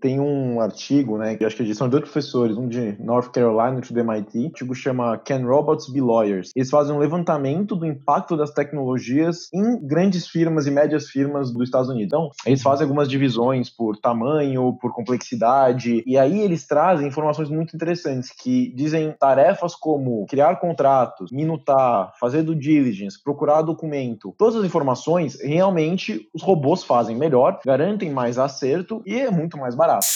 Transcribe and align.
Tem 0.00 0.20
um 0.20 0.37
artigo, 0.60 1.18
né, 1.18 1.36
que 1.36 1.44
acho 1.44 1.56
que 1.56 1.74
são 1.74 1.88
dois 1.88 2.02
professores, 2.02 2.56
um 2.56 2.68
de 2.68 2.96
North 3.02 3.30
Carolina 3.30 3.72
e 3.72 3.76
outro 3.76 3.94
do 3.94 4.00
MIT, 4.00 4.38
o 4.38 4.46
artigo 4.46 4.74
chama 4.74 5.18
Can 5.18 5.44
Robots 5.46 5.88
Be 5.88 6.00
Lawyers? 6.00 6.50
Eles 6.54 6.70
fazem 6.70 6.94
um 6.94 6.98
levantamento 6.98 7.76
do 7.76 7.86
impacto 7.86 8.36
das 8.36 8.50
tecnologias 8.50 9.48
em 9.52 9.78
grandes 9.86 10.26
firmas 10.26 10.66
e 10.66 10.70
médias 10.70 11.08
firmas 11.08 11.52
dos 11.52 11.64
Estados 11.64 11.88
Unidos. 11.88 12.06
Então, 12.06 12.30
eles 12.46 12.62
fazem 12.62 12.84
algumas 12.84 13.08
divisões 13.08 13.70
por 13.70 13.96
tamanho, 13.96 14.76
por 14.80 14.92
complexidade, 14.92 16.02
e 16.06 16.16
aí 16.16 16.40
eles 16.40 16.66
trazem 16.66 17.08
informações 17.08 17.50
muito 17.50 17.74
interessantes 17.74 18.30
que 18.30 18.72
dizem 18.74 19.14
tarefas 19.18 19.74
como 19.74 20.26
criar 20.26 20.56
contratos, 20.56 21.30
minutar, 21.30 22.12
fazer 22.18 22.42
due 22.42 22.56
diligence, 22.56 23.22
procurar 23.22 23.62
documento. 23.62 24.34
Todas 24.38 24.56
as 24.56 24.64
informações 24.64 25.40
realmente 25.40 26.28
os 26.34 26.42
robôs 26.42 26.82
fazem 26.82 27.16
melhor, 27.16 27.60
garantem 27.64 28.10
mais 28.10 28.38
acerto 28.38 29.02
e 29.06 29.18
é 29.18 29.30
muito 29.30 29.58
mais 29.58 29.74
barato 29.74 30.06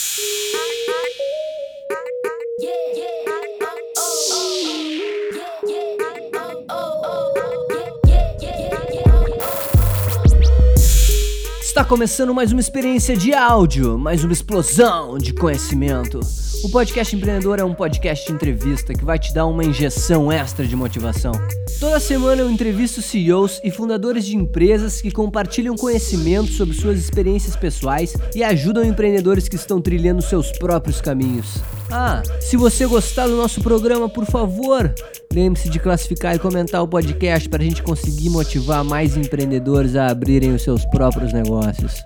Está 11.83 11.89
começando 11.89 12.33
mais 12.33 12.53
uma 12.53 12.61
experiência 12.61 13.17
de 13.17 13.35
áudio, 13.35 13.99
mais 13.99 14.23
uma 14.23 14.33
explosão 14.33 15.19
de 15.19 15.33
conhecimento. 15.33 16.21
O 16.63 16.71
podcast 16.71 17.17
empreendedor 17.17 17.59
é 17.59 17.65
um 17.65 17.75
podcast 17.75 18.25
de 18.25 18.33
entrevista 18.33 18.95
que 18.95 19.05
vai 19.05 19.19
te 19.19 19.35
dar 19.35 19.47
uma 19.47 19.65
injeção 19.65 20.31
extra 20.31 20.65
de 20.65 20.77
motivação. 20.77 21.33
Toda 21.81 21.99
semana 21.99 22.43
eu 22.43 22.49
entrevisto 22.49 23.03
CEOs 23.03 23.61
e 23.65 23.71
fundadores 23.73 24.25
de 24.25 24.37
empresas 24.37 25.03
que 25.03 25.11
compartilham 25.11 25.75
conhecimento 25.75 26.53
sobre 26.53 26.73
suas 26.73 27.01
experiências 27.01 27.57
pessoais 27.57 28.15
e 28.33 28.45
ajudam 28.45 28.85
empreendedores 28.85 29.49
que 29.49 29.57
estão 29.57 29.81
trilhando 29.81 30.23
seus 30.23 30.53
próprios 30.53 31.01
caminhos. 31.01 31.57
Ah, 31.91 32.23
se 32.41 32.57
você 32.57 32.87
gostar 32.87 33.27
do 33.27 33.35
nosso 33.35 33.61
programa, 33.61 34.09
por 34.09 34.25
favor, 34.25 34.95
lembre-se 35.33 35.71
de 35.71 35.81
classificar 35.81 36.37
e 36.37 36.39
comentar 36.39 36.81
o 36.83 36.89
podcast 36.89 37.49
para 37.49 37.63
a 37.63 37.65
gente 37.65 37.83
conseguir 37.83 38.29
motivar 38.31 38.85
mais 38.85 39.17
empreendedores 39.17 39.97
a 39.97 40.09
abrirem 40.09 40.55
os 40.55 40.63
seus 40.63 40.85
próprios 40.87 41.33
negócios. 41.33 42.01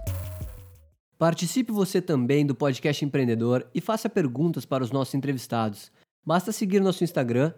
Participe 1.19 1.73
você 1.73 2.01
também 2.01 2.47
do 2.47 2.55
podcast 2.55 3.05
empreendedor 3.05 3.67
e 3.75 3.81
faça 3.81 4.09
perguntas 4.09 4.65
para 4.65 4.85
os 4.85 4.91
nossos 4.91 5.15
entrevistados. 5.15 5.93
Basta 6.25 6.53
seguir 6.53 6.81
nosso 6.81 7.05
Instagram, 7.05 7.53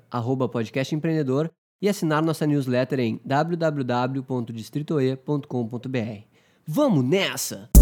podcastempreendedor, 0.50 1.50
e 1.80 1.88
assinar 1.88 2.20
nossa 2.22 2.46
newsletter 2.46 3.00
em 3.00 3.18
www.distritoe.com.br. 3.24 6.22
Vamos 6.66 7.04
nessa! 7.04 7.77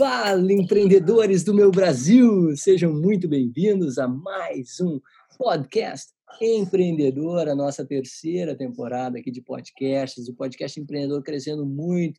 Fala, 0.00 0.50
empreendedores 0.50 1.44
do 1.44 1.52
meu 1.52 1.70
Brasil! 1.70 2.56
Sejam 2.56 2.90
muito 2.90 3.28
bem-vindos 3.28 3.98
a 3.98 4.08
mais 4.08 4.80
um 4.80 4.98
podcast 5.36 6.14
empreendedor, 6.40 7.46
a 7.46 7.54
nossa 7.54 7.84
terceira 7.84 8.56
temporada 8.56 9.18
aqui 9.18 9.30
de 9.30 9.42
podcasts, 9.42 10.26
o 10.26 10.34
podcast 10.34 10.80
empreendedor 10.80 11.22
crescendo 11.22 11.66
muito. 11.66 12.18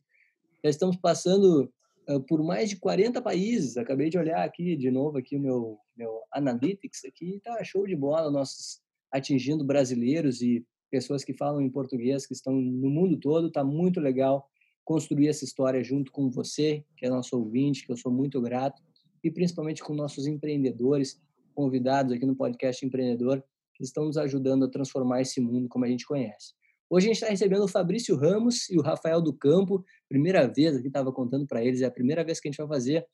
Já 0.62 0.70
estamos 0.70 0.96
passando 0.96 1.68
uh, 2.08 2.20
por 2.20 2.44
mais 2.44 2.70
de 2.70 2.76
40 2.76 3.20
países. 3.20 3.76
Acabei 3.76 4.08
de 4.08 4.16
olhar 4.16 4.44
aqui 4.44 4.76
de 4.76 4.88
novo 4.88 5.18
aqui 5.18 5.36
o 5.36 5.40
meu 5.40 5.76
meu 5.96 6.20
analytics 6.32 7.04
aqui, 7.04 7.40
tá 7.42 7.64
show 7.64 7.84
de 7.84 7.96
bola, 7.96 8.30
nossos 8.30 8.80
atingindo 9.10 9.64
brasileiros 9.64 10.40
e 10.40 10.64
pessoas 10.88 11.24
que 11.24 11.34
falam 11.34 11.60
em 11.60 11.68
português 11.68 12.28
que 12.28 12.32
estão 12.32 12.52
no 12.52 12.88
mundo 12.88 13.18
todo. 13.18 13.50
Tá 13.50 13.64
muito 13.64 13.98
legal 13.98 14.48
construir 14.84 15.28
essa 15.28 15.44
história 15.44 15.82
junto 15.82 16.10
com 16.10 16.30
você, 16.30 16.84
que 16.96 17.06
é 17.06 17.10
nosso 17.10 17.36
ouvinte, 17.36 17.86
que 17.86 17.92
eu 17.92 17.96
sou 17.96 18.12
muito 18.12 18.40
grato, 18.40 18.82
e 19.22 19.30
principalmente 19.30 19.82
com 19.82 19.94
nossos 19.94 20.26
empreendedores 20.26 21.20
convidados 21.54 22.12
aqui 22.12 22.26
no 22.26 22.34
podcast 22.34 22.84
Empreendedor 22.84 23.42
que 23.74 23.84
estão 23.84 24.04
nos 24.04 24.16
ajudando 24.16 24.64
a 24.64 24.70
transformar 24.70 25.20
esse 25.22 25.40
mundo 25.40 25.68
como 25.68 25.84
a 25.84 25.88
gente 25.88 26.06
conhece. 26.06 26.54
Hoje 26.90 27.06
a 27.06 27.08
gente 27.08 27.16
está 27.16 27.28
recebendo 27.28 27.64
o 27.64 27.68
Fabrício 27.68 28.16
Ramos 28.16 28.68
e 28.68 28.76
o 28.76 28.82
Rafael 28.82 29.22
do 29.22 29.32
Campo, 29.32 29.84
primeira 30.08 30.46
vez 30.46 30.76
aqui, 30.76 30.88
estava 30.88 31.12
contando 31.12 31.46
para 31.46 31.64
eles, 31.64 31.80
é 31.80 31.86
a 31.86 31.90
primeira 31.90 32.22
vez 32.24 32.38
que 32.38 32.48
a 32.48 32.50
gente 32.50 32.58
vai 32.58 32.68
fazer 32.68 33.06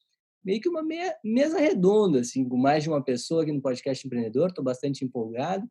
meio 0.44 0.60
que 0.60 0.68
uma 0.68 0.82
meia, 0.82 1.14
mesa 1.24 1.58
redonda, 1.58 2.20
assim, 2.20 2.48
com 2.48 2.56
mais 2.56 2.82
de 2.82 2.88
uma 2.88 3.02
pessoa 3.02 3.42
aqui 3.42 3.52
no 3.52 3.60
podcast 3.60 4.06
Empreendedor, 4.06 4.48
estou 4.48 4.64
bastante 4.64 5.04
empolgado. 5.04 5.68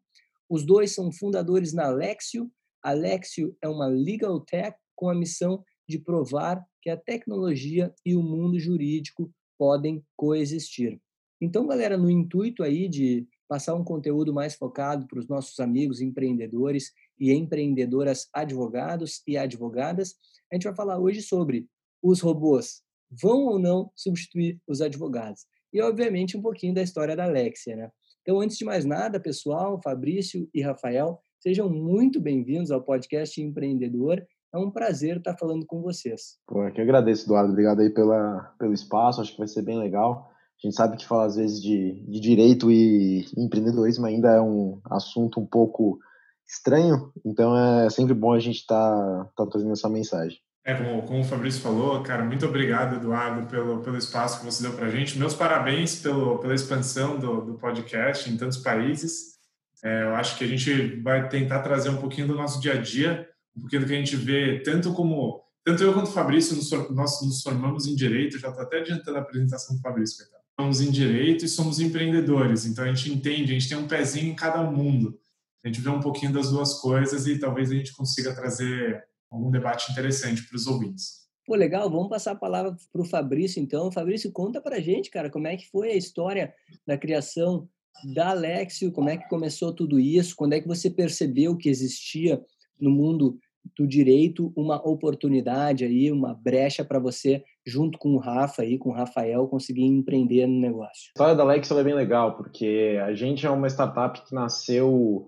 Os 0.49 0.65
dois 0.65 0.93
são 0.93 1.11
fundadores 1.11 1.73
na 1.73 1.87
Alexio. 1.87 2.49
Alexio 2.81 3.55
é 3.61 3.67
uma 3.67 3.87
legal 3.87 4.39
tech 4.41 4.77
com 4.95 5.09
a 5.09 5.15
missão 5.15 5.63
de 5.87 5.97
provar 5.99 6.65
que 6.81 6.89
a 6.89 6.97
tecnologia 6.97 7.93
e 8.05 8.15
o 8.15 8.23
mundo 8.23 8.59
jurídico 8.59 9.31
podem 9.57 10.03
coexistir. 10.15 10.99
Então, 11.39 11.67
galera, 11.67 11.97
no 11.97 12.09
intuito 12.09 12.63
aí 12.63 12.87
de 12.89 13.27
passar 13.47 13.75
um 13.75 13.83
conteúdo 13.83 14.33
mais 14.33 14.55
focado 14.55 15.07
para 15.07 15.19
os 15.19 15.27
nossos 15.27 15.59
amigos 15.59 16.01
empreendedores 16.01 16.91
e 17.19 17.31
empreendedoras 17.31 18.27
advogados 18.33 19.21
e 19.25 19.37
advogadas, 19.37 20.15
a 20.51 20.55
gente 20.55 20.65
vai 20.65 20.75
falar 20.75 20.99
hoje 20.99 21.21
sobre 21.21 21.67
os 22.01 22.19
robôs 22.21 22.81
vão 23.09 23.45
ou 23.45 23.59
não 23.59 23.91
substituir 23.95 24.59
os 24.67 24.81
advogados. 24.81 25.45
E, 25.71 25.81
obviamente, 25.81 26.37
um 26.37 26.41
pouquinho 26.41 26.73
da 26.73 26.81
história 26.81 27.15
da 27.15 27.25
Alexia, 27.25 27.75
né? 27.75 27.91
Então, 28.21 28.41
antes 28.41 28.57
de 28.57 28.65
mais 28.65 28.83
nada, 28.83 29.19
pessoal, 29.19 29.81
Fabrício 29.81 30.49
e 30.53 30.61
Rafael, 30.61 31.19
sejam 31.39 31.69
muito 31.69 32.19
bem-vindos 32.19 32.71
ao 32.71 32.83
podcast 32.83 33.41
Empreendedor. 33.41 34.25
É 34.53 34.57
um 34.57 34.71
prazer 34.71 35.17
estar 35.17 35.35
falando 35.37 35.65
com 35.65 35.81
vocês. 35.81 36.37
Pô, 36.47 36.63
eu 36.63 36.71
que 36.71 36.81
agradeço, 36.81 37.25
Eduardo. 37.25 37.51
Obrigado 37.51 37.81
aí 37.81 37.89
pela, 37.89 38.53
pelo 38.57 38.73
espaço. 38.73 39.21
Acho 39.21 39.31
que 39.33 39.37
vai 39.39 39.47
ser 39.47 39.61
bem 39.61 39.77
legal. 39.77 40.31
A 40.63 40.67
gente 40.67 40.75
sabe 40.75 40.97
que 40.97 41.05
falar 41.05 41.25
às 41.25 41.35
vezes 41.35 41.61
de, 41.61 42.03
de 42.07 42.19
direito 42.19 42.71
e 42.71 43.25
empreendedorismo 43.37 44.05
ainda 44.05 44.29
é 44.29 44.41
um 44.41 44.81
assunto 44.89 45.39
um 45.39 45.45
pouco 45.45 45.99
estranho, 46.47 47.11
então 47.25 47.55
é 47.55 47.89
sempre 47.89 48.13
bom 48.13 48.33
a 48.33 48.39
gente 48.39 48.61
estar 48.61 49.25
tá, 49.35 49.45
tá 49.45 49.51
trazendo 49.51 49.73
essa 49.73 49.89
mensagem. 49.89 50.39
É, 50.65 50.73
como, 50.73 51.01
como 51.03 51.21
o 51.21 51.23
Fabrício 51.23 51.61
falou, 51.61 52.01
cara, 52.03 52.25
muito 52.25 52.45
obrigado, 52.45 52.95
Eduardo, 52.95 53.47
pelo, 53.47 53.81
pelo 53.81 53.97
espaço 53.97 54.39
que 54.39 54.45
você 54.45 54.63
deu 54.63 54.73
para 54.73 54.87
a 54.87 54.89
gente. 54.89 55.17
Meus 55.17 55.33
parabéns 55.33 56.01
pelo, 56.01 56.39
pela 56.39 56.53
expansão 56.53 57.17
do, 57.17 57.41
do 57.41 57.53
podcast 57.53 58.29
em 58.29 58.35
tantos 58.35 58.57
países. 58.57 59.37
É, 59.83 60.03
eu 60.03 60.15
acho 60.15 60.37
que 60.37 60.43
a 60.43 60.47
gente 60.47 60.99
vai 61.01 61.29
tentar 61.29 61.59
trazer 61.59 61.89
um 61.89 61.97
pouquinho 61.97 62.27
do 62.27 62.35
nosso 62.35 62.59
dia 62.59 62.73
a 62.73 62.81
dia, 62.81 63.26
pouquinho 63.61 63.81
do 63.81 63.87
que 63.87 63.93
a 63.93 63.97
gente 63.97 64.15
vê, 64.15 64.59
tanto 64.59 64.93
como 64.93 65.43
tanto 65.63 65.83
eu 65.83 65.93
quanto 65.93 66.07
o 66.07 66.13
Fabrício, 66.13 66.55
nós 66.93 67.21
nos 67.21 67.41
formamos 67.41 67.87
em 67.87 67.95
Direito, 67.95 68.39
já 68.39 68.49
estou 68.49 68.63
até 68.63 68.79
adiantando 68.79 69.17
a 69.17 69.21
apresentação 69.21 69.75
do 69.75 69.81
Fabrício, 69.81 70.17
coitado 70.17 70.37
somos 70.59 70.81
em 70.81 70.89
direito 70.89 71.45
e 71.45 71.47
somos 71.47 71.79
empreendedores. 71.79 72.65
Então 72.65 72.83
a 72.83 72.87
gente 72.87 73.13
entende, 73.13 73.51
a 73.51 73.59
gente 73.59 73.69
tem 73.69 73.77
um 73.77 73.87
pezinho 73.87 74.31
em 74.31 74.35
cada 74.35 74.63
mundo. 74.63 75.19
A 75.63 75.67
gente 75.67 75.81
vê 75.81 75.89
um 75.89 75.99
pouquinho 75.99 76.33
das 76.33 76.49
duas 76.49 76.81
coisas 76.81 77.27
e 77.27 77.37
talvez 77.37 77.69
a 77.71 77.75
gente 77.75 77.93
consiga 77.93 78.33
trazer 78.33 79.03
algum 79.29 79.51
debate 79.51 79.91
interessante 79.91 80.47
para 80.47 80.55
os 80.55 80.65
ouvintes. 80.65 81.27
Pô, 81.45 81.55
legal, 81.55 81.89
vamos 81.89 82.09
passar 82.09 82.31
a 82.31 82.35
palavra 82.35 82.75
para 82.91 83.01
o 83.01 83.05
Fabrício, 83.05 83.61
então. 83.61 83.91
Fabrício, 83.91 84.31
conta 84.31 84.59
para 84.59 84.77
a 84.77 84.81
gente, 84.81 85.09
cara, 85.09 85.29
como 85.29 85.47
é 85.47 85.55
que 85.55 85.69
foi 85.69 85.91
a 85.91 85.95
história 85.95 86.53
da 86.85 86.97
criação 86.97 87.69
da 88.13 88.29
Alexio, 88.31 88.91
como 88.91 89.09
é 89.09 89.17
que 89.17 89.29
começou 89.29 89.73
tudo 89.73 89.99
isso, 89.99 90.35
quando 90.35 90.53
é 90.53 90.61
que 90.61 90.67
você 90.67 90.89
percebeu 90.89 91.55
que 91.55 91.69
existia 91.69 92.41
no 92.79 92.91
mundo 92.91 93.37
do 93.75 93.87
direito 93.87 94.51
uma 94.55 94.75
oportunidade 94.87 95.83
aí, 95.83 96.11
uma 96.11 96.33
brecha 96.33 96.85
para 96.85 96.99
você, 96.99 97.43
junto 97.65 97.97
com 97.97 98.13
o 98.13 98.19
Rafa 98.19 98.61
aí, 98.61 98.77
com 98.77 98.89
o 98.89 98.93
Rafael, 98.93 99.47
conseguir 99.47 99.85
empreender 99.85 100.45
no 100.47 100.59
negócio. 100.59 101.09
A 101.09 101.17
história 101.17 101.35
da 101.35 101.43
Alex 101.43 101.69
é 101.71 101.83
bem 101.83 101.95
legal, 101.95 102.37
porque 102.37 102.99
a 103.03 103.13
gente 103.13 103.45
é 103.45 103.49
uma 103.49 103.67
startup 103.67 104.21
que 104.25 104.33
nasceu 104.33 105.27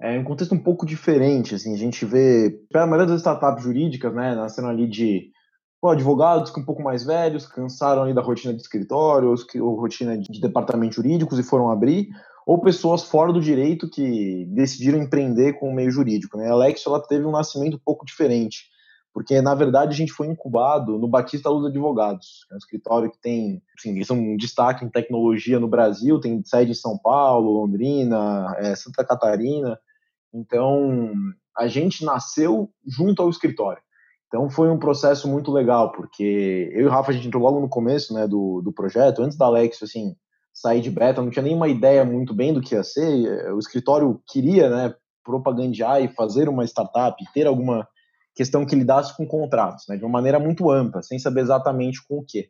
é, 0.00 0.14
em 0.14 0.20
um 0.20 0.24
contexto 0.24 0.54
um 0.54 0.62
pouco 0.62 0.84
diferente, 0.84 1.54
assim, 1.54 1.72
a 1.72 1.78
gente 1.78 2.04
vê, 2.04 2.60
a 2.74 2.86
maioria 2.86 3.06
das 3.06 3.20
startups 3.20 3.64
jurídicas, 3.64 4.14
né, 4.14 4.34
nasceram 4.34 4.68
ali 4.68 4.86
de 4.86 5.30
pô, 5.80 5.88
advogados 5.88 6.50
que 6.50 6.60
um 6.60 6.64
pouco 6.64 6.82
mais 6.82 7.04
velhos, 7.04 7.46
cansaram 7.46 8.02
ali 8.02 8.14
da 8.14 8.20
rotina 8.20 8.52
de 8.52 8.60
escritórios, 8.60 9.42
que, 9.44 9.60
ou 9.60 9.78
rotina 9.80 10.18
de 10.18 10.40
departamentos 10.40 10.96
jurídicos 10.96 11.38
e 11.38 11.42
foram 11.42 11.70
abrir, 11.70 12.08
ou 12.46 12.60
pessoas 12.60 13.02
fora 13.02 13.32
do 13.32 13.40
direito 13.40 13.90
que 13.90 14.44
decidiram 14.46 15.02
empreender 15.02 15.54
com 15.54 15.68
o 15.68 15.74
meio 15.74 15.90
jurídico. 15.90 16.38
Né? 16.38 16.48
A 16.48 16.52
Alex 16.52 16.86
ela 16.86 17.02
teve 17.02 17.26
um 17.26 17.32
nascimento 17.32 17.74
um 17.74 17.80
pouco 17.84 18.06
diferente, 18.06 18.66
porque 19.12 19.42
na 19.42 19.52
verdade 19.52 19.90
a 19.92 19.96
gente 19.96 20.12
foi 20.12 20.28
incubado 20.28 20.96
no 20.96 21.08
Batista 21.08 21.50
Luz 21.50 21.66
Advogados, 21.66 22.44
que 22.46 22.54
é 22.54 22.54
um 22.54 22.58
escritório 22.58 23.10
que 23.10 23.18
tem, 23.20 23.60
assim, 23.76 24.04
são 24.04 24.16
um 24.16 24.36
destaque 24.36 24.84
em 24.84 24.88
tecnologia 24.88 25.58
no 25.58 25.66
Brasil, 25.66 26.20
tem 26.20 26.40
sede 26.44 26.70
em 26.70 26.74
São 26.74 26.96
Paulo, 26.96 27.50
Londrina, 27.50 28.54
é, 28.58 28.76
Santa 28.76 29.04
Catarina. 29.04 29.76
Então 30.32 31.12
a 31.58 31.66
gente 31.66 32.04
nasceu 32.04 32.70
junto 32.86 33.22
ao 33.22 33.28
escritório. 33.28 33.82
Então 34.28 34.48
foi 34.48 34.70
um 34.70 34.78
processo 34.78 35.26
muito 35.26 35.50
legal, 35.50 35.90
porque 35.90 36.70
eu 36.72 36.82
e 36.82 36.84
o 36.84 36.90
Rafa 36.90 37.10
a 37.10 37.14
gente 37.14 37.26
entrou 37.26 37.42
logo 37.42 37.58
no 37.58 37.68
começo 37.68 38.14
né, 38.14 38.28
do, 38.28 38.60
do 38.60 38.72
projeto, 38.72 39.22
antes 39.22 39.36
da 39.36 39.46
Alex, 39.46 39.82
assim, 39.82 40.14
sair 40.56 40.80
de 40.80 40.90
beta, 40.90 41.20
não 41.20 41.28
tinha 41.28 41.42
nenhuma 41.42 41.68
ideia 41.68 42.02
muito 42.02 42.32
bem 42.32 42.52
do 42.52 42.62
que 42.62 42.74
ia 42.74 42.82
ser. 42.82 43.52
O 43.52 43.58
escritório 43.58 44.22
queria, 44.26 44.70
né, 44.70 44.94
propagandear 45.22 46.02
e 46.02 46.08
fazer 46.08 46.48
uma 46.48 46.64
startup, 46.64 47.22
ter 47.34 47.46
alguma 47.46 47.86
questão 48.34 48.64
que 48.64 48.74
lidasse 48.74 49.14
com 49.14 49.26
contratos, 49.26 49.84
né, 49.86 49.96
de 49.98 50.02
uma 50.02 50.12
maneira 50.12 50.38
muito 50.38 50.70
ampla, 50.70 51.02
sem 51.02 51.18
saber 51.18 51.42
exatamente 51.42 52.00
com 52.08 52.18
o 52.18 52.24
que. 52.24 52.48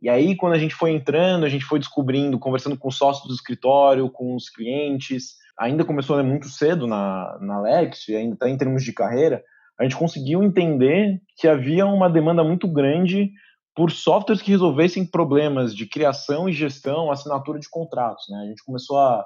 E 0.00 0.10
aí, 0.10 0.36
quando 0.36 0.52
a 0.52 0.58
gente 0.58 0.74
foi 0.74 0.92
entrando, 0.92 1.44
a 1.44 1.48
gente 1.48 1.64
foi 1.64 1.78
descobrindo, 1.78 2.38
conversando 2.38 2.76
com 2.76 2.90
sócios 2.90 3.26
do 3.26 3.34
escritório, 3.34 4.10
com 4.10 4.36
os 4.36 4.50
clientes, 4.50 5.36
ainda 5.58 5.84
começou 5.84 6.18
né, 6.18 6.22
muito 6.22 6.48
cedo 6.48 6.86
na, 6.86 7.38
na 7.40 7.62
Lex, 7.62 8.04
ainda 8.10 8.34
está 8.34 8.48
em 8.48 8.58
termos 8.58 8.84
de 8.84 8.92
carreira, 8.92 9.42
a 9.80 9.84
gente 9.84 9.96
conseguiu 9.96 10.42
entender 10.42 11.18
que 11.36 11.48
havia 11.48 11.86
uma 11.86 12.10
demanda 12.10 12.44
muito 12.44 12.68
grande 12.68 13.32
por 13.74 13.90
softwares 13.90 14.42
que 14.42 14.50
resolvessem 14.50 15.06
problemas 15.06 15.74
de 15.74 15.86
criação 15.86 16.48
e 16.48 16.52
gestão, 16.52 17.10
assinatura 17.10 17.58
de 17.58 17.68
contratos. 17.68 18.24
Né? 18.28 18.42
A 18.42 18.46
gente 18.46 18.64
começou 18.64 18.98
a, 18.98 19.24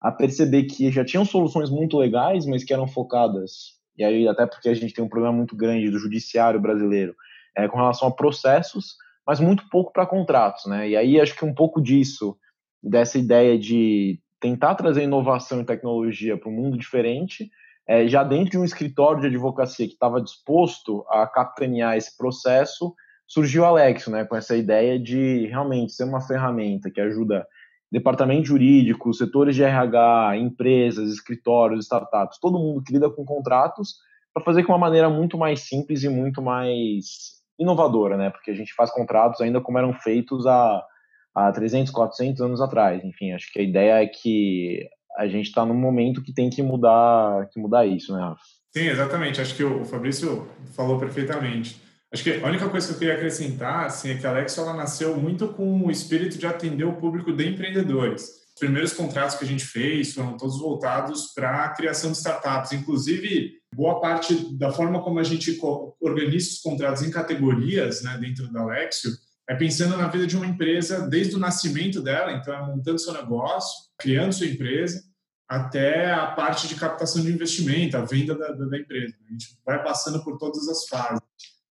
a 0.00 0.12
perceber 0.12 0.64
que 0.64 0.90
já 0.92 1.04
tinham 1.04 1.24
soluções 1.24 1.70
muito 1.70 1.96
legais, 1.96 2.46
mas 2.46 2.64
que 2.64 2.72
eram 2.72 2.86
focadas, 2.86 3.78
e 3.96 4.04
aí 4.04 4.28
até 4.28 4.46
porque 4.46 4.68
a 4.68 4.74
gente 4.74 4.92
tem 4.92 5.04
um 5.04 5.08
problema 5.08 5.34
muito 5.34 5.56
grande 5.56 5.90
do 5.90 5.98
judiciário 5.98 6.60
brasileiro, 6.60 7.14
é, 7.56 7.66
com 7.68 7.76
relação 7.76 8.08
a 8.08 8.14
processos, 8.14 8.96
mas 9.26 9.40
muito 9.40 9.68
pouco 9.70 9.92
para 9.92 10.06
contratos. 10.06 10.66
Né? 10.66 10.90
E 10.90 10.96
aí 10.96 11.20
acho 11.20 11.34
que 11.34 11.44
um 11.44 11.54
pouco 11.54 11.80
disso, 11.80 12.36
dessa 12.82 13.18
ideia 13.18 13.58
de 13.58 14.20
tentar 14.40 14.74
trazer 14.74 15.04
inovação 15.04 15.62
e 15.62 15.64
tecnologia 15.64 16.36
para 16.36 16.50
um 16.50 16.54
mundo 16.54 16.76
diferente, 16.76 17.50
é, 17.86 18.06
já 18.06 18.22
dentro 18.22 18.50
de 18.50 18.58
um 18.58 18.64
escritório 18.64 19.20
de 19.20 19.28
advocacia 19.28 19.86
que 19.86 19.94
estava 19.94 20.20
disposto 20.20 21.04
a 21.08 21.26
capitanear 21.26 21.96
esse 21.96 22.16
processo, 22.16 22.94
surgiu 23.26 23.62
o 23.62 23.66
Alex, 23.66 24.06
né, 24.08 24.24
com 24.24 24.36
essa 24.36 24.56
ideia 24.56 24.98
de 24.98 25.46
realmente 25.46 25.92
ser 25.92 26.04
uma 26.04 26.20
ferramenta 26.20 26.90
que 26.90 27.00
ajuda 27.00 27.46
departamento 27.90 28.48
jurídico, 28.48 29.14
setores 29.14 29.54
de 29.54 29.62
RH, 29.62 30.36
empresas, 30.38 31.10
escritórios, 31.10 31.84
startups, 31.84 32.38
todo 32.40 32.58
mundo 32.58 32.82
que 32.82 32.92
lida 32.92 33.08
com 33.08 33.24
contratos, 33.24 33.96
para 34.32 34.42
fazer 34.42 34.62
de 34.62 34.68
uma 34.68 34.78
maneira 34.78 35.08
muito 35.08 35.38
mais 35.38 35.60
simples 35.60 36.02
e 36.02 36.08
muito 36.08 36.42
mais 36.42 37.34
inovadora, 37.56 38.16
né? 38.16 38.30
Porque 38.30 38.50
a 38.50 38.54
gente 38.54 38.74
faz 38.74 38.90
contratos 38.90 39.40
ainda 39.40 39.60
como 39.60 39.78
eram 39.78 39.92
feitos 39.92 40.44
há, 40.44 40.84
há 41.32 41.52
300, 41.52 41.92
400 41.92 42.40
anos 42.40 42.60
atrás. 42.60 43.04
Enfim, 43.04 43.32
acho 43.32 43.52
que 43.52 43.60
a 43.60 43.62
ideia 43.62 44.02
é 44.02 44.06
que 44.06 44.88
a 45.16 45.28
gente 45.28 45.46
está 45.46 45.64
num 45.64 45.74
momento 45.74 46.20
que 46.20 46.34
tem 46.34 46.50
que 46.50 46.62
mudar, 46.62 47.48
que 47.50 47.60
mudar 47.60 47.86
isso, 47.86 48.12
né? 48.12 48.34
Sim, 48.76 48.88
exatamente. 48.88 49.40
Acho 49.40 49.54
que 49.54 49.62
o 49.62 49.84
Fabrício 49.84 50.48
falou 50.74 50.98
perfeitamente. 50.98 51.80
Acho 52.14 52.22
que 52.22 52.30
a 52.30 52.46
única 52.46 52.68
coisa 52.68 52.86
que 52.86 52.92
eu 52.92 52.98
queria 53.00 53.14
acrescentar 53.14 53.86
assim, 53.86 54.10
é 54.10 54.14
que 54.16 54.24
a 54.24 54.30
Alex 54.30 54.56
ela 54.56 54.72
nasceu 54.72 55.16
muito 55.16 55.48
com 55.48 55.84
o 55.84 55.90
espírito 55.90 56.38
de 56.38 56.46
atender 56.46 56.84
o 56.84 56.94
público 56.94 57.32
de 57.32 57.44
empreendedores. 57.44 58.22
Os 58.54 58.60
primeiros 58.60 58.92
contratos 58.92 59.34
que 59.34 59.44
a 59.44 59.48
gente 59.48 59.64
fez 59.64 60.14
foram 60.14 60.36
todos 60.36 60.60
voltados 60.60 61.32
para 61.34 61.64
a 61.64 61.70
criação 61.70 62.12
de 62.12 62.18
startups. 62.18 62.70
Inclusive, 62.70 63.54
boa 63.74 64.00
parte 64.00 64.56
da 64.56 64.70
forma 64.70 65.02
como 65.02 65.18
a 65.18 65.24
gente 65.24 65.58
organiza 66.00 66.50
os 66.50 66.60
contratos 66.60 67.02
em 67.02 67.10
categorias 67.10 68.02
né, 68.04 68.16
dentro 68.20 68.46
da 68.52 68.60
Alexio 68.60 69.10
é 69.48 69.56
pensando 69.56 69.96
na 69.96 70.06
vida 70.06 70.24
de 70.24 70.36
uma 70.36 70.46
empresa 70.46 71.08
desde 71.08 71.34
o 71.34 71.40
nascimento 71.40 72.00
dela, 72.00 72.30
então 72.30 72.54
é 72.54 72.64
montando 72.64 72.98
seu 73.00 73.12
negócio, 73.12 73.90
criando 73.98 74.32
sua 74.32 74.46
empresa, 74.46 75.02
até 75.48 76.12
a 76.12 76.28
parte 76.28 76.68
de 76.68 76.76
captação 76.76 77.22
de 77.22 77.32
investimento, 77.32 77.96
a 77.96 78.04
venda 78.04 78.38
da, 78.38 78.52
da, 78.52 78.78
empresa. 78.78 79.16
A 79.28 79.32
gente 79.32 79.58
vai 79.66 79.82
passando 79.82 80.22
por 80.22 80.38
todas 80.38 80.68
as 80.68 80.86
fases. 80.86 81.20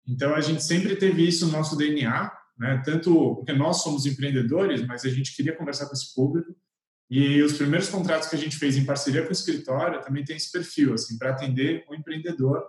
Então, 0.09 0.33
a 0.33 0.41
gente 0.41 0.63
sempre 0.63 0.95
teve 0.95 1.27
isso 1.27 1.45
no 1.45 1.51
nosso 1.51 1.77
DNA, 1.77 2.31
né? 2.57 2.81
tanto 2.83 3.35
porque 3.35 3.53
nós 3.53 3.83
somos 3.83 4.07
empreendedores, 4.07 4.85
mas 4.85 5.05
a 5.05 5.09
gente 5.09 5.35
queria 5.35 5.55
conversar 5.55 5.85
com 5.85 5.93
esse 5.93 6.13
público. 6.15 6.55
E 7.09 7.41
os 7.43 7.53
primeiros 7.53 7.89
contratos 7.89 8.27
que 8.27 8.35
a 8.35 8.39
gente 8.39 8.57
fez 8.57 8.75
em 8.75 8.85
parceria 8.85 9.21
com 9.21 9.29
o 9.29 9.31
escritório 9.31 10.01
também 10.01 10.23
tem 10.23 10.35
esse 10.35 10.51
perfil, 10.51 10.93
assim, 10.93 11.17
para 11.17 11.29
atender 11.29 11.85
o 11.87 11.93
empreendedor. 11.93 12.63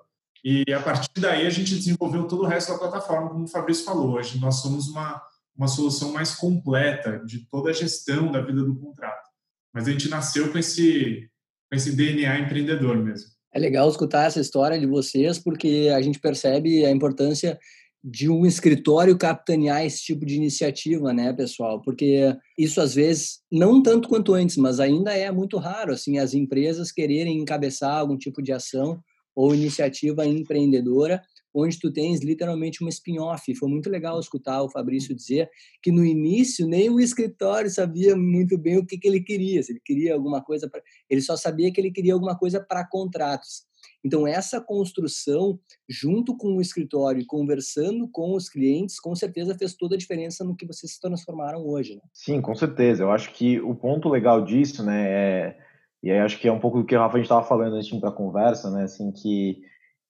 E 0.45 0.65
a 0.73 0.81
partir 0.81 1.11
daí 1.19 1.47
a 1.47 1.51
gente 1.51 1.75
desenvolveu 1.75 2.27
todo 2.27 2.43
o 2.43 2.47
resto 2.47 2.73
da 2.73 2.79
plataforma, 2.79 3.31
como 3.31 3.45
o 3.45 3.49
Fabrício 3.49 3.85
falou. 3.85 4.13
Hoje 4.13 4.39
nós 4.39 4.57
somos 4.57 4.89
uma, 4.89 5.21
uma 5.57 5.69
solução 5.69 6.13
mais 6.13 6.35
completa 6.35 7.23
de 7.25 7.47
toda 7.47 7.71
a 7.71 7.75
gestão 7.75 8.31
da 8.31 8.41
vida 8.41 8.63
do 8.63 8.75
contrato. 8.77 9.29
Mas 9.73 9.87
a 9.87 9.93
gente 9.93 10.09
nasceu 10.09 10.51
com 10.51 10.59
esse, 10.59 11.31
com 11.71 11.77
esse 11.77 11.95
DNA 11.95 12.39
empreendedor 12.39 12.97
mesmo. 12.97 13.31
É 13.52 13.58
legal 13.58 13.88
escutar 13.88 14.26
essa 14.26 14.41
história 14.41 14.79
de 14.79 14.87
vocês, 14.87 15.38
porque 15.38 15.91
a 15.94 16.00
gente 16.00 16.20
percebe 16.20 16.85
a 16.85 16.91
importância 16.91 17.58
de 18.02 18.31
um 18.31 18.47
escritório 18.47 19.17
capitanear 19.19 19.85
esse 19.85 20.02
tipo 20.02 20.25
de 20.25 20.35
iniciativa, 20.35 21.12
né, 21.12 21.32
pessoal? 21.32 21.82
Porque 21.82 22.35
isso 22.56 22.81
às 22.81 22.94
vezes 22.94 23.41
não 23.52 23.82
tanto 23.82 24.08
quanto 24.08 24.32
antes, 24.32 24.56
mas 24.56 24.81
ainda 24.81 25.12
é 25.12 25.31
muito 25.31 25.58
raro 25.58 25.93
assim 25.93 26.19
as 26.19 26.32
empresas 26.32 26.91
quererem 26.91 27.38
encabeçar 27.38 27.99
algum 27.99 28.17
tipo 28.17 28.41
de 28.41 28.52
ação 28.52 28.99
ou 29.35 29.55
iniciativa 29.55 30.26
empreendedora 30.26 31.23
onde 31.55 31.79
tu 31.79 31.93
tens 31.93 32.20
literalmente 32.20 32.82
um 32.85 32.88
spin-off. 32.88 33.55
Foi 33.55 33.69
muito 33.69 33.91
legal 33.91 34.19
escutar 34.19 34.62
o 34.62 34.70
Fabrício 34.70 35.14
dizer 35.14 35.49
que 35.82 35.91
no 35.91 36.05
início 36.05 36.67
nem 36.67 36.91
o 36.91 37.00
escritório 37.00 37.70
sabia 37.70 38.17
muito 38.17 38.56
bem 38.56 38.79
o 38.79 38.87
que, 38.87 38.99
que 38.99 39.08
ele 39.08 39.20
queria, 39.20 39.62
se 39.62 39.73
ele 39.73 39.81
queria 39.85 40.14
alguma 40.14 40.43
coisa 40.43 40.69
para, 40.69 40.82
ele 41.08 41.20
só 41.20 41.37
sabia 41.37 41.73
que 41.73 41.81
ele 41.81 41.91
queria 41.91 42.14
alguma 42.14 42.37
coisa 42.37 42.61
para 42.61 42.87
contratos. 42.87 43.69
Então 44.05 44.26
essa 44.26 44.61
construção 44.61 45.58
junto 45.88 46.37
com 46.37 46.56
o 46.56 46.61
escritório, 46.61 47.25
conversando 47.26 48.08
com 48.11 48.35
os 48.35 48.49
clientes, 48.49 48.99
com 48.99 49.14
certeza 49.14 49.56
fez 49.56 49.75
toda 49.75 49.94
a 49.94 49.99
diferença 49.99 50.44
no 50.44 50.56
que 50.56 50.67
vocês 50.67 50.94
se 50.94 51.00
transformaram 51.00 51.67
hoje. 51.67 51.96
Né? 51.96 52.03
Sim, 52.12 52.41
com 52.41 52.55
certeza. 52.55 53.03
Eu 53.03 53.11
acho 53.11 53.32
que 53.32 53.61
o 53.61 53.75
ponto 53.75 54.08
legal 54.08 54.44
disso, 54.44 54.82
né, 54.82 55.06
é 55.08 55.56
e 56.03 56.11
aí 56.11 56.19
acho 56.19 56.41
que 56.41 56.49
é 56.49 56.53
um 56.53 56.58
pouco 56.58 56.79
do 56.79 56.87
que 56.87 56.94
a 56.94 57.00
Rafa 57.00 57.17
a 57.17 57.19
gente 57.19 57.26
estava 57.26 57.46
falando 57.46 57.75
antes 57.75 57.91
para 57.99 58.08
a 58.08 58.12
conversa, 58.12 58.70
né, 58.70 58.85
assim 58.85 59.12
que 59.12 59.61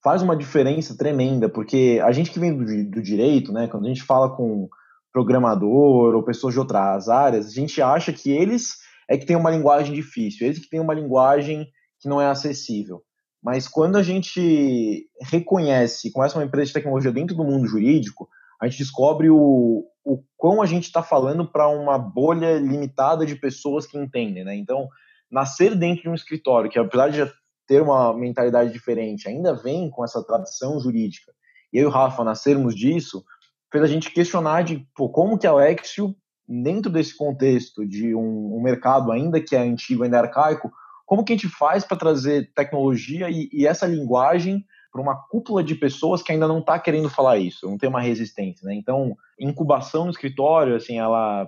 faz 0.03 0.21
uma 0.21 0.35
diferença 0.35 0.97
tremenda, 0.97 1.47
porque 1.47 2.01
a 2.03 2.11
gente 2.11 2.31
que 2.31 2.39
vem 2.39 2.57
do, 2.57 2.65
do 2.89 3.01
direito, 3.01 3.51
né, 3.51 3.67
quando 3.67 3.85
a 3.85 3.87
gente 3.87 4.03
fala 4.03 4.35
com 4.35 4.67
programador 5.13 6.15
ou 6.15 6.23
pessoas 6.23 6.53
de 6.53 6.59
outras 6.59 7.09
áreas, 7.09 7.47
a 7.47 7.51
gente 7.51 7.81
acha 7.81 8.11
que 8.11 8.31
eles 8.31 8.77
é 9.09 9.17
que 9.17 9.25
tem 9.25 9.35
uma 9.35 9.51
linguagem 9.51 9.93
difícil, 9.93 10.47
eles 10.47 10.59
que 10.59 10.69
têm 10.69 10.79
uma 10.79 10.93
linguagem 10.93 11.67
que 11.99 12.07
não 12.07 12.21
é 12.21 12.27
acessível. 12.27 13.01
Mas 13.43 13.67
quando 13.67 13.97
a 13.97 14.03
gente 14.03 15.07
reconhece, 15.21 16.11
começa 16.11 16.37
uma 16.37 16.45
empresa 16.45 16.67
de 16.67 16.73
tecnologia 16.73 17.11
dentro 17.11 17.35
do 17.35 17.43
mundo 17.43 17.67
jurídico, 17.67 18.29
a 18.61 18.67
gente 18.67 18.77
descobre 18.77 19.29
o, 19.29 19.83
o 20.05 20.23
quão 20.37 20.61
a 20.61 20.65
gente 20.65 20.83
está 20.83 21.03
falando 21.03 21.45
para 21.45 21.67
uma 21.67 21.97
bolha 21.97 22.57
limitada 22.59 23.25
de 23.25 23.35
pessoas 23.35 23.85
que 23.85 23.97
entendem, 23.97 24.45
né? 24.45 24.55
Então, 24.55 24.87
nascer 25.29 25.75
dentro 25.75 26.03
de 26.03 26.09
um 26.09 26.13
escritório, 26.13 26.69
que 26.69 26.77
apesar 26.77 27.09
de 27.09 27.21
ter 27.71 27.81
uma 27.81 28.13
mentalidade 28.13 28.73
diferente, 28.73 29.29
ainda 29.29 29.53
vem 29.53 29.89
com 29.89 30.03
essa 30.03 30.21
tradição 30.21 30.77
jurídica, 30.77 31.31
e 31.71 31.77
eu 31.77 31.83
e 31.83 31.85
o 31.85 31.89
Rafa 31.89 32.21
nascermos 32.21 32.75
disso, 32.75 33.23
fez 33.71 33.81
a 33.81 33.87
gente 33.87 34.11
questionar 34.11 34.63
de 34.63 34.85
pô, 34.93 35.07
como 35.07 35.39
que 35.39 35.47
a 35.47 35.51
Alexio, 35.51 36.13
dentro 36.45 36.91
desse 36.91 37.15
contexto 37.15 37.87
de 37.87 38.13
um, 38.13 38.57
um, 38.57 38.61
mercado 38.61 39.09
ainda 39.09 39.39
que 39.39 39.55
é 39.55 39.59
antigo, 39.59 40.03
ainda 40.03 40.17
é 40.17 40.19
arcaico, 40.19 40.69
como 41.05 41.23
que 41.23 41.31
a 41.31 41.35
gente 41.37 41.47
faz 41.47 41.85
para 41.85 41.95
trazer 41.95 42.51
tecnologia 42.53 43.29
e, 43.29 43.49
e 43.53 43.65
essa 43.65 43.87
linguagem 43.87 44.65
para 44.91 45.01
uma 45.01 45.15
cúpula 45.29 45.63
de 45.63 45.73
pessoas 45.73 46.21
que 46.21 46.33
ainda 46.33 46.49
não 46.49 46.59
está 46.59 46.77
querendo 46.77 47.09
falar 47.09 47.37
isso, 47.37 47.69
não 47.69 47.77
tem 47.77 47.87
uma 47.87 48.01
resistência, 48.01 48.67
né? 48.67 48.75
Então, 48.75 49.15
incubação 49.39 50.03
no 50.03 50.11
escritório, 50.11 50.75
assim, 50.75 50.99
ela 50.99 51.47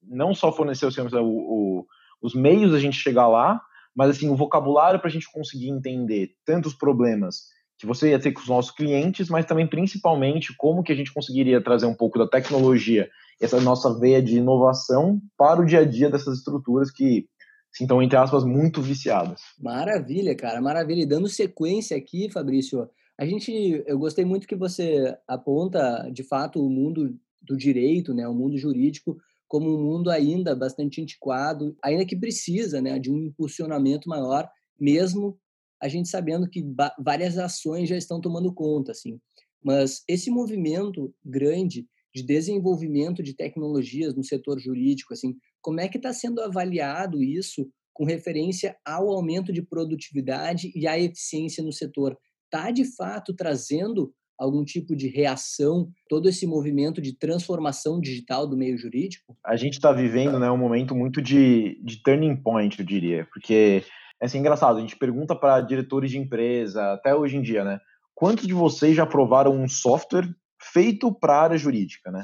não 0.00 0.32
só 0.32 0.52
forneceu 0.52 0.90
assim, 0.90 1.00
o, 1.00 1.26
o, 1.26 1.86
os 2.22 2.36
meios 2.36 2.72
a 2.72 2.78
gente 2.78 2.96
chegar 2.96 3.26
lá, 3.26 3.60
mas 3.96 4.10
assim, 4.10 4.28
o 4.28 4.36
vocabulário 4.36 5.00
para 5.00 5.08
a 5.08 5.12
gente 5.12 5.30
conseguir 5.32 5.70
entender 5.70 6.34
tantos 6.44 6.74
problemas 6.74 7.46
que 7.78 7.86
você 7.86 8.10
ia 8.10 8.18
ter 8.18 8.32
com 8.32 8.40
os 8.40 8.48
nossos 8.48 8.70
clientes, 8.70 9.28
mas 9.28 9.46
também 9.46 9.66
principalmente 9.66 10.54
como 10.56 10.82
que 10.82 10.92
a 10.92 10.94
gente 10.94 11.12
conseguiria 11.12 11.62
trazer 11.62 11.86
um 11.86 11.94
pouco 11.94 12.18
da 12.18 12.28
tecnologia, 12.28 13.08
essa 13.40 13.60
nossa 13.60 13.98
veia 13.98 14.22
de 14.22 14.36
inovação 14.36 15.20
para 15.36 15.60
o 15.60 15.66
dia 15.66 15.80
a 15.80 15.84
dia 15.84 16.10
dessas 16.10 16.38
estruturas 16.38 16.90
que 16.90 17.26
assim, 17.74 17.84
estão, 17.84 18.02
entre 18.02 18.16
aspas, 18.16 18.44
muito 18.44 18.80
viciadas. 18.80 19.40
Maravilha, 19.58 20.34
cara, 20.34 20.60
maravilha. 20.60 21.02
E 21.02 21.06
dando 21.06 21.28
sequência 21.28 21.96
aqui, 21.96 22.30
Fabrício, 22.30 22.88
a 23.18 23.26
gente, 23.26 23.82
eu 23.86 23.98
gostei 23.98 24.24
muito 24.24 24.46
que 24.46 24.56
você 24.56 25.14
aponta, 25.28 26.10
de 26.12 26.22
fato, 26.22 26.64
o 26.64 26.70
mundo 26.70 27.14
do 27.42 27.56
direito, 27.56 28.14
né, 28.14 28.26
o 28.26 28.34
mundo 28.34 28.56
jurídico, 28.56 29.18
como 29.48 29.68
um 29.68 29.82
mundo 29.82 30.10
ainda 30.10 30.54
bastante 30.54 31.00
antiquado, 31.00 31.76
ainda 31.82 32.04
que 32.04 32.16
precisa 32.16 32.80
né, 32.80 32.98
de 32.98 33.10
um 33.10 33.18
impulsionamento 33.18 34.08
maior, 34.08 34.48
mesmo 34.78 35.38
a 35.80 35.88
gente 35.88 36.08
sabendo 36.08 36.48
que 36.48 36.64
várias 36.98 37.38
ações 37.38 37.88
já 37.88 37.96
estão 37.96 38.20
tomando 38.20 38.52
conta. 38.52 38.92
Assim. 38.92 39.20
Mas 39.62 40.02
esse 40.08 40.30
movimento 40.30 41.14
grande 41.24 41.86
de 42.14 42.22
desenvolvimento 42.22 43.22
de 43.22 43.34
tecnologias 43.34 44.14
no 44.14 44.24
setor 44.24 44.58
jurídico, 44.58 45.12
assim, 45.12 45.36
como 45.60 45.80
é 45.80 45.88
que 45.88 45.98
está 45.98 46.12
sendo 46.12 46.40
avaliado 46.40 47.22
isso 47.22 47.68
com 47.92 48.04
referência 48.04 48.76
ao 48.84 49.10
aumento 49.10 49.52
de 49.52 49.62
produtividade 49.62 50.72
e 50.74 50.86
à 50.86 50.98
eficiência 50.98 51.62
no 51.62 51.72
setor? 51.72 52.16
Está, 52.44 52.70
de 52.70 52.84
fato, 52.96 53.34
trazendo 53.34 54.14
algum 54.38 54.64
tipo 54.64 54.94
de 54.94 55.08
reação, 55.08 55.88
todo 56.08 56.28
esse 56.28 56.46
movimento 56.46 57.00
de 57.00 57.16
transformação 57.16 58.00
digital 58.00 58.46
do 58.46 58.56
meio 58.56 58.76
jurídico? 58.76 59.36
A 59.44 59.56
gente 59.56 59.74
está 59.74 59.92
vivendo 59.92 60.38
né, 60.38 60.50
um 60.50 60.58
momento 60.58 60.94
muito 60.94 61.22
de, 61.22 61.80
de 61.82 62.02
turning 62.02 62.36
point, 62.36 62.78
eu 62.78 62.84
diria, 62.84 63.26
porque 63.32 63.82
É 64.20 64.26
assim, 64.26 64.38
engraçado, 64.38 64.78
a 64.78 64.80
gente 64.80 64.96
pergunta 64.96 65.34
para 65.34 65.60
diretores 65.60 66.10
de 66.10 66.18
empresa, 66.18 66.92
até 66.92 67.14
hoje 67.14 67.36
em 67.36 67.42
dia, 67.42 67.64
né? 67.64 67.78
Quantos 68.14 68.46
de 68.46 68.54
vocês 68.54 68.96
já 68.96 69.04
provaram 69.04 69.52
um 69.52 69.68
software 69.68 70.28
feito 70.72 71.12
para 71.12 71.34
a 71.34 71.42
área 71.42 71.58
jurídica, 71.58 72.10
né? 72.10 72.22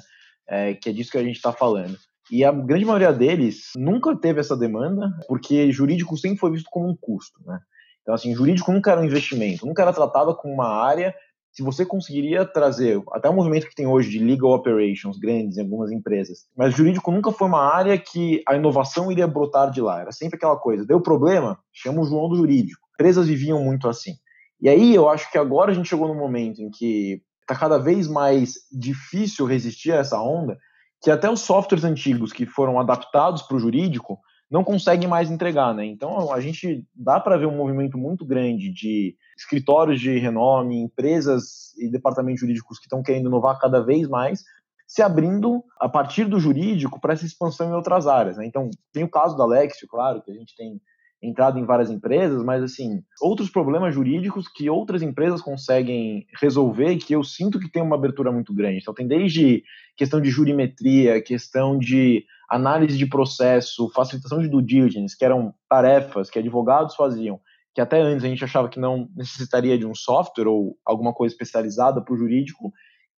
É, 0.49 0.75
que 0.75 0.89
é 0.89 0.93
disso 0.93 1.11
que 1.11 1.19
a 1.19 1.25
gente 1.25 1.37
está 1.37 1.53
falando. 1.53 1.97
E 2.31 2.45
a 2.45 2.51
grande 2.51 2.85
maioria 2.85 3.13
deles 3.13 3.73
nunca 3.77 4.17
teve 4.17 4.41
essa 4.41 4.57
demanda, 4.57 5.11
porque 5.29 5.71
jurídico 5.71 6.17
sempre 6.17 6.39
foi 6.39 6.51
visto 6.53 6.69
como 6.71 6.89
um 6.89 6.97
custo, 6.99 7.41
né? 7.45 7.59
Então, 8.01 8.15
assim, 8.15 8.35
jurídico 8.35 8.73
nunca 8.73 8.91
era 8.91 9.01
um 9.01 9.05
investimento, 9.05 9.67
nunca 9.67 9.83
era 9.83 9.93
tratado 9.93 10.35
como 10.35 10.55
uma 10.55 10.69
área 10.69 11.15
se 11.53 11.63
você 11.63 11.85
conseguiria 11.85 12.47
trazer 12.47 13.03
até 13.13 13.29
o 13.29 13.35
movimento 13.35 13.69
que 13.69 13.75
tem 13.75 13.87
hoje 13.87 14.09
de 14.09 14.19
legal 14.19 14.53
operations 14.53 15.19
grandes 15.19 15.59
em 15.59 15.61
algumas 15.61 15.93
empresas, 15.93 16.47
mas 16.57 16.75
jurídico 16.75 17.13
nunca 17.13 17.31
foi 17.31 17.47
uma 17.47 17.63
área 17.63 17.99
que 17.99 18.43
a 18.49 18.57
inovação 18.57 19.13
iria 19.13 19.27
brotar 19.27 19.71
de 19.71 19.83
lá. 19.83 20.01
Era 20.01 20.13
sempre 20.13 20.37
aquela 20.37 20.57
coisa, 20.57 20.87
deu 20.87 21.01
problema, 21.01 21.59
chama 21.71 22.01
o 22.01 22.05
João 22.05 22.31
do 22.31 22.37
jurídico. 22.37 22.81
Empresas 22.95 23.29
viviam 23.29 23.63
muito 23.63 23.87
assim. 23.87 24.15
E 24.61 24.69
aí 24.69 24.95
eu 24.95 25.09
acho 25.11 25.31
que 25.31 25.37
agora 25.37 25.73
a 25.73 25.75
gente 25.75 25.89
chegou 25.89 26.09
no 26.09 26.15
momento 26.15 26.63
em 26.63 26.71
que 26.71 27.21
está 27.43 27.55
cada 27.55 27.77
vez 27.77 28.09
mais 28.09 28.55
difícil 28.73 29.45
resistir 29.45 29.93
a 29.93 29.97
essa 29.97 30.21
onda, 30.23 30.57
que 31.03 31.11
até 31.11 31.29
os 31.29 31.41
softwares 31.41 31.85
antigos 31.85 32.33
que 32.33 32.47
foram 32.47 32.81
adaptados 32.81 33.43
para 33.43 33.57
o 33.57 33.61
jurídico 33.61 34.19
não 34.51 34.65
conseguem 34.65 35.09
mais 35.09 35.31
entregar, 35.31 35.75
né? 35.75 35.85
Então 35.85 36.33
a 36.33 36.41
gente 36.41 36.87
dá 36.95 37.21
para 37.21 37.37
ver 37.37 37.47
um 37.47 37.57
movimento 37.57 37.99
muito 37.99 38.25
grande 38.25 38.73
de 38.73 39.17
escritórios 39.37 40.01
de 40.01 40.19
renome, 40.19 40.81
empresas 40.81 41.75
e 41.79 41.91
departamentos 41.91 42.41
jurídicos 42.41 42.79
que 42.79 42.87
estão 42.87 43.03
querendo 43.03 43.27
inovar 43.27 43.59
cada 43.59 43.81
vez 43.81 44.09
mais, 44.09 44.45
se 44.87 45.03
abrindo 45.03 45.65
a 45.81 45.89
partir 45.89 46.27
do 46.27 46.39
jurídico 46.39 47.01
para 47.01 47.15
essa 47.15 47.25
expansão 47.25 47.71
em 47.71 47.75
outras 47.75 48.07
áreas. 48.07 48.37
Né? 48.37 48.47
Então 48.47 48.71
tem 48.93 49.05
o 49.05 49.11
caso 49.11 49.37
da 49.37 49.47
Lexio, 49.47 49.89
claro, 49.89 50.23
que 50.23 50.31
a 50.31 50.35
gente 50.35 50.55
tem 50.55 50.81
entrado 51.23 51.59
em 51.59 51.65
várias 51.65 51.89
empresas, 51.89 52.43
mas 52.43 52.63
assim, 52.63 53.03
outros 53.21 53.49
problemas 53.49 53.95
jurídicos 53.95 54.49
que 54.49 54.69
outras 54.69 55.03
empresas 55.03 55.41
conseguem 55.41 56.27
resolver 56.41 56.97
que 56.97 57.15
eu 57.15 57.23
sinto 57.23 57.61
que 57.61 57.71
tem 57.71 57.81
uma 57.81 57.95
abertura 57.95 58.33
muito 58.33 58.53
grande. 58.53 58.81
Então 58.81 58.93
tem 58.93 59.07
desde 59.07 59.63
questão 59.97 60.21
de 60.21 60.31
jurimetria, 60.31 61.23
questão 61.23 61.79
de 61.79 62.25
análise 62.51 62.99
de 62.99 63.07
processo, 63.07 63.89
facilitação 63.95 64.43
de 64.43 64.49
due 64.49 64.63
diligence, 64.63 65.17
que 65.17 65.25
eram 65.25 65.55
tarefas 65.69 66.29
que 66.29 66.39
advogados 66.39 66.95
faziam, 66.97 67.41
que 67.75 67.81
até 67.81 68.01
antes 68.01 68.25
a 68.25 68.29
gente 68.29 68.45
achava 68.45 68.69
que 68.69 68.79
não 68.79 69.09
necessitaria 69.17 69.79
de 69.79 69.87
um 69.87 69.95
software 69.95 70.47
ou 70.47 70.77
alguma 70.85 71.13
coisa 71.13 71.35
especializada 71.35 72.03
para 72.03 72.15
o 72.15 72.17
jurídico, 72.17 72.73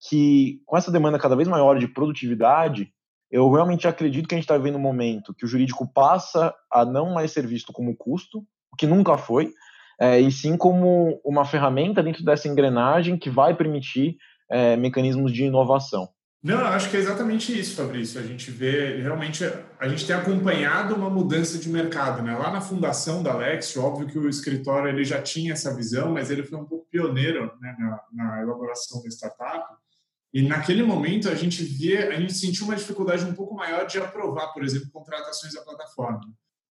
que 0.08 0.60
com 0.66 0.76
essa 0.76 0.92
demanda 0.92 1.18
cada 1.18 1.36
vez 1.36 1.48
maior 1.48 1.78
de 1.78 1.88
produtividade, 1.88 2.92
eu 3.30 3.50
realmente 3.50 3.88
acredito 3.88 4.28
que 4.28 4.34
a 4.34 4.38
gente 4.38 4.44
está 4.44 4.56
vivendo 4.56 4.76
um 4.76 4.80
momento 4.80 5.34
que 5.34 5.44
o 5.44 5.48
jurídico 5.48 5.90
passa 5.92 6.54
a 6.70 6.84
não 6.84 7.12
mais 7.12 7.32
ser 7.32 7.46
visto 7.46 7.72
como 7.72 7.96
custo, 7.96 8.38
o 8.72 8.76
que 8.76 8.86
nunca 8.86 9.18
foi, 9.18 9.52
é, 10.00 10.20
e 10.20 10.30
sim 10.30 10.56
como 10.56 11.20
uma 11.24 11.44
ferramenta 11.44 12.02
dentro 12.02 12.24
dessa 12.24 12.48
engrenagem 12.48 13.16
que 13.16 13.30
vai 13.30 13.54
permitir 13.56 14.16
é, 14.50 14.76
mecanismos 14.76 15.32
de 15.32 15.44
inovação. 15.44 16.08
Não, 16.44 16.60
eu 16.60 16.66
acho 16.66 16.90
que 16.90 16.96
é 16.98 17.00
exatamente 17.00 17.58
isso, 17.58 17.74
Fabrício. 17.74 18.20
A 18.20 18.22
gente 18.22 18.50
vê, 18.50 19.00
realmente, 19.00 19.42
a 19.80 19.88
gente 19.88 20.06
tem 20.06 20.14
acompanhado 20.14 20.94
uma 20.94 21.08
mudança 21.08 21.56
de 21.56 21.70
mercado. 21.70 22.22
Né? 22.22 22.36
Lá 22.36 22.50
na 22.50 22.60
fundação 22.60 23.22
da 23.22 23.32
Alex, 23.32 23.74
óbvio 23.78 24.06
que 24.06 24.18
o 24.18 24.28
escritório 24.28 24.90
ele 24.90 25.04
já 25.04 25.22
tinha 25.22 25.54
essa 25.54 25.74
visão, 25.74 26.12
mas 26.12 26.30
ele 26.30 26.42
foi 26.42 26.58
um 26.58 26.66
pouco 26.66 26.86
pioneiro 26.90 27.50
né, 27.62 27.74
na, 27.78 28.00
na 28.12 28.42
elaboração 28.42 29.02
da 29.02 29.08
startup. 29.08 29.74
E 30.34 30.42
naquele 30.42 30.82
momento 30.82 31.30
a 31.30 31.34
gente 31.34 31.64
via, 31.64 32.10
a 32.10 32.20
gente 32.20 32.34
sentiu 32.34 32.66
uma 32.66 32.76
dificuldade 32.76 33.24
um 33.24 33.32
pouco 33.32 33.54
maior 33.54 33.86
de 33.86 33.96
aprovar, 33.96 34.48
por 34.48 34.62
exemplo, 34.62 34.90
contratações 34.92 35.54
da 35.54 35.62
plataforma. 35.62 36.20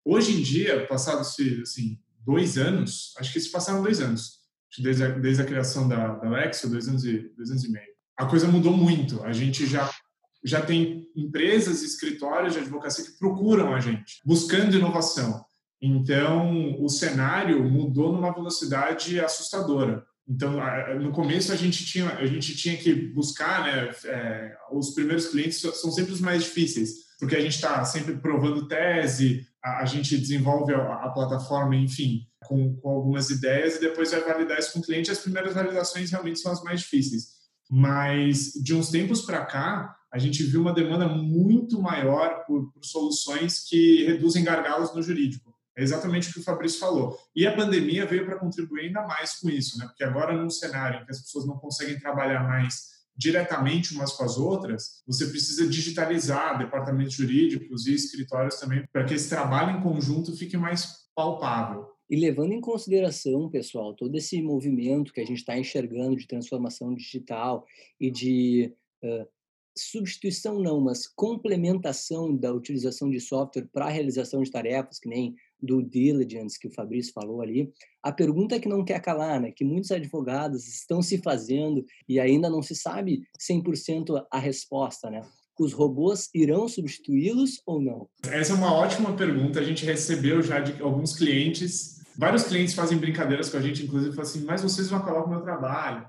Hoje 0.04 0.32
em 0.32 0.42
dia, 0.42 0.88
passados 0.88 1.36
assim, 1.62 2.00
dois 2.26 2.58
anos, 2.58 3.14
acho 3.20 3.32
que 3.32 3.40
se 3.40 3.52
passaram 3.52 3.84
dois 3.84 4.02
anos, 4.02 4.40
desde 4.80 5.04
a, 5.04 5.10
desde 5.10 5.44
a 5.44 5.46
criação 5.46 5.88
da, 5.88 6.16
da 6.16 6.28
Lexo, 6.28 6.68
dois 6.68 6.88
anos, 6.88 7.06
e, 7.06 7.32
dois 7.38 7.52
anos 7.52 7.64
e 7.64 7.72
meio. 7.72 7.88
A 8.20 8.26
coisa 8.26 8.50
mudou 8.50 8.76
muito. 8.76 9.24
A 9.24 9.32
gente 9.32 9.66
já, 9.66 9.90
já 10.44 10.62
tem 10.62 11.08
empresas 11.16 11.82
escritórios 11.82 12.52
de 12.52 12.60
advocacia 12.60 13.06
que 13.06 13.18
procuram 13.18 13.74
a 13.74 13.80
gente, 13.80 14.20
buscando 14.26 14.76
inovação. 14.76 15.42
Então, 15.82 16.76
o 16.84 16.90
cenário 16.90 17.64
mudou 17.64 18.12
numa 18.12 18.34
velocidade 18.34 19.18
assustadora. 19.22 20.04
Então, 20.28 20.58
no 21.00 21.14
começo 21.14 21.54
a 21.54 21.56
gente 21.56 21.86
tinha, 21.86 22.10
a 22.10 22.26
gente 22.26 22.58
tinha 22.58 22.76
que 22.76 22.94
buscar, 22.94 23.64
né? 23.64 23.90
É, 24.04 24.58
os 24.74 24.92
primeiros 24.92 25.28
clientes 25.28 25.62
são 25.62 25.90
sempre 25.90 26.12
os 26.12 26.20
mais 26.20 26.44
difíceis, 26.44 26.90
porque 27.18 27.38
a 27.38 27.42
gente 27.42 27.56
está 27.56 27.86
sempre 27.86 28.18
provando 28.18 28.68
tese, 28.68 29.48
a, 29.64 29.80
a 29.80 29.86
gente 29.86 30.18
desenvolve 30.18 30.74
a, 30.74 31.06
a, 31.06 31.10
plataforma, 31.12 31.74
enfim, 31.74 32.28
com, 32.46 32.76
com 32.76 32.90
algumas 32.90 33.30
ideias 33.30 33.78
e 33.78 33.80
depois 33.80 34.12
vai 34.12 34.22
validar 34.22 34.60
isso 34.60 34.74
com 34.74 34.80
o 34.80 34.84
cliente. 34.84 35.10
As 35.10 35.20
primeiras 35.20 35.54
validações 35.54 36.12
realmente 36.12 36.40
são 36.40 36.52
as 36.52 36.62
mais 36.62 36.82
difíceis. 36.82 37.38
Mas 37.70 38.54
de 38.54 38.74
uns 38.74 38.90
tempos 38.90 39.22
para 39.22 39.46
cá, 39.46 39.96
a 40.12 40.18
gente 40.18 40.42
viu 40.44 40.62
uma 40.62 40.74
demanda 40.74 41.08
muito 41.08 41.82
maior 41.82 42.44
por, 42.46 42.72
por 42.72 42.84
soluções 42.84 43.64
que 43.68 44.06
reduzem 44.06 44.44
gargalos 44.44 44.94
no 44.94 45.04
jurídico. 45.04 45.54
É 45.78 45.84
exatamente 45.84 46.30
o 46.30 46.34
que 46.34 46.40
o 46.40 46.44
Fabrício 46.44 46.80
falou. 46.80 47.18
E 47.36 47.48
a 47.48 47.56
pandemia 47.56 48.06
veio 48.06 48.26
para 48.26 48.40
contribuir 48.40 48.88
ainda 48.88 49.06
mais 49.08 49.40
com 49.40 49.50
isso, 49.50 49.78
né? 49.78 49.86
Porque 49.86 50.04
agora, 50.04 50.36
num 50.36 50.50
cenário 50.50 51.02
em 51.02 51.06
que 51.06 51.12
as 51.12 51.22
pessoas 51.22 51.46
não 51.46 51.58
conseguem 51.58 52.00
trabalhar 52.00 52.44
mais 52.44 52.90
diretamente 53.16 53.94
umas 53.94 54.14
com 54.14 54.24
as 54.24 54.38
outras, 54.38 55.04
você 55.06 55.28
precisa 55.28 55.68
digitalizar 55.68 56.58
departamentos 56.58 57.14
jurídicos 57.14 57.86
e 57.86 57.94
escritórios 57.94 58.56
também 58.56 58.86
para 58.92 59.04
que 59.04 59.14
esse 59.14 59.30
trabalho 59.30 59.78
em 59.78 59.82
conjunto 59.82 60.36
fique 60.36 60.58
mais 60.58 61.10
palpável. 61.14 61.86
E 62.10 62.16
levando 62.16 62.54
em 62.54 62.62
consideração, 62.62 63.50
pessoal, 63.50 63.94
todo 63.94 64.16
esse 64.16 64.42
movimento 64.42 65.13
que 65.13 65.22
a 65.22 65.25
gente 65.25 65.39
está 65.39 65.58
enxergando 65.58 66.16
de 66.16 66.28
transformação 66.28 66.94
digital 66.96 67.66
e 68.00 68.10
de 68.10 68.74
uh, 69.04 69.28
substituição 69.78 70.60
não, 70.60 70.82
mas 70.82 71.08
complementação 71.08 72.36
da 72.36 72.51
utilização 72.51 73.10
de 73.10 73.20
software 73.20 73.68
para 73.72 73.86
a 73.86 73.89
realização 73.89 74.42
de 74.42 74.51
tarefas, 74.51 75.00
que 75.00 75.08
nem 75.08 75.36
do 75.62 75.84
diligence 75.84 76.60
que 76.60 76.68
o 76.68 76.74
Fabrício 76.74 77.13
falou 77.13 77.42
ali, 77.42 77.72
a 78.01 78.12
pergunta 78.12 78.60
que 78.60 78.70
não 78.70 78.84
quer 78.84 79.01
calar, 79.01 79.42
né, 79.42 79.51
que 79.51 79.66
muitos 79.66 79.92
advogados 79.92 80.68
estão 80.68 81.01
se 81.01 81.18
fazendo 81.18 81.86
e 82.08 82.20
ainda 82.20 82.50
não 82.50 82.62
se 82.62 82.75
sabe 82.75 83.24
100% 83.39 84.25
a 84.32 84.39
resposta, 84.39 85.10
né? 85.10 85.22
Os 85.60 85.74
robôs 85.74 86.30
irão 86.34 86.70
substituí-los 86.70 87.62
ou 87.66 87.82
não? 87.82 88.08
Essa 88.24 88.54
é 88.54 88.56
uma 88.56 88.74
ótima 88.74 89.13
pergunta. 89.13 89.60
A 89.60 89.63
gente 89.63 89.86
recebeu 89.86 90.42
já 90.42 90.62
de 90.62 90.82
alguns 90.82 91.13
clientes. 91.13 91.99
Vários 92.20 92.44
clientes 92.44 92.74
fazem 92.74 92.98
brincadeiras 92.98 93.50
com 93.50 93.56
a 93.56 93.62
gente, 93.62 93.86
inclusive, 93.86 94.14
falam 94.14 94.30
assim: 94.30 94.44
mas 94.44 94.62
vocês 94.62 94.90
vão 94.90 95.00
acabar 95.00 95.22
com 95.22 95.28
o 95.28 95.32
meu 95.32 95.42
trabalho 95.42 96.06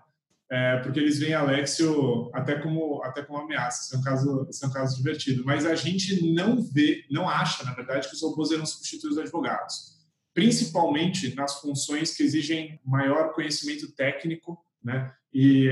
é, 0.50 0.79
porque 0.79 0.99
eles 0.99 1.21
veem 1.21 1.33
Alexio 1.33 2.29
até 2.35 2.59
como 2.59 3.00
até 3.05 3.23
como 3.23 3.38
ameaça. 3.38 3.85
Isso 3.85 3.95
é 3.95 3.99
um 3.99 4.02
caso, 4.02 4.47
isso 4.50 4.64
é 4.64 4.69
um 4.69 4.73
caso 4.73 4.97
divertido. 4.97 5.45
Mas 5.45 5.64
a 5.64 5.76
gente 5.76 6.35
não 6.35 6.61
vê, 6.61 7.05
não 7.09 7.29
acha, 7.29 7.62
na 7.62 7.73
verdade, 7.73 8.09
que 8.09 8.14
os 8.17 8.23
robôs 8.23 8.50
irão 8.50 8.67
substituir 8.67 9.11
os 9.11 9.19
advogados, 9.19 9.97
principalmente 10.35 11.37
nas 11.37 11.61
funções 11.61 12.17
que 12.17 12.25
exigem 12.25 12.81
maior 12.85 13.33
conhecimento 13.33 13.93
técnico, 13.93 14.59
né? 14.83 15.12
E 15.33 15.71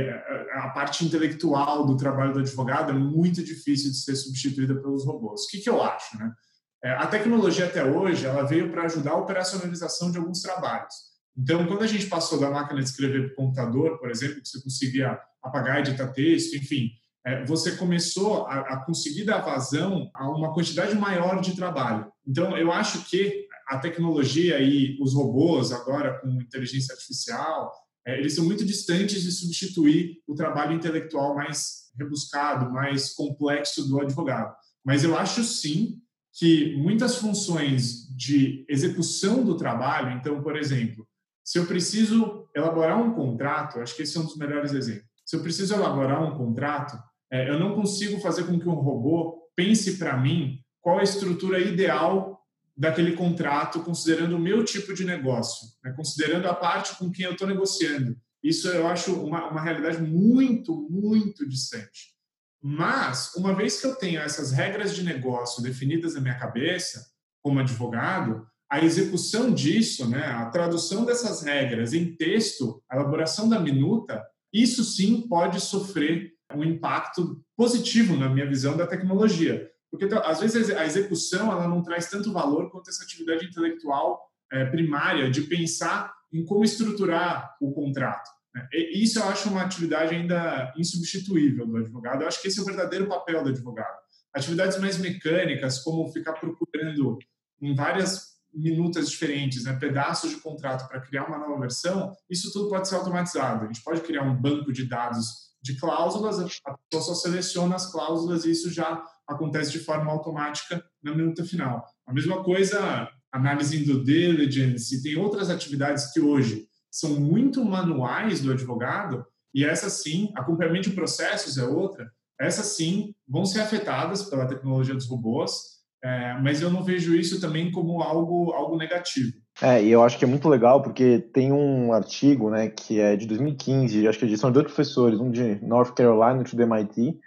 a 0.52 0.68
parte 0.68 1.04
intelectual 1.04 1.85
do 1.85 1.97
trabalho 1.97 2.33
do 2.33 2.38
advogado 2.38 2.92
é 2.92 2.95
muito 2.95 3.42
difícil 3.42 3.90
de 3.90 3.97
ser 3.97 4.14
substituída 4.14 4.76
pelos 4.76 5.04
robôs. 5.04 5.42
O 5.42 5.49
que, 5.49 5.59
que 5.59 5.68
eu 5.68 5.83
acho, 5.83 6.16
né? 6.16 6.33
É, 6.82 6.90
a 6.90 7.06
tecnologia 7.06 7.66
até 7.66 7.85
hoje 7.85 8.25
ela 8.25 8.44
veio 8.44 8.70
para 8.70 8.85
ajudar 8.85 9.12
a 9.12 9.18
operacionalização 9.18 10.11
de 10.11 10.18
alguns 10.18 10.40
trabalhos. 10.40 10.94
Então, 11.37 11.66
quando 11.66 11.82
a 11.82 11.87
gente 11.87 12.06
passou 12.06 12.38
da 12.38 12.50
máquina 12.50 12.80
de 12.80 12.88
escrever 12.88 13.26
para 13.26 13.32
o 13.32 13.37
computador, 13.37 13.99
por 13.99 14.11
exemplo, 14.11 14.40
que 14.40 14.49
você 14.49 14.61
conseguia 14.61 15.18
apagar, 15.42 15.80
editar 15.80 16.08
texto, 16.08 16.56
enfim, 16.56 16.90
é, 17.25 17.44
você 17.44 17.76
começou 17.76 18.47
a, 18.47 18.61
a, 18.61 18.85
conseguir 18.85 19.25
dar 19.25 19.38
vazão 19.38 20.11
a 20.14 20.28
uma 20.30 20.52
quantidade 20.52 20.94
maior 20.94 21.40
de 21.40 21.54
trabalho. 21.54 22.11
Então, 22.26 22.56
eu 22.56 22.73
acho 22.73 23.04
que 23.08 23.47
a 23.68 23.78
tecnologia 23.78 24.61
e 24.61 24.97
os 25.00 25.14
robôs, 25.14 25.73
agora 25.73 26.18
com 26.20 26.28
inteligência 26.40 26.92
artificial, 26.92 27.73
é, 28.06 28.18
eles 28.18 28.35
são 28.35 28.44
muito 28.44 28.64
distantes 28.64 29.23
de 29.23 29.30
substituir 29.30 30.23
o 30.26 30.35
trabalho 30.35 30.73
intelectual 30.73 31.35
mais 31.35 31.88
rebuscado, 31.99 32.73
mais 32.73 33.12
complexo 33.12 33.87
do 33.87 34.00
advogado. 34.00 34.56
Mas 34.85 35.04
eu 35.04 35.16
acho 35.16 35.44
sim 35.44 36.00
que 36.38 36.76
muitas 36.76 37.16
funções 37.16 38.07
de 38.16 38.64
execução 38.68 39.45
do 39.45 39.57
trabalho, 39.57 40.16
então, 40.16 40.40
por 40.40 40.57
exemplo, 40.57 41.04
se 41.45 41.59
eu 41.59 41.66
preciso 41.66 42.49
elaborar 42.54 43.02
um 43.02 43.12
contrato, 43.12 43.80
acho 43.80 43.97
que 43.97 44.02
esse 44.02 44.16
é 44.16 44.21
um 44.21 44.25
dos 44.25 44.37
melhores 44.37 44.73
exemplos. 44.73 45.09
Se 45.26 45.35
eu 45.35 45.42
preciso 45.42 45.75
elaborar 45.75 46.23
um 46.23 46.38
contrato, 46.38 46.97
é, 47.30 47.50
eu 47.50 47.59
não 47.59 47.75
consigo 47.75 48.21
fazer 48.21 48.45
com 48.45 48.59
que 48.59 48.68
um 48.68 48.75
robô 48.75 49.49
pense 49.57 49.99
para 49.99 50.16
mim 50.16 50.61
qual 50.80 51.00
a 51.00 51.02
estrutura 51.02 51.59
ideal 51.59 52.40
daquele 52.76 53.12
contrato, 53.16 53.80
considerando 53.80 54.37
o 54.37 54.40
meu 54.40 54.64
tipo 54.64 54.95
de 54.95 55.04
negócio, 55.04 55.66
né? 55.83 55.92
considerando 55.97 56.47
a 56.47 56.54
parte 56.54 56.97
com 56.97 57.11
quem 57.11 57.25
eu 57.25 57.33
estou 57.33 57.49
negociando. 57.49 58.16
Isso 58.40 58.68
eu 58.68 58.87
acho 58.87 59.12
uma, 59.14 59.50
uma 59.50 59.61
realidade 59.61 60.00
muito, 60.00 60.88
muito 60.88 61.49
distante. 61.49 62.16
Mas, 62.62 63.34
uma 63.34 63.54
vez 63.54 63.80
que 63.80 63.86
eu 63.86 63.94
tenho 63.94 64.20
essas 64.20 64.52
regras 64.52 64.94
de 64.94 65.04
negócio 65.04 65.62
definidas 65.62 66.14
na 66.14 66.20
minha 66.20 66.38
cabeça, 66.38 67.06
como 67.42 67.60
advogado, 67.60 68.46
a 68.70 68.84
execução 68.84 69.52
disso, 69.52 70.08
né, 70.08 70.26
a 70.26 70.46
tradução 70.46 71.04
dessas 71.04 71.42
regras 71.42 71.94
em 71.94 72.14
texto, 72.14 72.82
a 72.88 72.96
elaboração 72.96 73.48
da 73.48 73.58
minuta, 73.58 74.22
isso 74.52 74.84
sim 74.84 75.26
pode 75.28 75.60
sofrer 75.60 76.32
um 76.54 76.64
impacto 76.64 77.42
positivo 77.56 78.16
na 78.16 78.28
minha 78.28 78.48
visão 78.48 78.76
da 78.76 78.86
tecnologia, 78.86 79.70
porque 79.90 80.06
às 80.24 80.40
vezes 80.40 80.70
a 80.70 80.84
execução 80.84 81.50
ela 81.50 81.68
não 81.68 81.82
traz 81.82 82.10
tanto 82.10 82.32
valor 82.32 82.70
quanto 82.70 82.90
essa 82.90 83.04
atividade 83.04 83.46
intelectual 83.46 84.20
é, 84.50 84.64
primária 84.66 85.30
de 85.30 85.42
pensar 85.42 86.12
em 86.32 86.44
como 86.44 86.64
estruturar 86.64 87.56
o 87.60 87.72
contrato. 87.72 88.30
E 88.72 89.02
isso 89.02 89.18
eu 89.18 89.24
acho 89.24 89.48
uma 89.48 89.62
atividade 89.62 90.14
ainda 90.14 90.72
insubstituível 90.76 91.66
do 91.66 91.76
advogado. 91.76 92.22
Eu 92.22 92.28
acho 92.28 92.40
que 92.40 92.48
esse 92.48 92.58
é 92.58 92.62
o 92.62 92.66
verdadeiro 92.66 93.06
papel 93.06 93.42
do 93.42 93.50
advogado. 93.50 93.96
Atividades 94.34 94.78
mais 94.78 94.98
mecânicas, 94.98 95.78
como 95.80 96.10
ficar 96.12 96.34
procurando 96.34 97.18
em 97.60 97.74
várias 97.74 98.38
minutas 98.52 99.10
diferentes, 99.10 99.64
né, 99.64 99.74
pedaços 99.74 100.30
de 100.30 100.36
contrato 100.36 100.88
para 100.88 101.00
criar 101.00 101.26
uma 101.26 101.38
nova 101.38 101.60
versão, 101.60 102.12
isso 102.28 102.52
tudo 102.52 102.68
pode 102.68 102.88
ser 102.88 102.94
automatizado. 102.94 103.64
A 103.64 103.66
gente 103.66 103.82
pode 103.82 104.00
criar 104.00 104.22
um 104.22 104.34
banco 104.34 104.72
de 104.72 104.86
dados 104.86 105.48
de 105.60 105.76
cláusulas, 105.76 106.38
a 106.64 106.76
pessoa 106.90 107.02
só 107.02 107.14
seleciona 107.14 107.76
as 107.76 107.90
cláusulas 107.90 108.44
e 108.44 108.50
isso 108.50 108.70
já 108.70 109.02
acontece 109.26 109.72
de 109.72 109.80
forma 109.80 110.10
automática 110.10 110.82
na 111.02 111.14
minuta 111.14 111.44
final. 111.44 111.84
A 112.06 112.12
mesma 112.12 112.42
coisa, 112.42 113.08
análise 113.30 113.84
do 113.84 114.02
diligence, 114.02 114.96
e 114.96 115.02
tem 115.02 115.16
outras 115.16 115.50
atividades 115.50 116.12
que 116.12 116.20
hoje 116.20 116.67
são 116.90 117.21
muito 117.21 117.64
manuais 117.64 118.40
do 118.40 118.52
advogado, 118.52 119.25
e 119.54 119.64
essas 119.64 120.02
sim, 120.02 120.30
acompanhamento 120.37 120.90
de 120.90 120.97
processos 120.97 121.59
é 121.59 121.64
outra, 121.64 122.11
essas 122.40 122.66
sim 122.66 123.14
vão 123.26 123.45
ser 123.45 123.61
afetadas 123.61 124.23
pela 124.23 124.47
tecnologia 124.47 124.95
dos 124.95 125.09
robôs, 125.09 125.78
é, 126.02 126.38
mas 126.40 126.62
eu 126.62 126.71
não 126.71 126.85
vejo 126.85 127.16
isso 127.16 127.40
também 127.40 127.73
como 127.73 128.00
algo, 128.02 128.52
algo 128.52 128.76
negativo. 128.76 129.33
É, 129.61 129.83
e 129.83 129.90
eu 129.90 130.04
acho 130.04 130.16
que 130.16 130.25
é 130.25 130.28
muito 130.28 130.49
legal 130.49 130.80
porque 130.80 131.18
tem 131.18 131.50
um 131.52 131.92
artigo, 131.92 132.50
né, 132.50 132.68
que 132.68 133.00
é 133.00 133.16
de 133.16 133.26
2015, 133.26 134.07
acho 134.07 134.18
que 134.18 134.37
são 134.37 134.52
dois 134.52 134.66
professores, 134.66 135.18
um 135.18 135.30
de 135.30 135.57
North 135.64 135.95
Carolina 135.95 136.37
e 136.37 136.38
outro 136.38 136.57
do 136.57 136.62
MIT. 136.62 137.18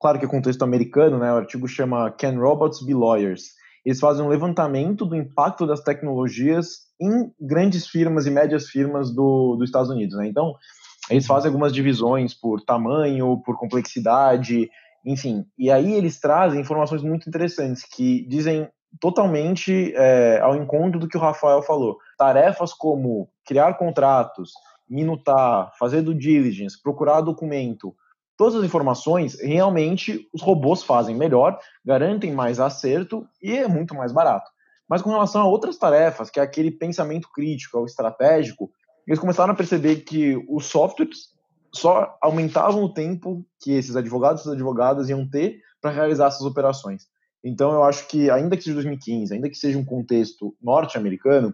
Claro 0.00 0.18
que 0.18 0.24
é 0.24 0.28
contexto 0.28 0.62
americano, 0.62 1.18
né? 1.18 1.32
O 1.32 1.36
artigo 1.36 1.66
chama 1.66 2.10
Can 2.10 2.38
Robots 2.38 2.84
Be 2.84 2.92
Lawyers? 2.92 3.52
Eles 3.84 4.00
fazem 4.00 4.24
um 4.24 4.28
levantamento 4.28 5.06
do 5.06 5.14
impacto 5.14 5.66
das 5.66 5.80
tecnologias 5.80 6.83
em 7.00 7.32
grandes 7.40 7.86
firmas 7.86 8.26
e 8.26 8.30
médias 8.30 8.68
firmas 8.68 9.12
do, 9.12 9.56
dos 9.56 9.68
Estados 9.68 9.90
Unidos, 9.90 10.16
né? 10.16 10.26
Então, 10.26 10.54
eles 11.10 11.26
fazem 11.26 11.48
algumas 11.48 11.72
divisões 11.72 12.34
por 12.34 12.60
tamanho, 12.62 13.42
por 13.44 13.58
complexidade, 13.58 14.70
enfim, 15.04 15.44
e 15.58 15.70
aí 15.70 15.92
eles 15.92 16.18
trazem 16.18 16.60
informações 16.60 17.02
muito 17.02 17.28
interessantes 17.28 17.84
que 17.84 18.26
dizem 18.26 18.68
totalmente 19.00 19.92
é, 19.94 20.40
ao 20.40 20.56
encontro 20.56 20.98
do 20.98 21.08
que 21.08 21.16
o 21.16 21.20
Rafael 21.20 21.62
falou. 21.62 21.98
Tarefas 22.16 22.72
como 22.72 23.28
criar 23.44 23.74
contratos, 23.74 24.52
minutar, 24.88 25.72
fazer 25.78 26.00
do 26.00 26.14
diligence, 26.14 26.80
procurar 26.80 27.20
documento, 27.20 27.94
todas 28.36 28.56
as 28.56 28.64
informações 28.64 29.40
realmente 29.40 30.28
os 30.32 30.42
robôs 30.42 30.82
fazem 30.82 31.14
melhor, 31.14 31.58
garantem 31.84 32.32
mais 32.32 32.60
acerto 32.60 33.26
e 33.42 33.56
é 33.56 33.68
muito 33.68 33.94
mais 33.94 34.12
barato. 34.12 34.50
Mas 34.94 35.02
com 35.02 35.10
relação 35.10 35.42
a 35.42 35.46
outras 35.48 35.76
tarefas, 35.76 36.30
que 36.30 36.38
é 36.38 36.42
aquele 36.44 36.70
pensamento 36.70 37.28
crítico, 37.34 37.80
o 37.80 37.84
estratégico, 37.84 38.70
eles 39.04 39.18
começaram 39.18 39.52
a 39.52 39.56
perceber 39.56 40.04
que 40.04 40.36
os 40.48 40.66
softwares 40.66 41.30
só 41.74 42.16
aumentavam 42.22 42.84
o 42.84 42.94
tempo 42.94 43.44
que 43.60 43.72
esses 43.72 43.96
advogados 43.96 44.46
e 44.46 44.52
advogadas 44.52 45.08
iam 45.08 45.28
ter 45.28 45.58
para 45.82 45.90
realizar 45.90 46.28
essas 46.28 46.42
operações. 46.42 47.08
Então, 47.42 47.72
eu 47.72 47.82
acho 47.82 48.06
que, 48.06 48.30
ainda 48.30 48.56
que 48.56 48.62
seja 48.62 48.74
2015, 48.74 49.34
ainda 49.34 49.50
que 49.50 49.56
seja 49.56 49.76
um 49.76 49.84
contexto 49.84 50.56
norte-americano, 50.62 51.52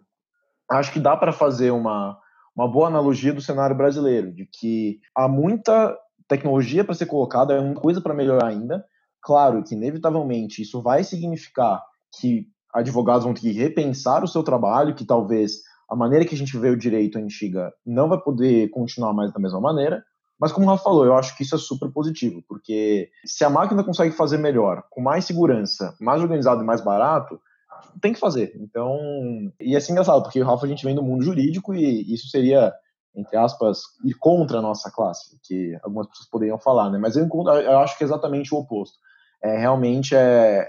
acho 0.71 0.93
que 0.93 1.01
dá 1.01 1.17
para 1.17 1.33
fazer 1.33 1.71
uma, 1.71 2.19
uma 2.55 2.71
boa 2.71 2.89
analogia 2.89 3.33
do 3.33 3.41
cenário 3.41 3.75
brasileiro, 3.75 4.35
de 4.35 4.45
que 4.45 5.01
há 5.17 5.27
muita 5.27 5.97
tecnologia 6.29 6.85
para 6.85 6.95
ser 6.95 7.07
colocada, 7.07 7.55
é 7.55 7.59
uma 7.59 7.75
coisa 7.75 8.03
para 8.03 8.13
melhorar 8.13 8.49
ainda. 8.49 8.85
Claro 9.23 9.65
que, 9.65 9.75
inevitavelmente, 9.75 10.61
isso 10.61 10.83
vai 10.83 11.03
significar 11.03 11.83
que 12.21 12.47
advogados 12.73 13.25
vão 13.25 13.35
ter 13.35 13.41
que 13.41 13.53
repensar 13.53 14.23
o 14.25 14.29
seu 14.29 14.43
trabalho, 14.43 14.95
que 14.95 15.05
talvez 15.05 15.61
a 15.89 15.97
maneira 15.97 16.25
que 16.25 16.35
a 16.35 16.39
gente 16.39 16.57
vê 16.57 16.71
o 16.71 16.79
direito 16.79 17.19
antiga 17.19 17.73
não 17.85 18.09
vai 18.09 18.19
poder 18.19 18.71
continuar 18.71 19.13
mais 19.13 19.33
da 19.33 19.41
mesma 19.41 19.61
maneira, 19.61 20.03
mas 20.41 20.53
como 20.53 20.67
o 20.67 20.71
Rafa 20.71 20.85
falou, 20.85 21.05
eu 21.05 21.15
acho 21.15 21.37
que 21.37 21.43
isso 21.43 21.55
é 21.55 21.59
super 21.59 21.91
positivo, 21.93 22.43
porque 22.49 23.11
se 23.27 23.45
a 23.45 23.51
máquina 23.51 23.85
consegue 23.85 24.15
fazer 24.15 24.39
melhor, 24.39 24.85
com 24.89 25.03
mais 25.03 25.27
segurança, 25.27 25.95
mais 26.01 26.23
organizado 26.23 26.63
e 26.63 26.65
mais 26.65 26.81
barato, 26.81 27.39
tem 28.01 28.13
que 28.13 28.19
fazer. 28.21 28.53
Então, 28.57 28.99
e 29.61 29.75
é 29.75 29.79
assim 29.79 29.93
engraçado, 29.93 30.23
porque 30.23 30.41
o 30.41 30.47
Rafa 30.47 30.65
a 30.65 30.69
gente 30.69 30.85
vem 30.85 30.95
do 30.95 31.03
mundo 31.03 31.23
jurídico 31.23 31.75
e 31.75 32.15
isso 32.15 32.29
seria, 32.29 32.73
entre 33.15 33.37
aspas, 33.37 33.81
ir 34.03 34.15
contra 34.15 34.59
a 34.59 34.63
nossa 34.63 34.91
classe, 34.91 35.39
que 35.43 35.77
algumas 35.83 36.07
pessoas 36.07 36.29
poderiam 36.31 36.59
falar, 36.59 36.89
né? 36.91 36.99
Mas 36.99 37.17
eu, 37.17 37.29
eu 37.29 37.79
acho 37.81 37.99
que 37.99 38.05
é 38.05 38.07
exatamente 38.07 38.55
o 38.55 38.59
oposto. 38.59 38.97
É 39.43 39.59
realmente 39.59 40.15
é, 40.15 40.67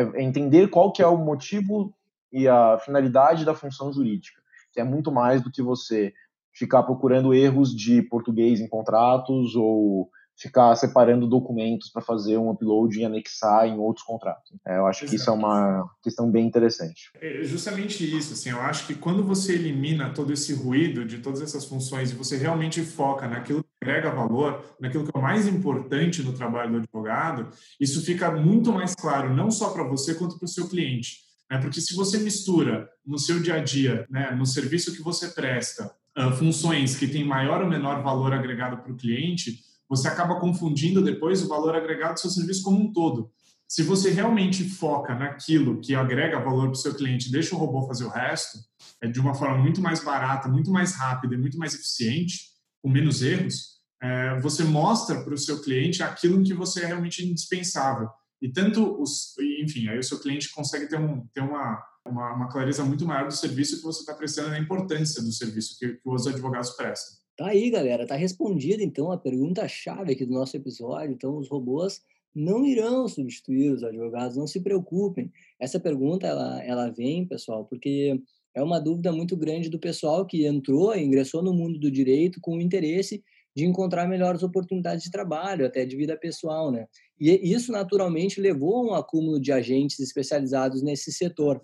é 0.00 0.22
entender 0.22 0.68
qual 0.68 0.92
que 0.92 1.02
é 1.02 1.06
o 1.06 1.16
motivo 1.16 1.94
e 2.32 2.46
a 2.46 2.78
finalidade 2.78 3.44
da 3.44 3.54
função 3.54 3.92
jurídica, 3.92 4.40
que 4.72 4.80
é 4.80 4.84
muito 4.84 5.10
mais 5.10 5.42
do 5.42 5.50
que 5.50 5.62
você 5.62 6.12
ficar 6.52 6.82
procurando 6.82 7.32
erros 7.32 7.74
de 7.74 8.02
português 8.02 8.60
em 8.60 8.68
contratos 8.68 9.54
ou 9.54 10.10
ficar 10.38 10.74
separando 10.76 11.26
documentos 11.26 11.90
para 11.90 12.00
fazer 12.00 12.36
um 12.36 12.50
upload 12.50 12.98
e 12.98 13.04
anexar 13.04 13.66
em 13.66 13.76
outros 13.76 14.06
contratos. 14.06 14.52
É, 14.66 14.78
eu 14.78 14.86
acho 14.86 15.00
Exato. 15.00 15.10
que 15.10 15.16
isso 15.16 15.30
é 15.30 15.32
uma 15.32 15.90
questão 16.00 16.30
bem 16.30 16.46
interessante. 16.46 17.10
É 17.20 17.42
justamente 17.42 18.04
isso. 18.16 18.34
Assim, 18.34 18.50
eu 18.50 18.60
acho 18.60 18.86
que 18.86 18.94
quando 18.94 19.24
você 19.24 19.54
elimina 19.54 20.10
todo 20.10 20.32
esse 20.32 20.54
ruído 20.54 21.04
de 21.04 21.18
todas 21.18 21.42
essas 21.42 21.64
funções 21.64 22.12
e 22.12 22.14
você 22.14 22.36
realmente 22.36 22.80
foca 22.82 23.26
naquilo 23.26 23.64
agrega 23.80 24.10
valor, 24.10 24.64
naquilo 24.80 25.04
que 25.04 25.10
é 25.14 25.18
o 25.18 25.22
mais 25.22 25.46
importante 25.46 26.22
no 26.22 26.32
trabalho 26.32 26.72
do 26.72 26.78
advogado, 26.78 27.48
isso 27.80 28.04
fica 28.04 28.30
muito 28.30 28.72
mais 28.72 28.94
claro, 28.94 29.34
não 29.34 29.50
só 29.50 29.70
para 29.70 29.84
você 29.84 30.14
quanto 30.14 30.38
para 30.38 30.46
o 30.46 30.48
seu 30.48 30.68
cliente. 30.68 31.18
Né? 31.50 31.58
Porque 31.58 31.80
se 31.80 31.94
você 31.94 32.18
mistura 32.18 32.88
no 33.06 33.18
seu 33.18 33.40
dia 33.40 33.54
a 33.54 33.62
dia, 33.62 34.06
né, 34.10 34.32
no 34.32 34.44
serviço 34.44 34.94
que 34.94 35.02
você 35.02 35.28
presta, 35.28 35.90
uh, 36.18 36.32
funções 36.32 36.96
que 36.96 37.06
têm 37.06 37.24
maior 37.24 37.62
ou 37.62 37.68
menor 37.68 38.02
valor 38.02 38.32
agregado 38.32 38.78
para 38.78 38.92
o 38.92 38.96
cliente, 38.96 39.60
você 39.88 40.08
acaba 40.08 40.38
confundindo 40.38 41.02
depois 41.02 41.42
o 41.42 41.48
valor 41.48 41.74
agregado 41.74 42.14
do 42.14 42.20
seu 42.20 42.30
serviço 42.30 42.62
como 42.62 42.80
um 42.80 42.92
todo. 42.92 43.30
Se 43.66 43.82
você 43.82 44.10
realmente 44.10 44.64
foca 44.64 45.14
naquilo 45.14 45.78
que 45.80 45.94
agrega 45.94 46.40
valor 46.40 46.64
para 46.64 46.72
o 46.72 46.76
seu 46.76 46.94
cliente, 46.94 47.30
deixa 47.30 47.54
o 47.54 47.58
robô 47.58 47.86
fazer 47.86 48.04
o 48.04 48.08
resto, 48.08 48.58
é 49.00 49.06
de 49.06 49.20
uma 49.20 49.34
forma 49.34 49.58
muito 49.58 49.80
mais 49.80 50.02
barata, 50.02 50.48
muito 50.48 50.70
mais 50.70 50.94
rápida 50.94 51.34
e 51.34 51.38
muito 51.38 51.58
mais 51.58 51.74
eficiente, 51.74 52.47
com 52.82 52.90
menos 52.90 53.22
erros, 53.22 53.78
é, 54.02 54.38
você 54.40 54.62
mostra 54.64 55.22
para 55.24 55.34
o 55.34 55.38
seu 55.38 55.60
cliente 55.60 56.02
aquilo 56.02 56.42
que 56.42 56.54
você 56.54 56.84
é 56.84 56.86
realmente 56.86 57.24
indispensável. 57.24 58.08
E 58.40 58.48
tanto 58.48 59.00
os, 59.00 59.34
enfim, 59.62 59.88
aí 59.88 59.98
o 59.98 60.02
seu 60.02 60.20
cliente 60.20 60.50
consegue 60.52 60.88
ter, 60.88 60.98
um, 60.98 61.26
ter 61.34 61.40
uma, 61.40 61.82
uma, 62.06 62.34
uma 62.34 62.48
clareza 62.48 62.84
muito 62.84 63.04
maior 63.04 63.26
do 63.26 63.34
serviço 63.34 63.78
que 63.78 63.82
você 63.82 64.00
está 64.00 64.14
prestando, 64.14 64.50
da 64.50 64.58
importância 64.58 65.22
do 65.22 65.32
serviço 65.32 65.76
que, 65.78 65.94
que 65.94 66.08
os 66.08 66.26
advogados 66.26 66.70
prestam. 66.70 67.18
Tá 67.36 67.48
aí, 67.48 67.70
galera. 67.70 68.06
Tá 68.06 68.16
respondida, 68.16 68.82
então, 68.82 69.10
a 69.12 69.18
pergunta-chave 69.18 70.12
aqui 70.12 70.24
do 70.24 70.34
nosso 70.34 70.56
episódio. 70.56 71.12
Então, 71.12 71.36
os 71.36 71.48
robôs 71.48 72.00
não 72.34 72.64
irão 72.64 73.08
substituir 73.08 73.70
os 73.72 73.82
advogados, 73.82 74.36
não 74.36 74.46
se 74.46 74.60
preocupem. 74.60 75.32
Essa 75.58 75.80
pergunta, 75.80 76.26
ela, 76.26 76.62
ela 76.62 76.90
vem, 76.90 77.26
pessoal, 77.26 77.64
porque 77.64 78.20
é 78.58 78.62
uma 78.62 78.80
dúvida 78.80 79.12
muito 79.12 79.36
grande 79.36 79.68
do 79.68 79.78
pessoal 79.78 80.26
que 80.26 80.44
entrou, 80.44 80.96
ingressou 80.96 81.42
no 81.42 81.54
mundo 81.54 81.78
do 81.78 81.90
direito 81.90 82.40
com 82.40 82.56
o 82.56 82.60
interesse 82.60 83.22
de 83.54 83.64
encontrar 83.64 84.08
melhores 84.08 84.42
oportunidades 84.42 85.04
de 85.04 85.10
trabalho, 85.10 85.64
até 85.64 85.84
de 85.84 85.96
vida 85.96 86.16
pessoal, 86.16 86.70
né? 86.70 86.86
E 87.20 87.52
isso, 87.52 87.72
naturalmente, 87.72 88.40
levou 88.40 88.76
a 88.76 88.82
um 88.82 88.94
acúmulo 88.94 89.40
de 89.40 89.52
agentes 89.52 90.00
especializados 90.00 90.82
nesse 90.82 91.12
setor. 91.12 91.60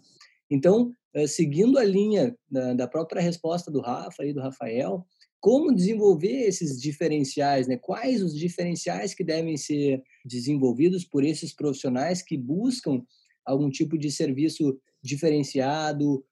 Então, 0.48 0.92
eh, 1.14 1.26
seguindo 1.26 1.78
a 1.78 1.84
linha 1.84 2.36
da 2.76 2.86
própria 2.86 3.20
resposta 3.20 3.70
do 3.70 3.80
Rafa 3.80 4.24
e 4.24 4.32
do 4.32 4.40
Rafael, 4.40 5.04
como 5.40 5.74
desenvolver 5.74 6.46
esses 6.48 6.80
diferenciais, 6.80 7.66
né? 7.66 7.76
Quais 7.76 8.22
os 8.22 8.34
diferenciais 8.34 9.14
que 9.14 9.24
devem 9.24 9.56
ser 9.56 10.00
desenvolvidos 10.24 11.04
por 11.04 11.24
esses 11.24 11.52
profissionais 11.52 12.22
que 12.22 12.36
buscam 12.38 13.02
algum 13.44 13.68
tipo 13.68 13.98
de 13.98 14.10
serviço 14.10 14.78
diferenciado, 15.02 16.24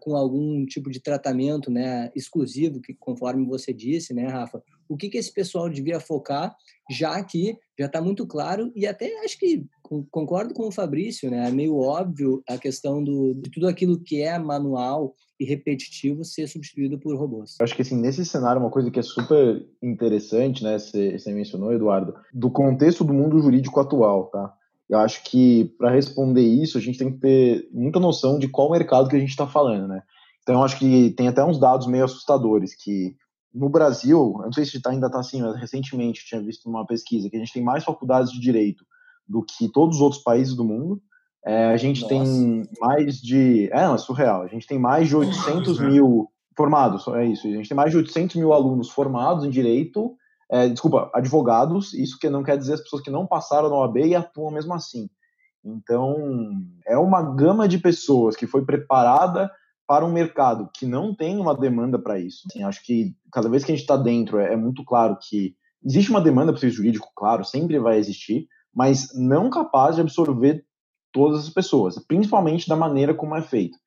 com 0.00 0.16
algum 0.16 0.64
tipo 0.64 0.90
de 0.90 1.00
tratamento, 1.00 1.70
né, 1.70 2.10
exclusivo, 2.14 2.80
que 2.80 2.94
conforme 2.94 3.46
você 3.46 3.72
disse, 3.72 4.14
né, 4.14 4.26
Rafa, 4.26 4.62
o 4.88 4.96
que, 4.96 5.10
que 5.10 5.18
esse 5.18 5.32
pessoal 5.32 5.68
devia 5.68 6.00
focar, 6.00 6.56
já 6.90 7.22
que 7.22 7.56
já 7.78 7.86
está 7.86 8.00
muito 8.00 8.26
claro, 8.26 8.72
e 8.74 8.86
até 8.86 9.22
acho 9.22 9.38
que 9.38 9.66
concordo 10.10 10.54
com 10.54 10.68
o 10.68 10.72
Fabrício, 10.72 11.30
né? 11.30 11.48
É 11.48 11.50
meio 11.50 11.76
óbvio 11.76 12.42
a 12.48 12.58
questão 12.58 13.02
do, 13.02 13.34
de 13.34 13.50
tudo 13.50 13.68
aquilo 13.68 14.00
que 14.00 14.22
é 14.22 14.38
manual 14.38 15.14
e 15.38 15.44
repetitivo 15.44 16.24
ser 16.24 16.48
substituído 16.48 16.98
por 16.98 17.16
robôs. 17.16 17.56
Acho 17.60 17.74
que 17.74 17.82
assim, 17.82 17.96
nesse 17.96 18.24
cenário, 18.24 18.60
uma 18.60 18.70
coisa 18.70 18.90
que 18.90 18.98
é 18.98 19.02
super 19.02 19.64
interessante, 19.82 20.64
né? 20.64 20.78
Você 20.78 21.32
mencionou, 21.32 21.72
Eduardo, 21.72 22.14
do 22.32 22.50
contexto 22.50 23.04
do 23.04 23.14
mundo 23.14 23.40
jurídico 23.40 23.78
atual, 23.78 24.26
tá? 24.26 24.52
Eu 24.88 24.98
acho 24.98 25.22
que 25.24 25.66
para 25.78 25.90
responder 25.90 26.42
isso, 26.42 26.78
a 26.78 26.80
gente 26.80 26.98
tem 26.98 27.12
que 27.12 27.18
ter 27.18 27.68
muita 27.72 28.00
noção 28.00 28.38
de 28.38 28.48
qual 28.48 28.70
mercado 28.70 29.08
que 29.08 29.16
a 29.16 29.18
gente 29.18 29.30
está 29.30 29.46
falando, 29.46 29.86
né? 29.86 30.02
Então, 30.42 30.56
eu 30.56 30.62
acho 30.62 30.78
que 30.78 31.10
tem 31.10 31.28
até 31.28 31.44
uns 31.44 31.60
dados 31.60 31.86
meio 31.86 32.04
assustadores 32.04 32.74
que 32.74 33.14
no 33.52 33.68
Brasil, 33.68 34.34
eu 34.38 34.44
não 34.44 34.52
sei 34.52 34.64
se 34.64 34.80
ainda 34.86 35.06
está 35.06 35.18
assim, 35.18 35.42
mas 35.42 35.56
recentemente 35.56 36.24
tinha 36.24 36.40
visto 36.40 36.68
uma 36.68 36.86
pesquisa 36.86 37.28
que 37.28 37.36
a 37.36 37.38
gente 37.38 37.52
tem 37.52 37.62
mais 37.62 37.84
faculdades 37.84 38.32
de 38.32 38.40
direito 38.40 38.84
do 39.26 39.42
que 39.42 39.70
todos 39.70 39.96
os 39.96 40.02
outros 40.02 40.22
países 40.22 40.54
do 40.54 40.64
mundo. 40.64 41.02
É, 41.44 41.66
a 41.66 41.76
gente 41.76 42.02
Nossa. 42.02 42.14
tem 42.14 42.68
mais 42.80 43.20
de. 43.20 43.68
É, 43.72 43.82
não, 43.86 43.94
é 43.94 43.98
surreal. 43.98 44.42
A 44.42 44.48
gente 44.48 44.66
tem 44.66 44.78
mais 44.78 45.08
de 45.08 45.16
800 45.16 45.78
mil 45.80 46.28
formados, 46.56 47.06
é 47.08 47.26
isso. 47.26 47.46
A 47.46 47.50
gente 47.50 47.68
tem 47.68 47.76
mais 47.76 47.90
de 47.90 47.98
800 47.98 48.36
mil 48.36 48.52
alunos 48.52 48.90
formados 48.90 49.44
em 49.44 49.50
direito, 49.50 50.16
é, 50.50 50.68
desculpa, 50.68 51.10
advogados. 51.14 51.92
Isso 51.94 52.18
que 52.18 52.28
não 52.28 52.42
quer 52.42 52.56
dizer 52.56 52.74
as 52.74 52.80
pessoas 52.80 53.02
que 53.02 53.10
não 53.10 53.26
passaram 53.26 53.68
na 53.68 53.76
OAB 53.76 53.98
e 53.98 54.14
atuam 54.14 54.50
mesmo 54.50 54.74
assim. 54.74 55.08
Então, 55.64 56.16
é 56.86 56.96
uma 56.96 57.22
gama 57.22 57.68
de 57.68 57.78
pessoas 57.78 58.36
que 58.36 58.46
foi 58.46 58.64
preparada 58.64 59.50
para 59.86 60.04
um 60.04 60.12
mercado 60.12 60.68
que 60.74 60.86
não 60.86 61.14
tem 61.14 61.38
uma 61.38 61.56
demanda 61.56 61.98
para 61.98 62.18
isso. 62.18 62.42
Assim, 62.46 62.62
acho 62.62 62.84
que 62.84 63.14
cada 63.32 63.48
vez 63.48 63.64
que 63.64 63.72
a 63.72 63.74
gente 63.74 63.84
está 63.84 63.96
dentro, 63.96 64.38
é, 64.38 64.52
é, 64.52 64.56
muito 64.56 64.84
claro 64.84 65.16
que 65.20 65.54
existe 65.84 66.10
uma 66.10 66.20
demanda 66.20 66.52
para 66.52 66.66
o 66.66 66.70
jurídico, 66.70 67.10
claro, 67.16 67.44
sempre 67.44 67.78
vai 67.78 67.98
existir, 67.98 68.46
mas 68.74 69.08
não 69.14 69.48
capaz 69.50 69.96
de 69.96 70.02
absorver 70.02 70.64
todas 71.12 71.40
as 71.40 71.50
pessoas, 71.50 71.98
principalmente 72.06 72.68
da 72.68 72.76
maneira 72.76 73.14
como 73.14 73.34
é 73.34 73.42
feito. 73.42 73.78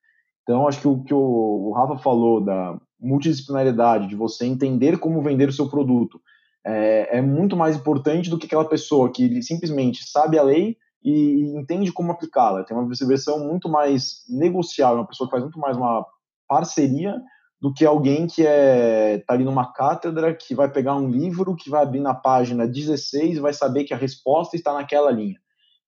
Então, 0.42 0.68
acho 0.68 0.82
que 0.82 0.88
o 0.88 1.04
que 1.04 1.14
o, 1.14 1.20
o 1.20 1.74
Rafa 1.74 1.98
falou 1.98 2.42
da 2.44 2.80
multidisciplinaridade, 3.00 4.08
de 4.08 4.16
você 4.16 4.46
entender 4.46 4.98
como 4.98 5.22
vender 5.22 5.50
o 5.50 5.54
seu 5.54 5.70
produto, 5.70 6.20
é, 6.66 7.18
é 7.18 7.22
muito 7.22 7.56
mais 7.56 7.76
importante 7.76 8.30
do 8.30 8.38
que 8.38 8.46
aquela 8.46 8.68
pessoa 8.68 9.12
que 9.12 9.42
simplesmente 9.42 10.04
sabe 10.10 10.38
a 10.38 10.44
lei 10.44 10.78
e 11.04 11.58
entende 11.58 11.92
como 11.92 12.12
aplicá-la. 12.12 12.64
Tem 12.64 12.78
uma 12.78 12.88
versão 12.88 13.40
muito 13.40 13.68
mais 13.68 14.24
negociável, 14.30 14.98
uma 14.98 15.08
pessoa 15.08 15.28
que 15.28 15.32
faz 15.32 15.44
muito 15.44 15.60
mais 15.60 15.76
uma 15.76 16.06
parceria 16.48 17.20
do 17.60 17.74
que 17.74 17.86
alguém 17.86 18.26
que 18.26 18.46
é 18.46 19.20
tá 19.20 19.34
ali 19.34 19.44
numa 19.44 19.72
cátedra, 19.72 20.36
que 20.36 20.56
vai 20.56 20.70
pegar 20.72 20.96
um 20.96 21.08
livro, 21.08 21.56
que 21.56 21.70
vai 21.70 21.84
abrir 21.84 22.00
na 22.00 22.14
página 22.14 22.68
16 22.68 23.38
e 23.38 23.40
vai 23.40 23.54
saber 23.54 23.84
que 23.84 23.94
a 23.94 23.98
resposta 23.98 24.56
está 24.56 24.74
naquela 24.74 25.12
linha. 25.12 25.40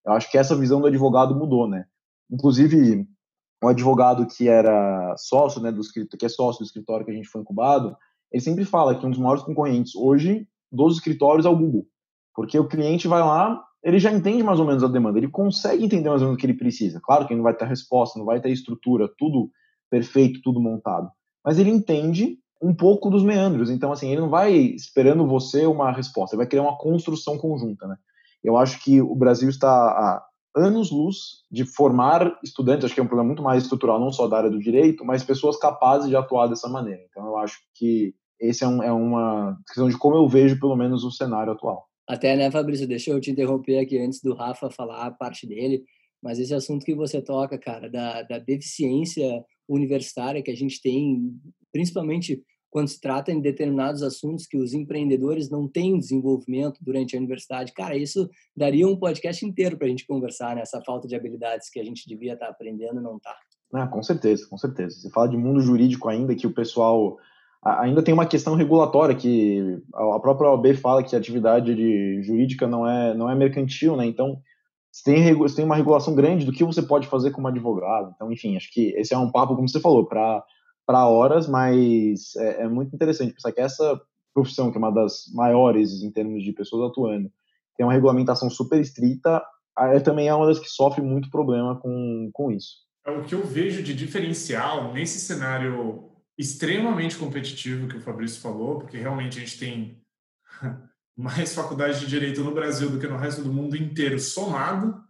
Eu 0.06 0.12
acho 0.12 0.30
que 0.30 0.38
essa 0.38 0.56
visão 0.56 0.80
do 0.80 0.86
advogado 0.86 1.34
mudou, 1.34 1.68
né? 1.68 1.86
Inclusive, 2.30 3.06
um 3.62 3.68
advogado 3.68 4.26
que 4.26 4.48
era 4.48 5.16
sócio, 5.16 5.60
né, 5.60 5.72
do 5.72 5.80
escritório, 5.80 6.18
que 6.18 6.26
é 6.26 6.28
sócio 6.28 6.60
do 6.60 6.66
escritório 6.66 7.04
que 7.04 7.10
a 7.10 7.14
gente 7.14 7.28
foi 7.28 7.40
incubado, 7.40 7.96
ele 8.30 8.42
sempre 8.42 8.64
fala 8.64 8.94
que 8.94 9.06
um 9.06 9.10
dos 9.10 9.18
maiores 9.18 9.42
concorrentes 9.42 9.94
hoje 9.94 10.46
dos 10.70 10.94
escritórios 10.94 11.46
é 11.46 11.48
o 11.48 11.56
Google. 11.56 11.86
Porque 12.34 12.58
o 12.58 12.66
cliente 12.66 13.06
vai 13.06 13.20
lá, 13.20 13.62
ele 13.82 13.98
já 13.98 14.12
entende 14.12 14.42
mais 14.42 14.58
ou 14.58 14.66
menos 14.66 14.82
a 14.82 14.88
demanda, 14.88 15.18
ele 15.18 15.28
consegue 15.28 15.84
entender 15.84 16.08
mais 16.08 16.22
ou 16.22 16.28
menos 16.28 16.38
o 16.38 16.40
que 16.40 16.46
ele 16.46 16.58
precisa. 16.58 17.00
Claro 17.02 17.26
que 17.26 17.34
não 17.34 17.42
vai 17.42 17.54
ter 17.54 17.66
resposta, 17.66 18.18
não 18.18 18.26
vai 18.26 18.40
ter 18.40 18.50
estrutura, 18.50 19.08
tudo 19.18 19.50
perfeito, 19.90 20.40
tudo 20.42 20.60
montado. 20.60 21.10
Mas 21.44 21.58
ele 21.58 21.70
entende 21.70 22.38
um 22.60 22.74
pouco 22.74 23.10
dos 23.10 23.22
meandros. 23.22 23.70
Então, 23.70 23.92
assim, 23.92 24.10
ele 24.10 24.22
não 24.22 24.30
vai 24.30 24.52
esperando 24.52 25.26
você 25.26 25.66
uma 25.66 25.92
resposta, 25.92 26.34
ele 26.34 26.42
vai 26.42 26.46
criar 26.48 26.62
uma 26.62 26.78
construção 26.78 27.36
conjunta, 27.36 27.86
né? 27.86 27.96
Eu 28.42 28.56
acho 28.56 28.82
que 28.82 29.00
o 29.00 29.14
Brasil 29.14 29.48
está 29.48 29.68
a 29.68 30.24
anos-luz 30.56 31.42
de 31.50 31.64
formar 31.64 32.38
estudantes, 32.42 32.84
acho 32.84 32.94
que 32.94 33.00
é 33.00 33.02
um 33.02 33.08
problema 33.08 33.26
muito 33.26 33.42
mais 33.42 33.64
estrutural, 33.64 33.98
não 33.98 34.12
só 34.12 34.28
da 34.28 34.38
área 34.38 34.50
do 34.50 34.58
direito, 34.58 35.04
mas 35.04 35.24
pessoas 35.24 35.56
capazes 35.56 36.08
de 36.08 36.16
atuar 36.16 36.46
dessa 36.46 36.68
maneira. 36.68 37.02
Então, 37.10 37.26
eu 37.26 37.36
acho 37.36 37.58
que 37.74 38.14
esse 38.48 38.64
é, 38.64 38.68
um, 38.68 38.82
é 38.82 38.92
uma 38.92 39.58
questão 39.66 39.88
de 39.88 39.98
como 39.98 40.16
eu 40.16 40.28
vejo, 40.28 40.58
pelo 40.58 40.76
menos, 40.76 41.04
o 41.04 41.10
cenário 41.10 41.52
atual. 41.52 41.86
Até, 42.08 42.36
né, 42.36 42.50
Fabrício, 42.50 42.86
deixa 42.86 43.10
eu 43.10 43.20
te 43.20 43.30
interromper 43.30 43.78
aqui 43.78 43.98
antes 43.98 44.20
do 44.20 44.34
Rafa 44.34 44.70
falar 44.70 45.06
a 45.06 45.10
parte 45.10 45.46
dele, 45.46 45.82
mas 46.22 46.38
esse 46.38 46.54
assunto 46.54 46.84
que 46.84 46.94
você 46.94 47.20
toca, 47.22 47.58
cara, 47.58 47.88
da, 47.88 48.22
da 48.22 48.38
deficiência 48.38 49.44
universitária 49.68 50.42
que 50.42 50.50
a 50.50 50.56
gente 50.56 50.80
tem, 50.82 51.32
principalmente 51.72 52.42
quando 52.74 52.88
se 52.88 53.00
trata 53.00 53.30
em 53.30 53.40
determinados 53.40 54.02
assuntos 54.02 54.48
que 54.48 54.56
os 54.56 54.74
empreendedores 54.74 55.48
não 55.48 55.68
têm 55.68 55.96
desenvolvimento 55.96 56.80
durante 56.82 57.14
a 57.14 57.18
universidade. 57.20 57.72
Cara, 57.72 57.96
isso 57.96 58.28
daria 58.54 58.84
um 58.88 58.96
podcast 58.96 59.46
inteiro 59.46 59.78
para 59.78 59.86
a 59.86 59.90
gente 59.90 60.04
conversar 60.04 60.56
nessa 60.56 60.78
né? 60.78 60.82
falta 60.84 61.06
de 61.06 61.14
habilidades 61.14 61.70
que 61.70 61.78
a 61.78 61.84
gente 61.84 62.08
devia 62.08 62.32
estar 62.32 62.46
tá 62.46 62.50
aprendendo 62.50 62.98
e 62.98 63.02
não 63.02 63.16
está. 63.16 63.32
Ah, 63.72 63.86
com 63.86 64.02
certeza, 64.02 64.48
com 64.48 64.58
certeza. 64.58 64.96
Você 64.96 65.10
fala 65.10 65.28
de 65.28 65.36
mundo 65.36 65.60
jurídico 65.60 66.08
ainda, 66.08 66.34
que 66.34 66.48
o 66.48 66.52
pessoal 66.52 67.16
ainda 67.64 68.02
tem 68.02 68.12
uma 68.12 68.26
questão 68.26 68.54
regulatória 68.54 69.14
que 69.14 69.78
a 69.94 70.20
própria 70.20 70.50
OAB 70.50 70.74
fala 70.74 71.02
que 71.02 71.16
a 71.16 71.18
atividade 71.18 71.74
de 71.74 72.22
jurídica 72.22 72.66
não 72.66 72.86
é 72.86 73.14
não 73.14 73.30
é 73.30 73.34
mercantil, 73.34 73.96
né? 73.96 74.06
Então 74.06 74.40
você 74.94 75.02
tem, 75.02 75.34
você 75.34 75.56
tem 75.56 75.64
uma 75.64 75.74
regulação 75.74 76.14
grande 76.14 76.46
do 76.46 76.52
que 76.52 76.62
você 76.62 76.80
pode 76.80 77.08
fazer 77.08 77.32
como 77.32 77.48
advogado. 77.48 78.12
Então, 78.14 78.30
enfim, 78.30 78.56
acho 78.56 78.72
que 78.72 78.90
esse 78.96 79.12
é 79.12 79.18
um 79.18 79.30
papo, 79.30 79.56
como 79.56 79.68
você 79.68 79.80
falou, 79.80 80.06
para 80.06 81.08
horas, 81.08 81.48
mas 81.48 82.36
é, 82.36 82.62
é, 82.62 82.68
muito 82.68 82.94
interessante 82.94 83.34
pensar 83.34 83.50
que 83.50 83.60
essa 83.60 84.00
profissão, 84.32 84.70
que 84.70 84.76
é 84.76 84.78
uma 84.78 84.92
das 84.92 85.24
maiores 85.34 86.04
em 86.04 86.12
termos 86.12 86.44
de 86.44 86.52
pessoas 86.52 86.92
atuando, 86.92 87.28
tem 87.76 87.84
uma 87.84 87.92
regulamentação 87.92 88.48
super 88.48 88.80
estrita, 88.80 89.42
é, 89.76 89.98
também 89.98 90.28
é 90.28 90.34
uma 90.34 90.46
das 90.46 90.60
que 90.60 90.68
sofre 90.68 91.02
muito 91.02 91.28
problema 91.28 91.74
com, 91.80 92.30
com 92.32 92.52
isso. 92.52 92.84
É 93.04 93.10
o 93.10 93.24
que 93.24 93.34
eu 93.34 93.44
vejo 93.44 93.82
de 93.82 93.94
diferencial 93.94 94.92
nesse 94.92 95.18
cenário 95.18 96.13
extremamente 96.38 97.16
competitivo 97.16 97.88
que 97.88 97.96
o 97.96 98.00
Fabrício 98.00 98.40
falou, 98.40 98.78
porque 98.78 98.98
realmente 98.98 99.38
a 99.38 99.40
gente 99.40 99.58
tem 99.58 100.02
mais 101.16 101.54
faculdades 101.54 102.00
de 102.00 102.06
direito 102.06 102.42
no 102.42 102.54
Brasil 102.54 102.90
do 102.90 102.98
que 102.98 103.06
no 103.06 103.16
resto 103.16 103.42
do 103.42 103.52
mundo 103.52 103.76
inteiro 103.76 104.18
somado, 104.18 105.02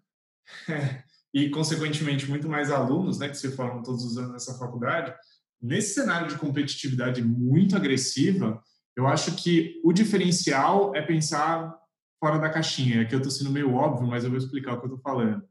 e 1.33 1.49
consequentemente 1.51 2.29
muito 2.29 2.49
mais 2.49 2.71
alunos, 2.71 3.19
né, 3.19 3.29
que 3.29 3.37
se 3.37 3.51
formam 3.53 3.83
todos 3.83 4.05
os 4.05 4.17
anos 4.19 4.33
nessa 4.33 4.59
faculdade. 4.59 5.15
Nesse 5.61 5.95
cenário 5.95 6.29
de 6.29 6.37
competitividade 6.37 7.23
muito 7.23 7.75
agressiva, 7.75 8.63
eu 8.97 9.09
acho 9.09 9.35
que 9.35 9.81
o 9.83 9.93
diferencial 9.93 10.95
é 10.95 11.03
pensar 11.03 11.75
fora 12.21 12.39
da 12.39 12.51
caixinha. 12.51 13.03
Aqui 13.03 13.15
eu 13.15 13.19
estou 13.19 13.33
sendo 13.33 13.51
meio 13.51 13.75
óbvio, 13.75 14.07
mas 14.07 14.23
eu 14.23 14.31
vou 14.31 14.39
explicar 14.39 14.75
o 14.75 14.79
que 14.79 14.87
eu 14.87 14.95
estou 14.95 15.01
falando. 15.01 15.43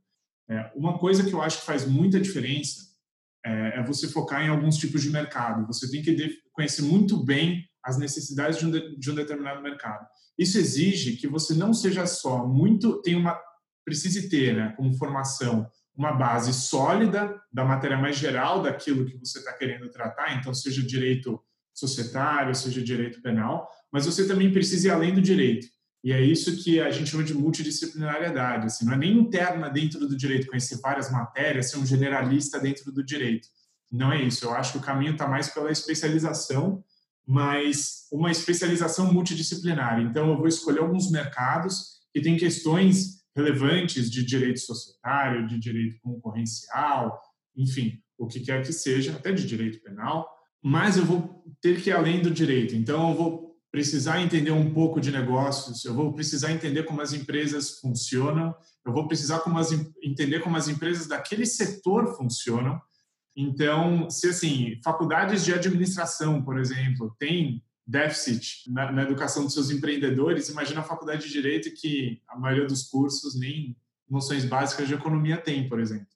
É, 0.50 0.72
uma 0.76 0.98
coisa 0.98 1.24
que 1.24 1.34
eu 1.34 1.42
acho 1.42 1.60
que 1.60 1.66
faz 1.66 1.86
muita 1.86 2.20
diferença 2.20 2.92
é, 3.45 3.79
é, 3.79 3.84
você 3.84 4.08
focar 4.08 4.41
em 4.41 4.49
alguns 4.49 4.77
tipos 4.77 5.01
de 5.01 5.10
mercado. 5.10 5.67
Você 5.67 5.89
tem 5.89 6.01
que 6.01 6.38
conhecer 6.51 6.82
muito 6.82 7.23
bem 7.23 7.65
as 7.84 7.97
necessidades 7.97 8.58
de 8.58 8.65
um, 8.65 8.71
de, 8.71 8.97
de 8.97 9.12
um 9.12 9.15
determinado 9.15 9.62
mercado. 9.62 10.08
Isso 10.38 10.58
exige 10.58 11.17
que 11.17 11.27
você 11.27 11.53
não 11.53 11.73
seja 11.73 12.06
só 12.06 12.47
muito, 12.47 13.01
tem 13.01 13.15
uma 13.15 13.38
precise 13.86 14.29
ter, 14.29 14.56
né, 14.56 14.73
como 14.77 14.93
formação, 14.93 15.67
uma 15.95 16.13
base 16.13 16.53
sólida 16.53 17.39
da 17.51 17.65
matéria 17.65 17.97
mais 17.97 18.17
geral 18.17 18.62
daquilo 18.62 19.06
que 19.06 19.17
você 19.17 19.39
está 19.39 19.53
querendo 19.53 19.89
tratar, 19.89 20.38
então 20.38 20.53
seja 20.53 20.82
direito 20.82 21.39
societário, 21.73 22.56
seja 22.56 22.82
direito 22.82 23.21
penal, 23.21 23.67
mas 23.91 24.06
você 24.06 24.27
também 24.27 24.51
precisa 24.51 24.88
ir 24.88 24.91
além 24.91 25.13
do 25.13 25.21
direito. 25.21 25.67
E 26.04 26.12
é 26.12 26.22
isso 26.22 26.62
que 26.62 26.82
a 26.82 26.92
gente 26.92 27.10
chama 27.10 27.24
de 27.24 27.34
multidisciplinariedade. 27.34 28.66
Assim, 28.66 28.86
não 28.86 28.94
é 28.94 28.98
nem 28.98 29.18
interna 29.18 29.70
dentro 29.70 30.06
do 30.06 30.18
direito, 30.18 30.48
conhecer 30.48 30.80
várias 30.82 31.10
matérias, 31.10 31.70
ser 31.70 31.78
um 31.78 31.86
generalista 31.86 32.60
dentro 32.60 32.92
do 32.92 33.02
direito. 33.02 33.48
Não 33.89 34.12
é 34.12 34.22
isso. 34.22 34.46
Eu 34.46 34.54
acho 34.54 34.74
que 34.74 34.78
o 34.80 34.82
caminho 34.82 35.13
está 35.13 35.28
mais 35.28 35.50
pela 35.50 35.72
especialização, 35.72 36.84
mas 37.26 38.08
uma 38.12 38.32
especialização 38.32 39.13
multidisciplinar. 39.13 40.02
Então, 40.02 40.30
eu 40.30 40.38
vou 40.38 40.48
escolher 40.48 40.80
alguns 40.80 41.10
mercados 41.10 42.02
que 42.12 42.22
têm 42.22 42.36
questões 42.36 43.24
relevantes 43.36 44.12
de 44.12 44.26
direito 44.26 44.60
societário, 44.60 45.48
de 45.48 45.58
direito 45.58 46.00
concorrencial, 46.02 47.20
enfim, 47.56 48.00
o 48.18 48.28
que 48.28 48.42
quer 48.42 48.62
que 48.62 48.74
seja, 48.74 49.13
até 49.13 49.32
de 49.32 49.48
direito 49.48 49.82
penal, 49.82 50.30
mas 50.62 50.98
eu 50.98 51.06
vou 51.06 51.44
ter 51.62 51.82
que 51.82 51.89
ir 51.89 51.94
além 51.94 52.22
do 52.22 52.30
direito. 52.30 52.76
Então, 52.76 53.10
eu 53.10 53.16
vou 53.16 53.53
precisar 53.74 54.22
entender 54.22 54.52
um 54.52 54.72
pouco 54.72 55.02
de 55.02 55.12
negócios, 55.12 55.84
eu 55.84 55.96
vou 55.96 56.14
precisar 56.14 56.52
entender 56.52 56.84
como 56.84 57.02
as 57.02 57.12
empresas 57.12 57.80
funcionam, 57.80 58.56
eu 58.86 58.94
vou 58.94 59.08
precisar 59.08 59.40
como 59.40 59.58
as, 59.58 59.72
entender 60.04 60.42
como 60.42 60.56
as 60.56 60.68
empresas 60.68 61.08
daquele 61.08 61.44
setor 61.44 62.16
funcionam. 62.16 62.80
Então, 63.36 64.08
se 64.12 64.30
assim, 64.30 64.80
faculdades 64.84 65.44
de 65.44 65.52
administração, 65.52 66.40
por 66.44 66.60
exemplo, 66.60 67.16
tem 67.18 67.64
déficit 67.86 68.72
na, 68.72 68.92
na, 68.92 69.02
educação 69.02 69.44
dos 69.44 69.56
seus 69.56 69.72
empreendedores, 69.72 70.50
imagina 70.50 70.82
a 70.82 70.84
faculdade 70.84 71.26
de 71.26 71.34
direito 71.34 71.74
que 71.74 72.22
a 72.28 72.38
maioria 72.38 72.68
dos 72.68 72.84
cursos 72.84 73.34
nem 73.34 73.76
noções 74.08 74.46
básicas 74.46 74.88
de 74.88 74.94
economia 74.94 75.38
tem, 75.38 75.68
por 75.68 75.80
exemplo. 75.80 76.12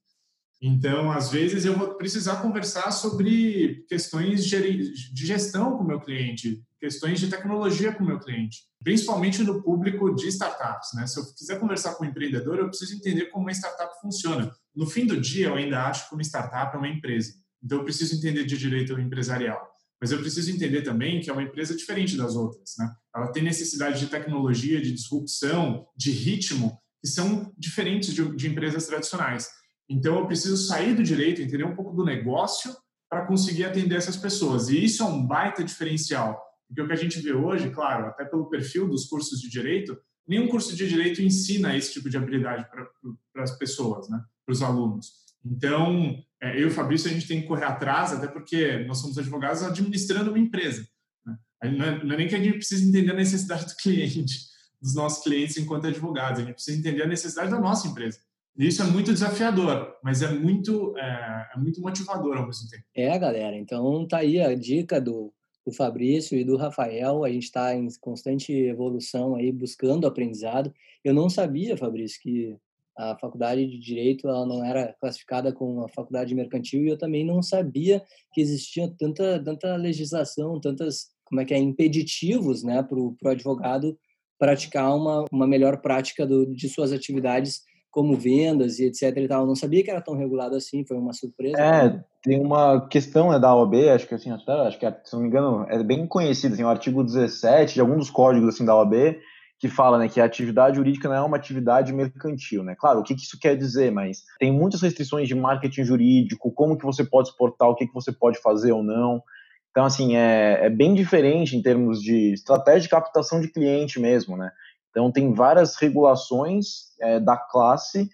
Então, 0.61 1.11
às 1.11 1.29
vezes, 1.29 1.65
eu 1.65 1.77
vou 1.77 1.95
precisar 1.95 2.41
conversar 2.41 2.91
sobre 2.91 3.85
questões 3.87 4.45
de 4.45 5.25
gestão 5.25 5.77
com 5.77 5.83
o 5.83 5.87
meu 5.87 5.99
cliente, 5.99 6.63
questões 6.79 7.19
de 7.19 7.27
tecnologia 7.27 7.93
com 7.93 8.03
o 8.03 8.07
meu 8.07 8.19
cliente, 8.19 8.63
principalmente 8.83 9.43
no 9.43 9.61
público 9.61 10.13
de 10.15 10.27
startups. 10.27 10.89
Né? 10.95 11.05
Se 11.05 11.19
eu 11.19 11.25
quiser 11.35 11.59
conversar 11.59 11.95
com 11.95 12.03
um 12.03 12.07
empreendedor, 12.07 12.57
eu 12.57 12.69
preciso 12.69 12.95
entender 12.95 13.27
como 13.27 13.45
uma 13.45 13.51
startup 13.51 13.93
funciona. 14.01 14.51
No 14.75 14.87
fim 14.87 15.05
do 15.05 15.19
dia, 15.19 15.47
eu 15.47 15.55
ainda 15.55 15.85
acho 15.87 16.09
que 16.09 16.15
uma 16.15 16.23
startup 16.23 16.75
é 16.75 16.79
uma 16.79 16.89
empresa. 16.89 17.33
Então, 17.63 17.79
eu 17.79 17.83
preciso 17.83 18.15
entender 18.15 18.43
de 18.45 18.57
direito 18.57 18.99
empresarial. 18.99 19.61
Mas 19.99 20.11
eu 20.11 20.19
preciso 20.19 20.51
entender 20.51 20.83
também 20.83 21.19
que 21.19 21.29
é 21.29 21.33
uma 21.33 21.43
empresa 21.43 21.75
diferente 21.75 22.15
das 22.15 22.35
outras. 22.35 22.75
Né? 22.77 22.91
Ela 23.15 23.31
tem 23.31 23.43
necessidade 23.43 23.99
de 23.99 24.07
tecnologia, 24.07 24.81
de 24.81 24.91
disrupção, 24.91 25.85
de 25.95 26.11
ritmo 26.11 26.79
que 27.01 27.07
são 27.07 27.51
diferentes 27.57 28.13
de, 28.13 28.35
de 28.35 28.47
empresas 28.47 28.85
tradicionais. 28.85 29.49
Então, 29.89 30.19
eu 30.19 30.27
preciso 30.27 30.57
sair 30.57 30.93
do 30.93 31.03
direito, 31.03 31.41
entender 31.41 31.63
um 31.63 31.75
pouco 31.75 31.95
do 31.95 32.03
negócio 32.03 32.75
para 33.09 33.25
conseguir 33.25 33.65
atender 33.65 33.95
essas 33.95 34.17
pessoas. 34.17 34.69
E 34.69 34.83
isso 34.83 35.01
é 35.01 35.05
um 35.05 35.25
baita 35.25 35.63
diferencial, 35.63 36.41
porque 36.67 36.81
o 36.81 36.87
que 36.87 36.93
a 36.93 36.97
gente 36.97 37.19
vê 37.19 37.33
hoje, 37.33 37.69
claro, 37.69 38.07
até 38.07 38.25
pelo 38.25 38.49
perfil 38.49 38.87
dos 38.87 39.05
cursos 39.05 39.39
de 39.39 39.49
direito, 39.49 39.97
nenhum 40.27 40.47
curso 40.47 40.75
de 40.75 40.87
direito 40.87 41.21
ensina 41.21 41.75
esse 41.75 41.93
tipo 41.93 42.09
de 42.09 42.17
habilidade 42.17 42.67
para 42.69 43.43
as 43.43 43.57
pessoas, 43.57 44.09
né? 44.09 44.21
para 44.45 44.53
os 44.53 44.61
alunos. 44.61 45.27
Então, 45.45 46.21
é, 46.41 46.55
eu 46.55 46.63
e 46.63 46.65
o 46.65 46.71
Fabrício, 46.71 47.09
a 47.09 47.13
gente 47.13 47.27
tem 47.27 47.41
que 47.41 47.47
correr 47.47 47.65
atrás, 47.65 48.11
até 48.11 48.27
porque 48.27 48.83
nós 48.85 48.99
somos 48.99 49.17
advogados 49.17 49.63
administrando 49.63 50.29
uma 50.29 50.39
empresa. 50.39 50.85
Né? 51.25 51.37
É, 51.63 51.71
não 52.03 52.13
é 52.13 52.17
nem 52.17 52.27
que 52.27 52.35
a 52.35 52.39
gente 52.39 52.57
precisa 52.57 52.85
entender 52.85 53.11
a 53.11 53.15
necessidade 53.15 53.65
do 53.65 53.75
cliente, 53.77 54.47
dos 54.81 54.93
nossos 54.93 55.23
clientes 55.23 55.57
enquanto 55.57 55.87
advogados, 55.87 56.41
a 56.41 56.43
gente 56.43 56.55
precisa 56.55 56.77
entender 56.77 57.03
a 57.03 57.07
necessidade 57.07 57.49
da 57.49 57.59
nossa 57.59 57.87
empresa. 57.87 58.19
Isso 58.57 58.81
é 58.81 58.85
muito 58.85 59.13
desafiador, 59.13 59.95
mas 60.03 60.21
é 60.21 60.31
muito, 60.31 60.97
é, 60.97 61.47
é 61.55 61.59
muito 61.59 61.79
motivador 61.79 62.37
ao 62.37 62.47
mesmo 62.47 62.67
tempo. 62.69 62.83
É, 62.95 63.17
galera. 63.19 63.55
Então, 63.55 64.07
tá 64.07 64.17
aí 64.17 64.39
a 64.39 64.55
dica 64.55 64.99
do, 64.99 65.31
do 65.65 65.71
Fabrício 65.71 66.37
e 66.37 66.43
do 66.43 66.57
Rafael. 66.57 67.23
A 67.23 67.29
gente 67.29 67.43
está 67.43 67.75
em 67.75 67.87
constante 68.01 68.51
evolução 68.51 69.35
aí, 69.35 69.51
buscando 69.51 70.07
aprendizado. 70.07 70.73
Eu 71.03 71.13
não 71.13 71.29
sabia, 71.29 71.77
Fabrício, 71.77 72.19
que 72.21 72.57
a 72.97 73.15
faculdade 73.19 73.65
de 73.67 73.77
direito 73.77 74.27
ela 74.27 74.45
não 74.45 74.65
era 74.65 74.93
classificada 74.99 75.53
como 75.53 75.73
uma 75.73 75.89
faculdade 75.89 76.33
mercantil 76.33 76.83
e 76.83 76.89
eu 76.89 76.97
também 76.97 77.23
não 77.23 77.43
sabia 77.43 78.01
que 78.33 78.41
existia 78.41 78.91
tanta 78.97 79.41
tanta 79.43 79.75
legislação, 79.75 80.59
tantas 80.59 81.09
como 81.23 81.39
é 81.39 81.45
que 81.45 81.53
é 81.53 81.59
impeditivos, 81.59 82.63
né, 82.63 82.81
para 82.81 82.97
o 82.97 83.15
advogado 83.25 83.97
praticar 84.39 84.95
uma, 84.95 85.25
uma 85.31 85.45
melhor 85.45 85.81
prática 85.81 86.25
do, 86.25 86.45
de 86.45 86.69
suas 86.69 86.91
atividades 86.91 87.61
como 87.97 88.15
vendas 88.15 88.77
e 88.77 88.85
etc 88.85 89.17
e 89.17 89.27
tal. 89.27 89.41
Eu 89.41 89.47
não 89.47 89.55
sabia 89.55 89.83
que 89.83 89.89
era 89.89 89.99
tão 89.99 90.15
regulado 90.15 90.55
assim, 90.55 90.85
foi 90.85 90.95
uma 90.95 91.13
surpresa. 91.13 91.59
É, 91.59 91.99
tem 92.21 92.39
uma 92.39 92.87
questão 92.87 93.31
né, 93.31 93.39
da 93.39 93.55
OAB, 93.55 93.73
acho 93.89 94.07
que 94.07 94.13
assim, 94.13 94.29
até, 94.29 94.51
acho 94.51 94.77
que 94.77 94.85
se 95.03 95.13
não 95.15 95.23
me 95.23 95.27
engano, 95.27 95.65
é 95.67 95.83
bem 95.83 96.05
conhecido, 96.05 96.53
assim, 96.53 96.63
o 96.63 96.67
artigo 96.67 97.03
17 97.03 97.73
de 97.73 97.81
algum 97.81 97.97
dos 97.97 98.11
códigos 98.11 98.49
assim 98.49 98.63
da 98.63 98.75
OAB, 98.75 99.17
que 99.59 99.67
fala 99.67 99.97
né, 99.97 100.07
que 100.07 100.21
a 100.21 100.25
atividade 100.25 100.75
jurídica 100.75 101.09
não 101.09 101.15
é 101.15 101.21
uma 101.23 101.37
atividade 101.37 101.91
mercantil, 101.91 102.63
né? 102.63 102.75
Claro, 102.77 102.99
o 102.99 103.03
que, 103.03 103.15
que 103.15 103.21
isso 103.21 103.39
quer 103.41 103.57
dizer, 103.57 103.91
mas 103.91 104.21
tem 104.37 104.53
muitas 104.53 104.83
restrições 104.83 105.27
de 105.27 105.33
marketing 105.33 105.83
jurídico, 105.83 106.51
como 106.51 106.77
que 106.77 106.85
você 106.85 107.03
pode 107.03 107.29
exportar, 107.29 107.67
o 107.67 107.73
que, 107.73 107.87
que 107.87 107.93
você 107.95 108.11
pode 108.11 108.39
fazer 108.39 108.73
ou 108.73 108.83
não. 108.83 109.23
Então, 109.71 109.85
assim, 109.85 110.15
é, 110.15 110.67
é 110.67 110.69
bem 110.69 110.93
diferente 110.93 111.57
em 111.57 111.63
termos 111.63 111.99
de 111.99 112.33
estratégia 112.33 112.81
de 112.81 112.89
captação 112.89 113.41
de 113.41 113.47
cliente 113.47 113.99
mesmo, 113.99 114.37
né? 114.37 114.51
Então, 114.97 115.11
tem 115.11 115.31
várias 115.31 115.75
regulações 115.75 116.87
é, 116.99 117.19
da 117.19 117.37
classe 117.37 118.09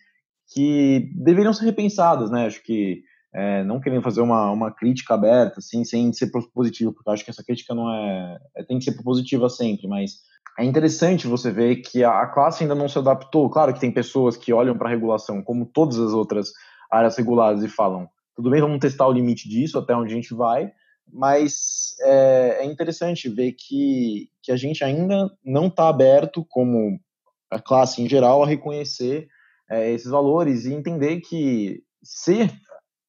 que 0.53 1.09
deveriam 1.15 1.53
ser 1.53 1.63
repensadas, 1.63 2.29
né? 2.29 2.45
Acho 2.45 2.61
que, 2.61 3.01
é, 3.33 3.63
não 3.63 3.79
querendo 3.79 4.03
fazer 4.03 4.19
uma, 4.19 4.51
uma 4.51 4.69
crítica 4.69 5.13
aberta, 5.13 5.59
assim, 5.59 5.85
sem 5.85 6.11
ser 6.11 6.29
positivo, 6.53 6.91
porque 6.91 7.09
acho 7.09 7.23
que 7.23 7.31
essa 7.31 7.41
crítica 7.41 7.73
não 7.73 7.89
é, 7.89 8.37
é 8.57 8.63
tem 8.65 8.79
que 8.79 8.83
ser 8.83 9.01
positiva 9.01 9.47
sempre, 9.49 9.87
mas 9.87 10.15
é 10.59 10.65
interessante 10.65 11.25
você 11.25 11.49
ver 11.51 11.77
que 11.77 12.03
a, 12.03 12.19
a 12.19 12.27
classe 12.27 12.63
ainda 12.63 12.75
não 12.75 12.89
se 12.89 12.99
adaptou. 12.99 13.49
Claro 13.49 13.73
que 13.73 13.79
tem 13.79 13.89
pessoas 13.89 14.35
que 14.35 14.51
olham 14.51 14.77
para 14.77 14.89
a 14.89 14.91
regulação 14.91 15.41
como 15.41 15.65
todas 15.65 15.97
as 15.97 16.11
outras 16.11 16.51
áreas 16.91 17.15
reguladas 17.15 17.63
e 17.63 17.69
falam, 17.69 18.09
tudo 18.35 18.49
bem, 18.49 18.59
vamos 18.59 18.79
testar 18.79 19.07
o 19.07 19.13
limite 19.13 19.47
disso, 19.47 19.79
até 19.79 19.95
onde 19.95 20.11
a 20.11 20.15
gente 20.17 20.33
vai, 20.33 20.69
mas 21.11 21.95
é, 22.01 22.59
é 22.61 22.65
interessante 22.65 23.29
ver 23.29 23.53
que, 23.53 24.29
que 24.41 24.51
a 24.51 24.57
gente 24.57 24.83
ainda 24.83 25.31
não 25.43 25.67
está 25.67 25.89
aberto, 25.89 26.45
como 26.49 26.99
a 27.49 27.59
classe 27.59 28.01
em 28.01 28.09
geral, 28.09 28.43
a 28.43 28.47
reconhecer 28.47 29.27
é, 29.69 29.91
esses 29.91 30.09
valores 30.09 30.65
e 30.65 30.73
entender 30.73 31.21
que 31.21 31.83
se 32.03 32.49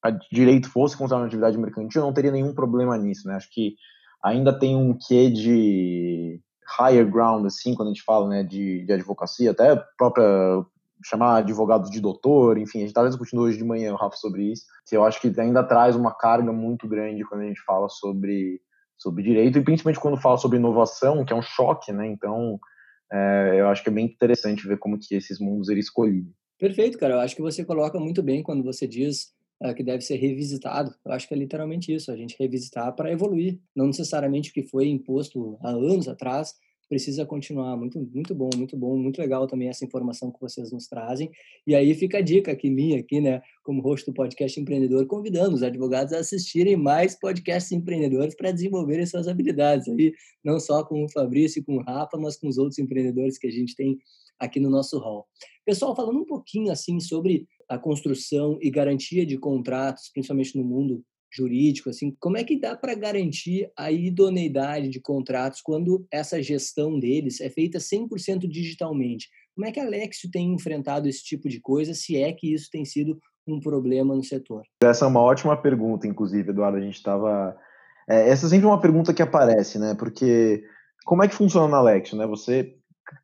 a 0.03 0.11
direito 0.11 0.69
fosse 0.71 0.97
considerado 0.97 1.23
uma 1.23 1.27
atividade 1.27 1.59
mercantil, 1.59 2.03
não 2.03 2.13
teria 2.13 2.31
nenhum 2.31 2.55
problema 2.55 2.97
nisso, 2.99 3.27
né? 3.27 3.37
Acho 3.37 3.51
que 3.51 3.75
ainda 4.23 4.57
tem 4.59 4.77
um 4.77 4.97
quê 4.97 5.31
de 5.31 6.41
higher 6.79 7.11
ground, 7.11 7.47
assim, 7.47 7.75
quando 7.75 7.89
a 7.89 7.93
gente 7.93 8.05
fala 8.05 8.29
né, 8.29 8.43
de, 8.43 8.85
de 8.85 8.93
advocacia, 8.93 9.51
até 9.51 9.71
a 9.71 9.77
própria 9.77 10.65
chamar 11.05 11.39
advogados 11.39 11.91
de 11.91 12.01
doutor, 12.01 12.59
enfim, 12.59 12.79
a 12.79 12.81
gente 12.81 12.91
estava 12.91 13.09
discutindo 13.09 13.43
hoje 13.43 13.59
de 13.59 13.65
manhã, 13.65 13.95
Rafa, 13.95 14.17
sobre 14.17 14.51
isso, 14.51 14.65
que 14.89 14.97
eu 14.97 15.05
acho 15.05 15.21
que 15.21 15.33
ainda 15.39 15.63
traz 15.63 15.95
uma 15.95 16.15
carga 16.15 16.53
muito 16.53 16.89
grande 16.89 17.25
quando 17.25 17.43
a 17.43 17.47
gente 17.47 17.61
fala 17.63 17.89
sobre, 17.89 18.61
sobre 18.97 19.23
direito, 19.23 19.59
e 19.59 19.63
principalmente 19.65 20.01
quando 20.01 20.21
fala 20.21 20.39
sobre 20.39 20.59
inovação, 20.59 21.25
que 21.25 21.33
é 21.33 21.37
um 21.37 21.43
choque, 21.43 21.93
né, 21.93 22.07
então 22.07 22.59
é, 23.13 23.57
eu 23.59 23.69
acho 23.69 23.83
que 23.83 23.91
é 23.91 23.93
bem 23.93 24.07
interessante 24.07 24.67
ver 24.67 24.79
como 24.79 24.99
que 24.99 25.15
esses 25.15 25.39
mundos 25.39 25.69
eles 25.69 25.87
escolhidos. 25.87 26.33
Perfeito, 26.59 26.99
cara, 26.99 27.15
eu 27.15 27.21
acho 27.21 27.37
que 27.37 27.43
você 27.43 27.65
coloca 27.65 27.99
muito 28.01 28.23
bem 28.23 28.43
quando 28.43 28.63
você 28.63 28.87
diz 28.87 29.35
uh, 29.63 29.75
que 29.75 29.83
deve 29.83 30.03
ser 30.03 30.17
revisitado, 30.17 30.95
eu 31.05 31.13
acho 31.13 31.29
que 31.29 31.35
é 31.35 31.37
literalmente 31.37 31.93
isso, 31.95 32.11
a 32.11 32.17
gente 32.17 32.37
revisitar 32.39 32.95
para 32.95 33.13
evoluir, 33.13 33.61
não 33.77 33.87
necessariamente 33.87 34.51
o 34.51 34.53
que 34.55 34.63
foi 34.63 34.89
imposto 34.89 35.59
há 35.63 35.71
anos 35.71 36.09
atrás, 36.09 36.55
precisa 36.89 37.25
continuar. 37.25 37.77
Muito, 37.77 37.99
muito 38.13 38.35
bom, 38.35 38.51
muito 38.57 38.77
bom, 38.77 38.97
muito 38.97 39.19
legal 39.21 39.47
também 39.47 39.69
essa 39.69 39.85
informação 39.85 40.31
que 40.31 40.41
vocês 40.41 40.73
nos 40.73 40.87
trazem. 40.87 41.31
E 41.67 41.75
aí 41.75 41.95
fica 41.95 42.19
a 42.19 42.21
dica 42.21 42.53
aqui 42.53 42.71
minha, 42.71 43.01
aqui, 43.01 43.21
né, 43.21 43.43
como 43.63 43.83
host 43.83 44.07
do 44.07 44.15
podcast 44.15 44.61
empreendedor, 44.61 45.07
convidando 45.07 45.55
os 45.55 45.63
advogados 45.63 46.13
a 46.13 46.19
assistirem 46.19 46.77
mais 46.77 47.19
podcasts 47.19 47.73
empreendedores 47.73 48.35
para 48.35 48.51
desenvolverem 48.51 49.07
suas 49.07 49.29
habilidades 49.29 49.89
aí, 49.89 50.13
não 50.45 50.61
só 50.61 50.85
com 50.85 51.05
o 51.05 51.11
Fabrício 51.11 51.61
e 51.61 51.65
com 51.65 51.77
o 51.77 51.83
Rafa, 51.83 52.17
mas 52.19 52.37
com 52.37 52.49
os 52.49 52.59
outros 52.59 52.79
empreendedores 52.79 53.39
que 53.39 53.47
a 53.47 53.51
gente 53.51 53.75
tem 53.75 53.99
aqui 54.39 54.61
no 54.61 54.71
nosso 54.71 54.99
hall. 54.99 55.27
Pessoal, 55.65 55.95
falando 55.97 56.21
um 56.21 56.27
pouquinho 56.27 56.71
assim 56.71 57.01
sobre 57.01 57.47
a 57.69 57.79
construção 57.79 58.59
e 58.61 58.71
garantia 58.71 59.25
de 59.25 59.39
contratos, 59.39 60.11
principalmente 60.13 60.57
no 60.57 60.65
mundo 60.65 61.03
jurídico, 61.35 61.91
assim, 61.91 62.15
como 62.21 62.37
é 62.37 62.45
que 62.45 62.59
dá 62.59 62.77
para 62.77 62.95
garantir 62.95 63.71
a 63.77 63.91
idoneidade 63.91 64.89
de 64.89 65.01
contratos 65.01 65.61
quando 65.61 66.07
essa 66.11 66.43
gestão 66.43 66.99
deles 66.99 67.41
é 67.41 67.51
feita 67.51 67.79
100% 67.79 68.49
digitalmente? 68.49 69.29
Como 69.55 69.67
é 69.67 69.73
que 69.73 69.81
a 69.81 69.85
Alexio 69.85 70.31
tem 70.31 70.53
enfrentado 70.53 71.09
esse 71.09 71.23
tipo 71.25 71.49
de 71.49 71.61
coisa, 71.61 71.95
se 71.95 72.17
é 72.17 72.33
que 72.33 72.53
isso 72.53 72.69
tem 72.71 72.85
sido 72.85 73.19
um 73.47 73.61
problema 73.61 74.15
no 74.15 74.23
setor? 74.23 74.63
Essa 74.83 75.05
é 75.05 75.09
uma 75.09 75.21
ótima 75.21 75.57
pergunta, 75.57 76.07
inclusive, 76.07 76.51
Eduardo. 76.51 76.79
A 76.79 76.81
gente 76.81 76.97
estava. 76.97 77.57
É, 78.09 78.29
essa 78.29 78.47
é 78.47 78.49
sempre 78.49 78.67
uma 78.67 78.81
pergunta 78.81 79.15
que 79.15 79.23
aparece, 79.23 79.79
né? 79.79 79.95
Porque 79.95 80.65
como 81.05 81.23
é 81.23 81.29
que 81.29 81.35
funciona 81.35 81.69
na 81.69 81.79
Alexio, 81.79 82.17
né? 82.17 82.27
Você 82.27 82.75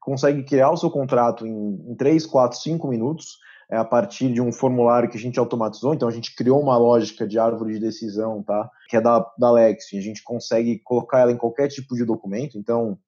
consegue 0.01 0.45
criar 0.45 0.71
o 0.71 0.77
seu 0.77 0.91
contrato 0.91 1.47
em, 1.47 1.91
em 1.91 1.95
3, 1.97 2.27
4, 2.27 2.59
5 2.59 2.89
minutos 2.89 3.39
é 3.71 3.77
a 3.77 3.85
partir 3.85 4.33
de 4.33 4.41
um 4.41 4.53
formulário 4.53 5.09
que 5.09 5.17
a 5.17 5.21
gente 5.21 5.39
automatizou, 5.39 5.95
então 5.95 6.09
a 6.09 6.11
gente 6.11 6.35
criou 6.35 6.61
uma 6.61 6.77
lógica 6.77 7.27
de 7.27 7.39
árvore 7.39 7.75
de 7.75 7.81
decisão, 7.81 8.43
tá? 8.43 8.69
Que 8.89 8.97
é 8.97 9.01
da, 9.01 9.25
da 9.39 9.51
Lex, 9.53 9.87
a 9.95 10.01
gente 10.01 10.23
consegue 10.25 10.81
colocar 10.81 11.21
ela 11.21 11.31
em 11.31 11.37
qualquer 11.37 11.69
tipo 11.69 11.95
de 11.95 12.05
documento, 12.05 12.59
então 12.59 12.99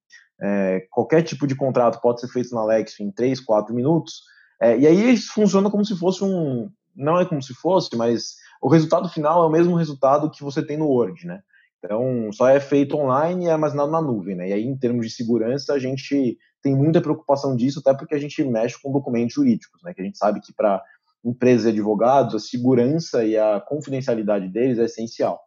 é, 0.41 0.87
qualquer 0.91 1.23
tipo 1.23 1.47
de 1.47 1.57
contrato 1.57 2.01
pode 2.01 2.21
ser 2.21 2.29
feito 2.29 2.55
na 2.55 2.65
Lex 2.65 3.01
em 3.01 3.11
3, 3.11 3.41
4 3.41 3.75
minutos, 3.75 4.23
é, 4.61 4.79
e 4.79 4.87
aí 4.87 5.13
isso 5.13 5.33
funciona 5.33 5.69
como 5.69 5.85
se 5.85 5.99
fosse 5.99 6.23
um, 6.23 6.71
não 6.95 7.19
é 7.19 7.25
como 7.25 7.43
se 7.43 7.55
fosse, 7.55 7.97
mas 7.97 8.37
o 8.61 8.69
resultado 8.69 9.09
final 9.09 9.43
é 9.43 9.47
o 9.47 9.51
mesmo 9.51 9.75
resultado 9.75 10.31
que 10.31 10.45
você 10.45 10.65
tem 10.65 10.77
no 10.77 10.87
Word, 10.87 11.27
né? 11.27 11.41
Então, 11.85 12.31
só 12.33 12.49
é 12.49 12.61
feito 12.61 12.97
online 12.97 13.47
e 13.47 13.49
é 13.49 13.53
armazenado 13.53 13.91
na 13.91 14.01
nuvem, 14.01 14.37
né? 14.37 14.51
E 14.51 14.53
aí, 14.53 14.65
em 14.65 14.77
termos 14.77 15.05
de 15.05 15.13
segurança, 15.13 15.73
a 15.73 15.81
gente 15.81 16.39
tem 16.63 16.75
muita 16.75 17.01
preocupação 17.01 17.57
disso, 17.57 17.81
até 17.81 17.95
porque 17.95 18.15
a 18.15 18.19
gente 18.19 18.43
mexe 18.45 18.81
com 18.81 18.93
documentos 18.93 19.35
jurídicos, 19.35 19.83
né? 19.83 19.93
Que 19.93 20.01
a 20.01 20.05
gente 20.05 20.19
sabe 20.19 20.41
que 20.41 20.53
para 20.53 20.83
empresas 21.25 21.67
e 21.67 21.69
advogados, 21.69 22.35
a 22.35 22.39
segurança 22.39 23.25
e 23.25 23.37
a 23.37 23.61
confidencialidade 23.61 24.49
deles 24.49 24.79
é 24.79 24.85
essencial. 24.85 25.41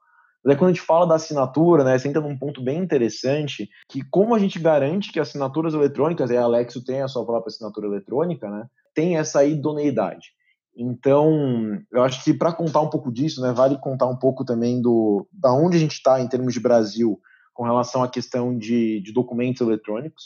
Mas 0.43 0.53
aí, 0.53 0.57
quando 0.57 0.69
a 0.69 0.73
gente 0.73 0.85
fala 0.85 1.07
da 1.07 1.15
assinatura, 1.15 1.83
né? 1.83 1.97
Você 1.97 2.07
entra 2.07 2.21
num 2.21 2.37
ponto 2.37 2.61
bem 2.61 2.77
interessante, 2.79 3.69
que 3.89 4.01
como 4.09 4.35
a 4.35 4.39
gente 4.39 4.59
garante 4.59 5.11
que 5.11 5.19
assinaturas 5.19 5.73
eletrônicas, 5.73 6.29
e 6.29 6.37
a 6.37 6.43
Alexo 6.43 6.83
tem 6.83 7.01
a 7.01 7.07
sua 7.07 7.25
própria 7.25 7.49
assinatura 7.49 7.87
eletrônica, 7.87 8.49
né? 8.49 8.67
Tem 8.93 9.17
essa 9.17 9.43
idoneidade. 9.43 10.35
Então, 10.77 11.81
eu 11.91 12.03
acho 12.03 12.23
que 12.23 12.33
para 12.33 12.51
contar 12.51 12.81
um 12.81 12.89
pouco 12.89 13.11
disso, 13.11 13.41
né, 13.41 13.53
vale 13.53 13.77
contar 13.79 14.07
um 14.07 14.17
pouco 14.17 14.43
também 14.43 14.81
do 14.81 15.25
da 15.31 15.53
onde 15.53 15.77
a 15.77 15.79
gente 15.79 15.93
está 15.93 16.19
em 16.19 16.27
termos 16.27 16.53
de 16.53 16.59
Brasil 16.59 17.17
com 17.53 17.63
relação 17.63 18.03
à 18.03 18.09
questão 18.09 18.57
de, 18.57 18.99
de, 18.99 19.13
documentos 19.13 19.61
eletrônicos. 19.65 20.25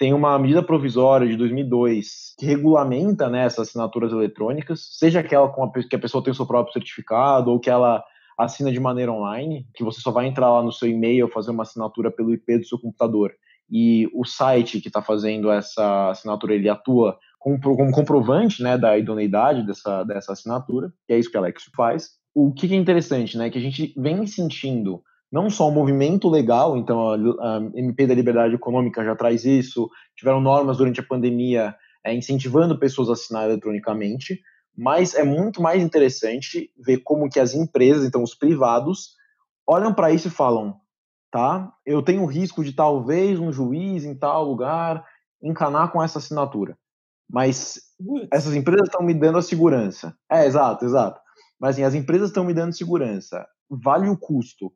Tem 0.00 0.14
uma 0.14 0.38
medida 0.38 0.62
provisória 0.62 1.28
de 1.28 1.36
2002 1.36 2.34
que 2.38 2.46
regulamenta 2.46 3.28
né, 3.28 3.44
essas 3.44 3.68
assinaturas 3.68 4.10
eletrônicas, 4.10 4.88
seja 4.92 5.20
aquela 5.20 5.46
com 5.50 5.62
a, 5.62 5.70
que 5.70 5.94
a 5.94 5.98
pessoa 5.98 6.24
tem 6.24 6.32
o 6.32 6.34
seu 6.34 6.46
próprio 6.46 6.72
certificado 6.72 7.50
ou 7.50 7.60
que 7.60 7.68
ela 7.68 8.02
assina 8.38 8.72
de 8.72 8.80
maneira 8.80 9.12
online, 9.12 9.66
que 9.74 9.84
você 9.84 10.00
só 10.00 10.10
vai 10.10 10.26
entrar 10.26 10.50
lá 10.50 10.62
no 10.62 10.72
seu 10.72 10.88
e-mail 10.88 11.28
fazer 11.28 11.50
uma 11.50 11.64
assinatura 11.64 12.10
pelo 12.10 12.32
IP 12.32 12.60
do 12.60 12.66
seu 12.66 12.78
computador 12.78 13.30
e 13.70 14.08
o 14.14 14.24
site 14.24 14.80
que 14.80 14.88
está 14.88 15.02
fazendo 15.02 15.50
essa 15.50 16.08
assinatura 16.08 16.54
ele 16.54 16.70
atua 16.70 17.18
como, 17.38 17.60
como 17.60 17.92
comprovante 17.92 18.62
né, 18.62 18.78
da 18.78 18.96
idoneidade 18.96 19.66
dessa, 19.66 20.02
dessa 20.04 20.32
assinatura, 20.32 20.90
que 21.06 21.12
é 21.12 21.18
isso 21.18 21.30
que 21.30 21.36
a 21.36 21.40
Alex 21.40 21.64
faz. 21.76 22.12
O 22.34 22.54
que, 22.54 22.72
é 22.72 22.76
interessante, 22.76 23.36
né, 23.36 23.50
que 23.50 23.58
a 23.58 23.60
gente 23.60 23.92
vem 23.98 24.26
sentindo 24.26 25.02
não 25.30 25.48
só 25.48 25.68
o 25.68 25.72
movimento 25.72 26.28
legal, 26.28 26.76
então 26.76 27.10
a, 27.10 27.60
MP 27.74 28.06
da 28.06 28.14
Liberdade 28.14 28.54
Econômica 28.54 29.04
já 29.04 29.14
traz 29.14 29.44
isso, 29.44 29.88
tiveram 30.16 30.40
normas 30.40 30.76
durante 30.76 31.00
a 31.00 31.06
pandemia 31.06 31.74
é, 32.04 32.14
incentivando 32.14 32.78
pessoas 32.78 33.08
a 33.08 33.12
assinar 33.12 33.44
eletronicamente, 33.44 34.40
mas 34.76 35.14
é 35.14 35.22
muito 35.22 35.62
mais 35.62 35.82
interessante 35.82 36.70
ver 36.76 36.98
como 36.98 37.28
que 37.28 37.38
as 37.38 37.54
empresas, 37.54 38.04
então 38.04 38.22
os 38.22 38.34
privados, 38.34 39.14
olham 39.66 39.94
para 39.94 40.10
isso 40.10 40.28
e 40.28 40.32
falam, 40.32 40.76
tá, 41.30 41.72
eu 41.86 42.02
tenho 42.02 42.22
o 42.22 42.26
risco 42.26 42.64
de 42.64 42.72
talvez 42.72 43.38
um 43.38 43.52
juiz 43.52 44.04
em 44.04 44.14
tal 44.14 44.44
lugar 44.44 45.04
encanar 45.42 45.92
com 45.92 46.02
essa 46.02 46.18
assinatura, 46.18 46.76
mas 47.28 47.80
essas 48.32 48.54
empresas 48.54 48.88
estão 48.88 49.04
me 49.04 49.14
dando 49.14 49.38
a 49.38 49.42
segurança. 49.42 50.16
É, 50.30 50.44
exato, 50.44 50.84
exato. 50.84 51.20
Mas 51.60 51.76
assim, 51.76 51.84
as 51.84 51.94
empresas 51.94 52.30
estão 52.30 52.42
me 52.42 52.54
dando 52.54 52.72
segurança. 52.72 53.46
Vale 53.68 54.08
o 54.08 54.16
custo. 54.16 54.72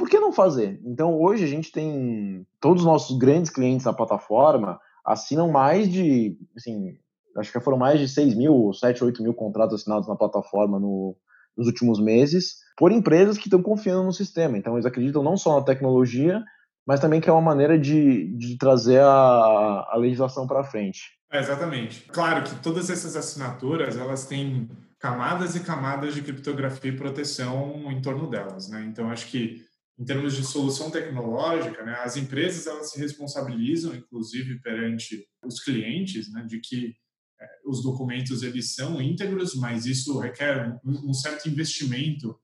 Por 0.00 0.08
que 0.08 0.18
não 0.18 0.32
fazer? 0.32 0.80
Então, 0.82 1.20
hoje 1.20 1.44
a 1.44 1.46
gente 1.46 1.70
tem 1.70 2.46
todos 2.58 2.80
os 2.80 2.86
nossos 2.86 3.18
grandes 3.18 3.50
clientes 3.50 3.84
na 3.84 3.92
plataforma 3.92 4.80
assinam 5.04 5.50
mais 5.50 5.92
de, 5.92 6.38
assim, 6.56 6.96
acho 7.36 7.52
que 7.52 7.60
foram 7.60 7.76
mais 7.76 8.00
de 8.00 8.08
6 8.08 8.34
mil, 8.34 8.72
7, 8.72 9.04
8 9.04 9.22
mil 9.22 9.34
contratos 9.34 9.78
assinados 9.78 10.08
na 10.08 10.16
plataforma 10.16 10.80
no, 10.80 11.14
nos 11.54 11.66
últimos 11.66 12.00
meses, 12.00 12.60
por 12.78 12.92
empresas 12.92 13.36
que 13.36 13.48
estão 13.48 13.62
confiando 13.62 14.04
no 14.04 14.12
sistema. 14.12 14.56
Então, 14.56 14.72
eles 14.72 14.86
acreditam 14.86 15.22
não 15.22 15.36
só 15.36 15.60
na 15.60 15.66
tecnologia, 15.66 16.42
mas 16.86 16.98
também 16.98 17.20
que 17.20 17.28
é 17.28 17.32
uma 17.34 17.42
maneira 17.42 17.78
de, 17.78 18.34
de 18.38 18.56
trazer 18.56 19.02
a, 19.02 19.86
a 19.90 19.96
legislação 19.98 20.46
para 20.46 20.64
frente. 20.64 21.10
É, 21.30 21.40
exatamente. 21.40 22.06
Claro 22.10 22.42
que 22.42 22.54
todas 22.62 22.88
essas 22.88 23.16
assinaturas, 23.16 23.98
elas 23.98 24.24
têm 24.24 24.66
camadas 24.98 25.56
e 25.56 25.60
camadas 25.60 26.14
de 26.14 26.22
criptografia 26.22 26.90
e 26.90 26.96
proteção 26.96 27.92
em 27.92 28.00
torno 28.00 28.30
delas, 28.30 28.70
né? 28.70 28.82
Então, 28.88 29.10
acho 29.10 29.26
que 29.26 29.68
em 30.00 30.04
termos 30.04 30.34
de 30.34 30.42
solução 30.42 30.90
tecnológica, 30.90 31.84
né, 31.84 31.92
as 32.02 32.16
empresas 32.16 32.66
elas 32.66 32.90
se 32.90 32.98
responsabilizam, 32.98 33.94
inclusive 33.94 34.58
perante 34.60 35.26
os 35.44 35.62
clientes, 35.62 36.32
né, 36.32 36.42
de 36.48 36.58
que 36.58 36.94
é, 37.38 37.46
os 37.66 37.82
documentos 37.82 38.42
eles 38.42 38.74
são 38.74 39.00
íntegros, 39.00 39.54
mas 39.54 39.84
isso 39.84 40.18
requer 40.18 40.80
um, 40.82 41.10
um 41.10 41.12
certo 41.12 41.50
investimento 41.50 42.34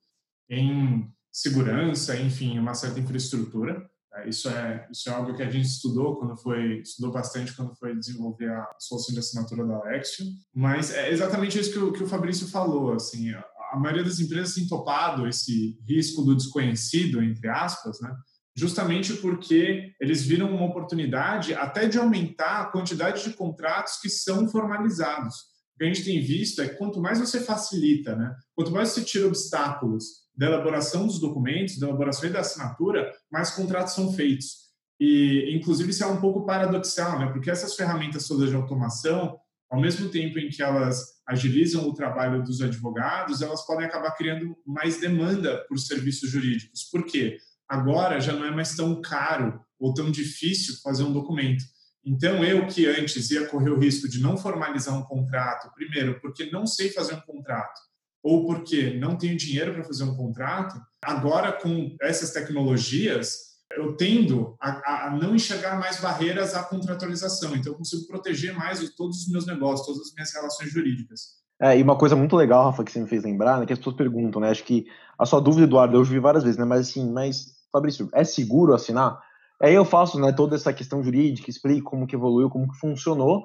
em 0.51 1.11
segurança, 1.33 2.14
enfim, 2.21 2.59
uma 2.59 2.75
certa 2.75 3.01
infraestrutura. 3.01 3.88
É, 4.14 4.29
isso 4.29 4.51
é, 4.51 4.87
isso 4.90 5.09
é 5.09 5.12
algo 5.12 5.35
que 5.35 5.42
a 5.42 5.51
gente 5.51 5.66
estudou 5.66 6.16
quando 6.16 6.37
foi, 6.37 6.81
estudou 6.81 7.11
bastante 7.11 7.57
quando 7.57 7.75
foi 7.77 7.97
desenvolver 7.97 8.51
a 8.51 8.66
solução 8.79 9.14
de 9.14 9.21
assinatura 9.21 9.66
da 9.66 9.77
Alexio, 9.77 10.27
mas 10.55 10.92
é 10.92 11.11
exatamente 11.11 11.59
isso 11.59 11.73
que 11.73 11.79
o, 11.79 11.90
que 11.90 12.03
o 12.03 12.09
Fabrício 12.09 12.47
falou, 12.49 12.92
assim, 12.92 13.33
a 13.72 13.79
maioria 13.79 14.05
das 14.05 14.20
empresas 14.20 14.55
tem 14.55 14.66
topado 14.66 15.26
esse 15.26 15.79
risco 15.87 16.22
do 16.22 16.37
desconhecido, 16.37 17.22
entre 17.22 17.48
aspas, 17.48 18.00
né? 18.00 18.14
justamente 18.57 19.12
porque 19.14 19.92
eles 20.00 20.22
viram 20.22 20.50
uma 20.50 20.64
oportunidade 20.64 21.55
até 21.55 21.87
de 21.87 21.98
aumentar 21.98 22.62
a 22.62 22.66
quantidade 22.66 23.22
de 23.22 23.37
contratos 23.37 24.00
que 24.00 24.09
são 24.09 24.48
formalizados. 24.48 25.35
O 25.74 25.79
que 25.79 25.85
a 25.85 25.88
gente 25.88 26.05
tem 26.05 26.22
visto 26.22 26.62
é 26.62 26.68
que 26.68 26.76
quanto 26.76 27.00
mais 27.00 27.20
você 27.20 27.38
facilita, 27.38 28.16
né? 28.16 28.35
quanto 28.55 28.72
mais 28.72 28.88
você 28.88 29.05
tira 29.05 29.26
obstáculos 29.26 30.05
da 30.35 30.46
elaboração 30.46 31.07
dos 31.07 31.20
documentos, 31.20 31.79
da 31.79 31.87
elaboração 31.87 32.29
e 32.29 32.33
da 32.33 32.40
assinatura, 32.40 33.12
mais 33.31 33.50
contratos 33.50 33.94
são 33.94 34.12
feitos. 34.12 34.66
E, 34.98 35.55
inclusive, 35.55 35.90
isso 35.90 36.02
é 36.02 36.07
um 36.07 36.20
pouco 36.20 36.46
paradoxal, 36.46 37.18
né? 37.18 37.26
porque 37.31 37.50
essas 37.50 37.74
ferramentas 37.74 38.26
todas 38.26 38.48
de 38.48 38.57
automação, 38.57 39.38
ao 39.70 39.81
mesmo 39.81 40.09
tempo 40.09 40.38
em 40.38 40.48
que 40.48 40.62
elas 40.62 41.16
agilizam 41.26 41.88
o 41.88 41.94
trabalho 41.94 42.42
dos 42.42 42.61
advogados, 42.62 43.42
elas 43.42 43.66
podem 43.66 43.87
acabar 43.87 44.12
criando 44.12 44.57
mais 44.64 45.00
demanda 45.00 45.64
por 45.68 45.79
serviços 45.79 46.31
jurídicos. 46.31 46.85
Por 46.85 47.05
quê? 47.05 47.38
Agora 47.68 48.20
já 48.20 48.33
não 48.33 48.44
é 48.44 48.50
mais 48.50 48.76
tão 48.76 49.00
caro 49.00 49.61
ou 49.79 49.92
tão 49.92 50.11
difícil 50.11 50.76
fazer 50.83 51.02
um 51.02 51.12
documento. 51.12 51.64
Então, 52.05 52.44
eu 52.44 52.68
que 52.68 52.87
antes 52.87 53.31
ia 53.33 53.48
correr 53.48 53.70
o 53.70 53.79
risco 53.79 54.09
de 54.09 54.20
não 54.20 54.37
formalizar 54.37 54.96
um 54.96 55.02
contrato, 55.02 55.72
primeiro, 55.74 56.20
porque 56.20 56.48
não 56.52 56.64
sei 56.64 56.90
fazer 56.90 57.14
um 57.14 57.20
contrato, 57.20 57.81
ou 58.22 58.46
porque 58.46 58.94
não 58.94 59.18
tenho 59.18 59.37
dinheiro 59.37 59.74
para 59.74 59.83
fazer 59.83 60.05
um 60.05 60.14
contrato, 60.14 60.81
agora 61.02 61.52
com 61.52 61.96
essas 62.00 62.31
tecnologias, 62.31 63.45
eu 63.72 63.96
tendo 63.96 64.57
a, 64.61 65.07
a, 65.07 65.11
não 65.11 65.35
enxergar 65.35 65.79
mais 65.79 66.00
barreiras 66.00 66.55
à 66.55 66.62
contratualização. 66.62 67.55
Então, 67.57 67.72
eu 67.72 67.79
consigo 67.79 68.07
proteger 68.07 68.55
mais 68.55 68.88
todos 68.94 69.22
os 69.22 69.29
meus 69.29 69.46
negócios, 69.46 69.87
todas 69.87 70.02
as 70.02 70.14
minhas 70.14 70.33
relações 70.33 70.70
jurídicas. 70.70 71.37
É, 71.61 71.79
e 71.79 71.83
uma 71.83 71.96
coisa 71.96 72.14
muito 72.14 72.37
legal, 72.37 72.64
Rafa, 72.64 72.85
que 72.85 72.92
você 72.92 73.00
me 73.00 73.09
fez 73.09 73.24
lembrar, 73.24 73.59
né, 73.59 73.66
que 73.66 73.72
as 73.72 73.79
pessoas 73.79 73.96
perguntam, 73.96 74.40
né, 74.40 74.50
acho 74.50 74.62
que 74.62 74.87
a 75.18 75.24
sua 75.24 75.40
dúvida, 75.40 75.64
Eduardo, 75.64 75.96
eu 75.96 76.05
vi 76.05 76.18
várias 76.18 76.44
vezes, 76.44 76.59
né, 76.59 76.66
mas 76.66 76.88
assim, 76.88 77.11
mas, 77.11 77.46
Fabrício, 77.72 78.11
é 78.12 78.24
seguro 78.24 78.74
assinar? 78.74 79.18
Aí 79.62 79.74
eu 79.74 79.85
faço, 79.85 80.20
né, 80.20 80.33
toda 80.33 80.55
essa 80.55 80.72
questão 80.72 81.02
jurídica, 81.02 81.48
explico 81.48 81.90
como 81.90 82.07
que 82.07 82.14
evoluiu, 82.14 82.50
como 82.50 82.70
que 82.70 82.79
funcionou, 82.79 83.42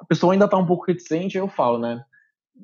a 0.00 0.04
pessoa 0.06 0.32
ainda 0.32 0.46
está 0.46 0.56
um 0.56 0.64
pouco 0.64 0.86
reticente, 0.86 1.36
aí 1.36 1.44
eu 1.44 1.48
falo, 1.48 1.78
né, 1.78 2.02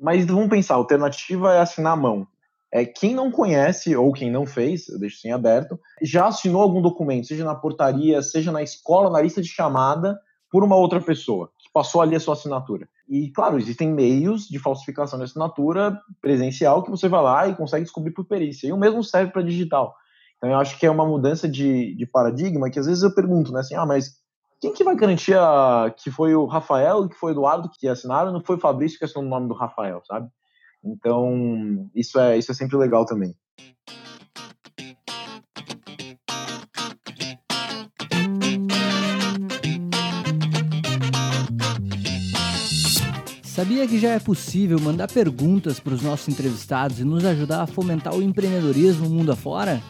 mas 0.01 0.25
vamos 0.25 0.49
pensar, 0.49 0.73
a 0.73 0.77
alternativa 0.77 1.53
é 1.53 1.59
assinar 1.59 1.93
a 1.93 1.97
mão. 1.97 2.27
É, 2.73 2.85
quem 2.85 3.15
não 3.15 3.31
conhece 3.31 3.95
ou 3.95 4.11
quem 4.11 4.29
não 4.29 4.45
fez, 4.45 4.89
eu 4.89 4.99
deixo 4.99 5.17
assim 5.17 5.31
aberto, 5.31 5.79
já 6.01 6.27
assinou 6.27 6.61
algum 6.61 6.81
documento, 6.81 7.27
seja 7.27 7.45
na 7.45 7.55
portaria, 7.55 8.21
seja 8.21 8.51
na 8.51 8.61
escola, 8.61 9.09
na 9.09 9.21
lista 9.21 9.41
de 9.41 9.47
chamada, 9.47 10.19
por 10.51 10.63
uma 10.63 10.75
outra 10.75 11.01
pessoa, 11.01 11.49
que 11.57 11.69
passou 11.71 12.01
ali 12.01 12.15
a 12.15 12.19
sua 12.19 12.33
assinatura. 12.33 12.87
E, 13.07 13.31
claro, 13.31 13.57
existem 13.57 13.89
meios 13.89 14.47
de 14.47 14.59
falsificação 14.59 15.17
de 15.17 15.25
assinatura 15.25 15.97
presencial 16.21 16.83
que 16.83 16.91
você 16.91 17.07
vai 17.07 17.21
lá 17.21 17.47
e 17.47 17.55
consegue 17.55 17.83
descobrir 17.83 18.11
por 18.11 18.25
perícia. 18.25 18.67
E 18.67 18.73
o 18.73 18.77
mesmo 18.77 19.03
serve 19.03 19.31
para 19.31 19.41
digital. 19.41 19.95
Então, 20.37 20.49
eu 20.49 20.57
acho 20.57 20.77
que 20.77 20.85
é 20.85 20.91
uma 20.91 21.05
mudança 21.05 21.47
de, 21.47 21.95
de 21.95 22.05
paradigma 22.05 22.69
que 22.69 22.79
às 22.79 22.85
vezes 22.85 23.03
eu 23.03 23.13
pergunto, 23.13 23.51
né, 23.51 23.61
assim, 23.61 23.75
ah, 23.75 23.85
mas 23.85 24.17
quem 24.59 24.73
que 24.73 24.83
vai 24.83 24.95
garantir 24.95 25.37
a, 25.37 25.93
que 25.95 26.11
foi 26.11 26.35
o 26.35 26.45
Rafael, 26.45 27.07
que 27.07 27.15
foi 27.15 27.31
o 27.31 27.33
Eduardo 27.33 27.69
que 27.69 27.87
assinaram, 27.87 28.31
não 28.31 28.43
foi 28.43 28.55
o 28.55 28.59
Fabrício 28.59 28.97
que 28.97 29.05
assinou 29.05 29.23
o 29.23 29.29
nome 29.29 29.47
do 29.47 29.53
Rafael, 29.53 30.01
sabe? 30.05 30.29
Então, 30.91 31.89
isso 31.93 32.19
é, 32.19 32.37
isso 32.37 32.51
é 32.51 32.55
sempre 32.55 32.77
legal 32.77 33.05
também. 33.05 33.33
Sabia 43.43 43.87
que 43.87 43.97
já 43.97 44.11
é 44.11 44.19
possível 44.19 44.79
mandar 44.79 45.11
perguntas 45.11 45.79
para 45.79 45.95
os 45.95 46.03
nossos 46.03 46.29
entrevistados 46.29 46.99
e 46.99 47.03
nos 47.03 47.25
ajudar 47.25 47.63
a 47.63 47.67
fomentar 47.67 48.15
o 48.15 48.21
empreendedorismo 48.21 49.09
mundo 49.09 49.31
afora? 49.31 49.81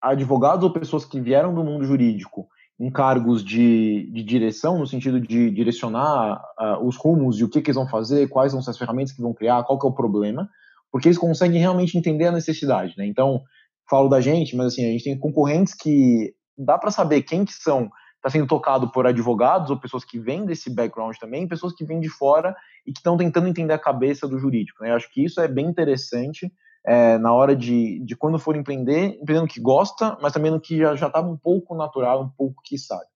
advogados 0.03 0.65
ou 0.65 0.73
pessoas 0.73 1.05
que 1.05 1.21
vieram 1.21 1.55
do 1.55 1.63
mundo 1.63 1.85
jurídico 1.85 2.49
em 2.81 2.91
cargos 2.91 3.45
de, 3.45 4.11
de 4.13 4.25
direção, 4.25 4.79
no 4.79 4.87
sentido 4.87 5.21
de 5.21 5.51
direcionar 5.51 6.43
uh, 6.59 6.85
os 6.85 6.97
rumos 6.97 7.39
e 7.39 7.45
o 7.45 7.49
que, 7.49 7.61
que, 7.61 7.69
eles 7.71 7.77
vão 7.77 7.89
fazer, 7.89 8.29
quais 8.29 8.53
vão 8.53 8.61
ser 8.61 8.71
as 8.71 8.79
ferramentas 8.79 9.13
que 9.13 9.23
vão 9.23 9.33
criar, 9.33 9.63
qual 9.63 9.79
que 9.79 9.87
é 9.87 9.89
o 9.89 9.95
problema, 9.95 10.49
porque 10.91 11.07
eles 11.07 11.19
conseguem 11.19 11.61
realmente 11.61 11.97
entender 11.97 12.27
a 12.27 12.33
necessidade. 12.33 12.95
Né? 12.99 13.07
Então, 13.07 13.41
falo 13.89 14.09
da 14.09 14.21
gente, 14.21 14.57
mas 14.57 14.69
assim, 14.69 14.85
a 14.85 14.91
gente 14.91 15.05
tem 15.05 15.17
concorrentes 15.17 15.75
que 15.75 16.35
dá 16.59 16.77
para 16.77 16.91
saber 16.91 17.23
quem 17.23 17.45
que 17.45 17.53
são, 17.53 17.89
está 18.17 18.31
sendo 18.31 18.49
tocado 18.49 18.91
por 18.91 19.07
advogados 19.07 19.71
ou 19.71 19.79
pessoas 19.79 20.05
que 20.05 20.19
vêm 20.19 20.45
desse 20.45 20.69
background 20.75 21.17
também, 21.19 21.47
pessoas 21.47 21.73
que 21.75 21.85
vêm 21.85 22.01
de 22.01 22.09
fora 22.09 22.55
e 22.85 22.93
que 22.93 22.99
estão 22.99 23.17
tentando 23.17 23.47
entender 23.47 23.75
a 23.75 23.79
cabeça 23.79 24.27
do 24.27 24.39
jurídico. 24.39 24.83
Né? 24.83 24.91
Eu 24.91 24.97
acho 24.97 25.09
que 25.13 25.25
isso 25.25 25.41
é 25.41 25.47
bem 25.47 25.67
interessante 25.67 26.51
é, 26.85 27.17
na 27.19 27.33
hora 27.33 27.55
de, 27.55 28.01
de 28.01 28.17
quando 28.17 28.39
for 28.39 28.57
empreender, 28.57 29.19
empreendendo 29.21 29.49
que 29.49 29.61
gosta, 29.61 30.17
mas 30.21 30.33
também 30.33 30.51
no 30.51 30.61
que 30.61 30.79
já 30.79 30.95
estava 30.95 31.13
tá 31.13 31.21
um 31.23 31.37
pouco 31.37 31.75
natural, 31.75 32.23
um 32.23 32.29
pouco 32.29 32.61
que 32.65 32.77
sabe. 32.77 33.07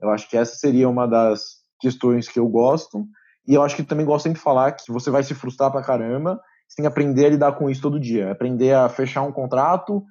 Eu 0.00 0.10
acho 0.10 0.28
que 0.28 0.36
essa 0.36 0.54
seria 0.56 0.88
uma 0.88 1.06
das 1.06 1.58
questões 1.80 2.28
que 2.28 2.38
eu 2.38 2.48
gosto. 2.48 3.06
E 3.46 3.54
eu 3.54 3.62
acho 3.62 3.74
que 3.74 3.82
também 3.82 4.04
gosto 4.04 4.24
sempre 4.24 4.38
de 4.38 4.44
falar 4.44 4.72
que 4.72 4.92
você 4.92 5.10
vai 5.10 5.22
se 5.22 5.34
frustrar 5.34 5.72
pra 5.72 5.82
caramba, 5.82 6.40
você 6.68 6.76
tem 6.76 6.82
que 6.82 6.88
aprender 6.88 7.26
a 7.26 7.30
lidar 7.30 7.52
com 7.52 7.70
isso 7.70 7.80
todo 7.80 7.98
dia. 7.98 8.30
Aprender 8.30 8.74
a 8.74 8.88
fechar 8.88 9.22
um 9.22 9.32
contrato, 9.32 10.04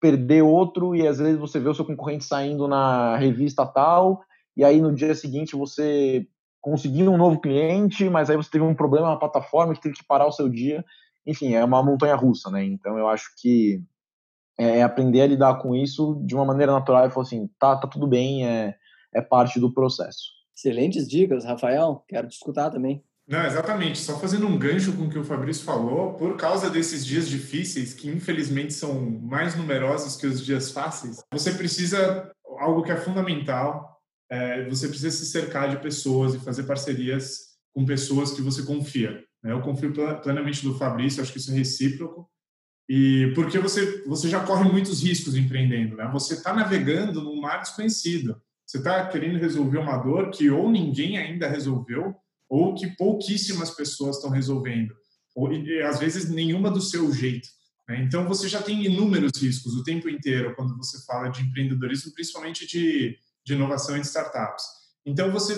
perder 0.00 0.42
outro, 0.42 0.94
e 0.94 1.06
às 1.06 1.18
vezes 1.18 1.38
você 1.38 1.58
vê 1.58 1.68
o 1.68 1.74
seu 1.74 1.84
concorrente 1.84 2.24
saindo 2.24 2.68
na 2.68 3.16
revista 3.16 3.64
tal, 3.64 4.20
e 4.54 4.62
aí 4.62 4.82
no 4.82 4.94
dia 4.94 5.14
seguinte 5.14 5.56
você 5.56 6.26
conseguiu 6.60 7.10
um 7.10 7.16
novo 7.16 7.40
cliente, 7.40 8.08
mas 8.10 8.28
aí 8.28 8.36
você 8.36 8.50
teve 8.50 8.64
um 8.64 8.74
problema 8.74 9.08
na 9.08 9.16
plataforma 9.16 9.72
que 9.72 9.80
teve 9.80 9.94
que 9.94 10.06
parar 10.06 10.26
o 10.26 10.32
seu 10.32 10.48
dia 10.48 10.84
enfim, 11.26 11.54
é 11.54 11.64
uma 11.64 11.82
montanha 11.82 12.14
russa, 12.14 12.50
né? 12.50 12.64
Então 12.64 12.98
eu 12.98 13.08
acho 13.08 13.30
que 13.38 13.82
é, 14.58 14.78
é 14.78 14.82
aprender 14.82 15.22
a 15.22 15.26
lidar 15.26 15.56
com 15.56 15.74
isso 15.74 16.22
de 16.24 16.34
uma 16.34 16.44
maneira 16.44 16.72
natural 16.72 17.06
e 17.06 17.10
falar 17.10 17.26
assim, 17.26 17.48
tá, 17.58 17.76
tá 17.76 17.88
tudo 17.88 18.06
bem, 18.06 18.46
é, 18.46 18.74
é 19.12 19.20
parte 19.20 19.58
do 19.58 19.72
processo. 19.72 20.32
Excelentes 20.56 21.08
dicas, 21.08 21.44
Rafael. 21.44 22.04
Quero 22.08 22.28
te 22.28 22.34
escutar 22.34 22.70
também. 22.70 23.02
Não, 23.26 23.44
exatamente. 23.44 23.98
Só 23.98 24.18
fazendo 24.18 24.46
um 24.46 24.58
gancho 24.58 24.92
com 24.92 25.04
o 25.04 25.10
que 25.10 25.18
o 25.18 25.24
Fabrício 25.24 25.64
falou, 25.64 26.14
por 26.14 26.36
causa 26.36 26.68
desses 26.68 27.04
dias 27.04 27.28
difíceis, 27.28 27.94
que 27.94 28.08
infelizmente 28.08 28.72
são 28.72 28.94
mais 29.00 29.56
numerosos 29.56 30.16
que 30.16 30.26
os 30.26 30.44
dias 30.44 30.70
fáceis, 30.70 31.22
você 31.32 31.52
precisa, 31.52 32.30
algo 32.58 32.82
que 32.82 32.92
é 32.92 32.96
fundamental, 32.96 34.00
é, 34.30 34.68
você 34.68 34.88
precisa 34.88 35.10
se 35.10 35.26
cercar 35.26 35.70
de 35.70 35.78
pessoas 35.78 36.34
e 36.34 36.38
fazer 36.38 36.64
parcerias 36.64 37.54
com 37.72 37.84
pessoas 37.84 38.32
que 38.32 38.42
você 38.42 38.62
confia. 38.62 39.24
Né? 39.44 39.52
Eu 39.52 39.60
confio 39.60 39.92
plenamente 40.22 40.66
no 40.66 40.78
Fabrício, 40.78 41.22
acho 41.22 41.30
que 41.30 41.38
isso 41.38 41.52
é 41.52 41.54
recíproco. 41.54 42.28
E 42.88 43.32
porque 43.34 43.58
você, 43.58 44.02
você 44.06 44.28
já 44.28 44.44
corre 44.44 44.70
muitos 44.70 45.02
riscos 45.02 45.36
empreendendo, 45.36 45.96
né? 45.96 46.08
Você 46.12 46.34
está 46.34 46.52
navegando 46.52 47.22
num 47.22 47.40
mar 47.40 47.62
desconhecido. 47.62 48.40
Você 48.66 48.78
está 48.78 49.06
querendo 49.06 49.38
resolver 49.38 49.78
uma 49.78 49.96
dor 49.98 50.30
que 50.30 50.50
ou 50.50 50.70
ninguém 50.70 51.16
ainda 51.18 51.48
resolveu, 51.48 52.14
ou 52.48 52.74
que 52.74 52.86
pouquíssimas 52.96 53.70
pessoas 53.70 54.16
estão 54.16 54.30
resolvendo. 54.30 54.94
Ou, 55.34 55.52
e, 55.52 55.82
às 55.82 55.98
vezes, 55.98 56.30
nenhuma 56.30 56.70
do 56.70 56.80
seu 56.80 57.12
jeito. 57.12 57.48
Né? 57.88 58.02
Então, 58.02 58.26
você 58.26 58.48
já 58.48 58.62
tem 58.62 58.84
inúmeros 58.84 59.32
riscos 59.40 59.74
o 59.74 59.82
tempo 59.82 60.08
inteiro 60.08 60.54
quando 60.54 60.76
você 60.76 61.04
fala 61.04 61.28
de 61.28 61.42
empreendedorismo, 61.42 62.12
principalmente 62.12 62.66
de, 62.66 63.16
de 63.44 63.54
inovação 63.54 63.96
em 63.96 64.00
startups. 64.00 64.64
Então, 65.06 65.30
você 65.30 65.54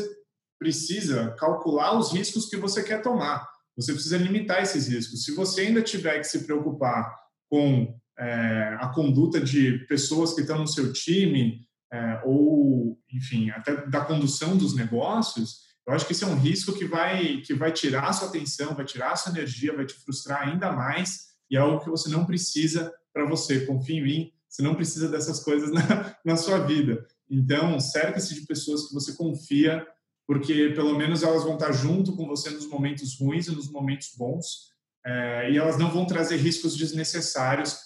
precisa 0.59 1.35
calcular 1.39 1.97
os 1.99 2.13
riscos 2.13 2.47
que 2.47 2.57
você 2.57 2.83
quer 2.83 3.03
tomar. 3.03 3.47
Você 3.77 3.93
precisa 3.93 4.17
limitar 4.17 4.63
esses 4.63 4.89
riscos. 4.89 5.25
Se 5.25 5.35
você 5.35 5.63
ainda 5.63 5.83
tiver 5.83 6.19
que 6.19 6.25
se 6.25 6.45
preocupar 6.45 7.15
com 7.49 7.95
é, 8.19 8.77
a 8.81 8.89
conduta 8.89 9.41
de 9.41 9.85
pessoas 9.87 10.33
que 10.33 10.41
estão 10.41 10.59
no 10.59 10.67
seu 10.67 10.93
time, 10.93 11.61
é, 11.93 12.23
ou, 12.25 12.99
enfim, 13.13 13.51
até 13.51 13.87
da 13.87 14.01
condução 14.01 14.57
dos 14.57 14.75
negócios, 14.75 15.67
eu 15.87 15.95
acho 15.95 16.07
que 16.07 16.13
esse 16.13 16.25
é 16.25 16.27
um 16.27 16.39
risco 16.39 16.73
que 16.73 16.85
vai, 16.85 17.39
que 17.43 17.55
vai 17.55 17.71
tirar 17.71 18.09
a 18.09 18.13
sua 18.13 18.29
atenção, 18.29 18.75
vai 18.75 18.85
tirar 18.85 19.13
a 19.13 19.17
sua 19.17 19.33
energia, 19.33 19.77
vai 19.77 19.87
te 19.87 19.95
frustrar 19.95 20.49
ainda 20.49 20.73
mais, 20.73 21.27
e 21.51 21.57
é 21.57 21.61
algo 21.61 21.85
que 21.85 21.91
você 21.91 22.09
não 22.09 22.25
precisa 22.25 22.93
para 23.13 23.25
você. 23.25 23.65
Confie 23.67 23.99
em 23.99 24.03
mim, 24.03 24.33
você 24.49 24.63
não 24.63 24.75
precisa 24.75 25.09
dessas 25.09 25.41
coisas 25.41 25.71
na, 25.73 26.17
na 26.25 26.37
sua 26.37 26.59
vida. 26.59 27.07
Então, 27.31 27.79
cerque-se 27.79 28.35
de 28.35 28.47
pessoas 28.47 28.89
que 28.89 28.95
você 28.95 29.13
confia 29.13 29.87
porque 30.27 30.71
pelo 30.75 30.97
menos 30.97 31.23
elas 31.23 31.45
vão 31.45 31.55
estar 31.55 31.73
junto 31.73 32.17
com 32.17 32.27
você 32.27 32.51
nos 32.51 32.69
momentos 32.69 33.19
ruins 33.19 33.47
e 33.47 33.55
nos 33.55 33.71
momentos 33.71 34.11
bons, 34.17 34.73
é, 35.05 35.51
e 35.53 35.57
elas 35.57 35.79
não 35.79 35.91
vão 35.91 36.05
trazer 36.05 36.37
riscos 36.37 36.77
desnecessários 36.77 37.79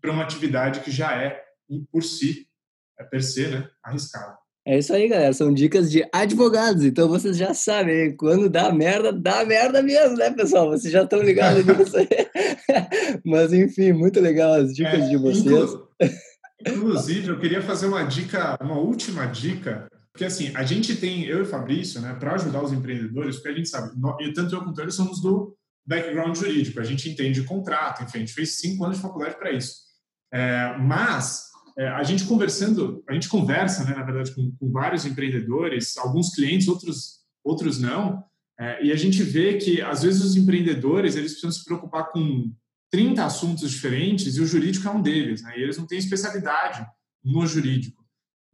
para 0.00 0.10
uma 0.10 0.24
atividade 0.24 0.80
que 0.80 0.90
já 0.90 1.16
é, 1.16 1.40
por 1.92 2.02
si, 2.02 2.48
é 2.98 3.04
per 3.04 3.22
se, 3.22 3.46
né, 3.46 3.68
arriscada. 3.82 4.36
É 4.66 4.78
isso 4.78 4.94
aí, 4.94 5.08
galera. 5.08 5.32
São 5.34 5.52
dicas 5.52 5.90
de 5.90 6.08
advogados. 6.10 6.84
Então 6.84 7.06
vocês 7.06 7.36
já 7.36 7.52
sabem, 7.52 8.16
quando 8.16 8.48
dá 8.48 8.72
merda, 8.72 9.12
dá 9.12 9.44
merda 9.44 9.82
mesmo, 9.82 10.16
né, 10.16 10.30
pessoal? 10.30 10.70
Vocês 10.70 10.90
já 10.90 11.02
estão 11.02 11.22
ligados 11.22 11.64
nisso 11.66 11.96
aí. 11.98 12.08
Mas 13.24 13.52
enfim, 13.52 13.92
muito 13.92 14.20
legal 14.20 14.54
as 14.54 14.72
dicas 14.72 15.02
é, 15.02 15.08
de 15.08 15.16
vocês. 15.18 15.70
Inclusive, 16.66 17.28
eu 17.28 17.38
queria 17.38 17.60
fazer 17.60 17.86
uma 17.86 18.04
dica, 18.04 18.56
uma 18.58 18.78
última 18.78 19.26
dica 19.26 19.86
porque 20.14 20.26
assim, 20.26 20.52
a 20.54 20.62
gente 20.62 20.94
tem, 20.94 21.24
eu 21.24 21.40
e 21.40 21.42
o 21.42 21.46
Fabrício, 21.46 22.00
né, 22.00 22.14
para 22.14 22.34
ajudar 22.34 22.62
os 22.62 22.72
empreendedores, 22.72 23.34
porque 23.34 23.48
a 23.48 23.52
gente 23.56 23.68
sabe, 23.68 23.92
e 24.20 24.32
tanto 24.32 24.54
eu 24.54 24.62
quanto 24.62 24.80
ele 24.80 24.92
somos 24.92 25.20
do 25.20 25.56
background 25.84 26.36
jurídico, 26.36 26.78
a 26.78 26.84
gente 26.84 27.10
entende 27.10 27.42
contrato, 27.42 28.04
enfim, 28.04 28.18
a 28.18 28.20
gente 28.20 28.32
fez 28.32 28.60
cinco 28.60 28.84
anos 28.84 28.96
de 28.96 29.02
faculdade 29.02 29.36
para 29.36 29.50
isso. 29.50 29.74
É, 30.32 30.78
mas 30.78 31.46
é, 31.76 31.88
a 31.88 32.04
gente 32.04 32.26
conversando, 32.26 33.02
a 33.08 33.12
gente 33.12 33.28
conversa, 33.28 33.82
né, 33.82 33.92
na 33.92 34.04
verdade, 34.04 34.32
com, 34.32 34.52
com 34.52 34.70
vários 34.70 35.04
empreendedores, 35.04 35.96
alguns 35.96 36.32
clientes, 36.32 36.68
outros, 36.68 37.24
outros 37.42 37.80
não, 37.80 38.22
é, 38.56 38.84
e 38.86 38.92
a 38.92 38.96
gente 38.96 39.20
vê 39.20 39.54
que 39.54 39.82
às 39.82 40.04
vezes 40.04 40.22
os 40.22 40.36
empreendedores 40.36 41.16
eles 41.16 41.32
precisam 41.32 41.50
se 41.50 41.64
preocupar 41.64 42.12
com 42.12 42.52
30 42.88 43.24
assuntos 43.24 43.68
diferentes 43.68 44.36
e 44.36 44.40
o 44.40 44.46
jurídico 44.46 44.86
é 44.86 44.92
um 44.92 45.02
deles, 45.02 45.42
né, 45.42 45.58
e 45.58 45.62
eles 45.64 45.76
não 45.76 45.88
têm 45.88 45.98
especialidade 45.98 46.86
no 47.24 47.44
jurídico. 47.48 48.03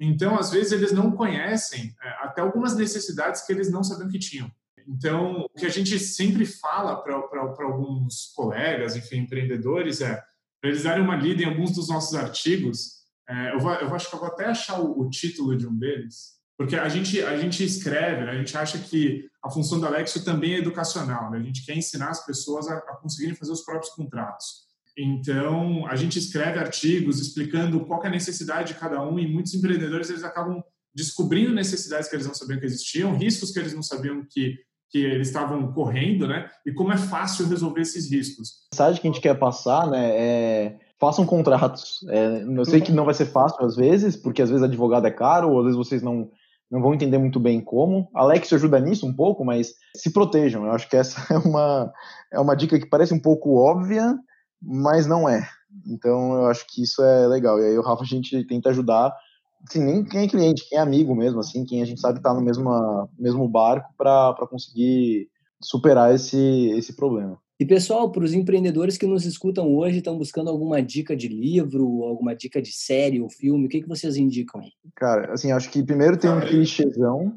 Então, 0.00 0.38
às 0.38 0.50
vezes, 0.50 0.72
eles 0.72 0.92
não 0.92 1.12
conhecem 1.12 1.94
é, 2.02 2.08
até 2.24 2.40
algumas 2.40 2.74
necessidades 2.74 3.42
que 3.42 3.52
eles 3.52 3.70
não 3.70 3.84
sabiam 3.84 4.08
que 4.08 4.18
tinham. 4.18 4.50
Então, 4.88 5.42
o 5.42 5.48
que 5.50 5.66
a 5.66 5.70
gente 5.70 5.98
sempre 5.98 6.46
fala 6.46 6.96
para 7.02 7.64
alguns 7.64 8.32
colegas, 8.34 8.96
enfim, 8.96 9.18
empreendedores, 9.18 10.00
é 10.00 10.22
para 10.60 10.70
eles 10.70 10.82
darem 10.82 11.02
uma 11.02 11.16
lida 11.16 11.42
em 11.42 11.46
alguns 11.46 11.72
dos 11.72 11.88
nossos 11.88 12.14
artigos. 12.14 13.00
É, 13.28 13.54
eu, 13.54 13.60
vou, 13.60 13.72
eu 13.72 13.94
acho 13.94 14.08
que 14.08 14.14
eu 14.14 14.20
vou 14.20 14.28
até 14.28 14.46
achar 14.46 14.80
o, 14.80 15.00
o, 15.00 15.10
título 15.10 15.56
de 15.56 15.66
um 15.66 15.76
deles, 15.76 16.40
porque 16.58 16.76
a 16.76 16.88
gente, 16.88 17.22
a 17.22 17.36
gente 17.38 17.62
escreve, 17.62 18.24
né, 18.24 18.32
a 18.32 18.36
gente 18.36 18.56
acha 18.56 18.78
que 18.78 19.28
a 19.42 19.48
função 19.48 19.80
da 19.80 19.86
Alexio 19.86 20.24
também 20.24 20.54
é 20.54 20.58
educacional, 20.58 21.30
né, 21.30 21.38
a 21.38 21.42
gente 21.42 21.64
quer 21.64 21.76
ensinar 21.76 22.10
as 22.10 22.26
pessoas 22.26 22.66
a, 22.68 22.76
a 22.76 22.96
conseguirem 22.96 23.36
fazer 23.36 23.52
os 23.52 23.62
próprios 23.62 23.94
contratos. 23.94 24.69
Então, 24.96 25.86
a 25.86 25.96
gente 25.96 26.18
escreve 26.18 26.58
artigos 26.58 27.20
explicando 27.20 27.84
qual 27.86 28.02
é 28.04 28.08
a 28.08 28.10
necessidade 28.10 28.74
de 28.74 28.80
cada 28.80 29.02
um 29.02 29.18
e 29.18 29.26
muitos 29.26 29.54
empreendedores 29.54 30.10
eles 30.10 30.24
acabam 30.24 30.62
descobrindo 30.94 31.54
necessidades 31.54 32.08
que 32.08 32.16
eles 32.16 32.26
não 32.26 32.34
sabiam 32.34 32.58
que 32.58 32.66
existiam, 32.66 33.16
riscos 33.16 33.50
que 33.50 33.58
eles 33.58 33.74
não 33.74 33.82
sabiam 33.82 34.24
que, 34.28 34.56
que 34.90 34.98
eles 34.98 35.28
estavam 35.28 35.72
correndo, 35.72 36.26
né? 36.26 36.48
E 36.66 36.72
como 36.72 36.92
é 36.92 36.96
fácil 36.96 37.48
resolver 37.48 37.82
esses 37.82 38.10
riscos. 38.10 38.66
A 38.72 38.74
mensagem 38.74 39.00
que 39.00 39.08
a 39.08 39.12
gente 39.12 39.22
quer 39.22 39.38
passar, 39.38 39.88
né, 39.88 40.10
é 40.16 40.78
façam 41.00 41.24
contratos. 41.24 42.04
É, 42.08 42.42
eu 42.42 42.64
sei 42.66 42.80
que 42.82 42.92
não 42.92 43.06
vai 43.06 43.14
ser 43.14 43.24
fácil 43.26 43.64
às 43.64 43.74
vezes, 43.74 44.16
porque 44.16 44.42
às 44.42 44.50
vezes 44.50 44.62
advogado 44.62 45.06
é 45.06 45.10
caro, 45.10 45.50
ou 45.50 45.60
às 45.60 45.64
vezes 45.64 45.78
vocês 45.78 46.02
não 46.02 46.30
não 46.70 46.80
vão 46.80 46.94
entender 46.94 47.18
muito 47.18 47.40
bem 47.40 47.60
como. 47.60 48.08
Alex 48.14 48.52
ajuda 48.52 48.78
nisso 48.78 49.04
um 49.04 49.12
pouco, 49.12 49.44
mas 49.44 49.74
se 49.96 50.12
protejam. 50.12 50.64
Eu 50.64 50.72
acho 50.72 50.88
que 50.88 50.96
essa 50.96 51.20
é 51.34 51.38
uma, 51.38 51.92
é 52.32 52.38
uma 52.38 52.54
dica 52.54 52.78
que 52.78 52.86
parece 52.86 53.12
um 53.12 53.18
pouco 53.18 53.56
óbvia, 53.56 54.16
mas 54.60 55.06
não 55.06 55.28
é. 55.28 55.48
Então 55.86 56.34
eu 56.34 56.46
acho 56.46 56.66
que 56.66 56.82
isso 56.82 57.02
é 57.02 57.26
legal. 57.26 57.60
E 57.60 57.66
aí 57.66 57.78
o 57.78 57.82
Rafa 57.82 58.02
a 58.02 58.06
gente 58.06 58.44
tenta 58.44 58.70
ajudar, 58.70 59.14
assim, 59.66 59.82
nem 59.82 60.04
quem 60.04 60.24
é 60.24 60.28
cliente, 60.28 60.68
quem 60.68 60.78
é 60.78 60.80
amigo 60.80 61.14
mesmo, 61.14 61.40
assim, 61.40 61.64
quem 61.64 61.82
a 61.82 61.84
gente 61.84 62.00
sabe 62.00 62.18
está 62.18 62.34
no 62.34 62.40
mesmo, 62.40 63.08
mesmo 63.18 63.48
barco 63.48 63.92
para 63.96 64.34
conseguir 64.48 65.28
superar 65.60 66.14
esse, 66.14 66.70
esse 66.76 66.94
problema. 66.94 67.38
E 67.60 67.66
pessoal, 67.66 68.10
para 68.10 68.24
os 68.24 68.32
empreendedores 68.32 68.96
que 68.96 69.06
nos 69.06 69.26
escutam 69.26 69.76
hoje, 69.76 69.98
estão 69.98 70.16
buscando 70.16 70.48
alguma 70.48 70.82
dica 70.82 71.14
de 71.14 71.28
livro, 71.28 72.04
alguma 72.04 72.34
dica 72.34 72.60
de 72.60 72.72
série 72.72 73.20
ou 73.20 73.28
filme, 73.28 73.66
o 73.66 73.68
que, 73.68 73.82
que 73.82 73.88
vocês 73.88 74.16
indicam 74.16 74.62
aí? 74.62 74.70
Cara, 74.96 75.34
assim, 75.34 75.52
acho 75.52 75.70
que 75.70 75.82
primeiro 75.82 76.16
tem 76.16 76.30
um 76.30 76.40
clichêzão, 76.40 77.34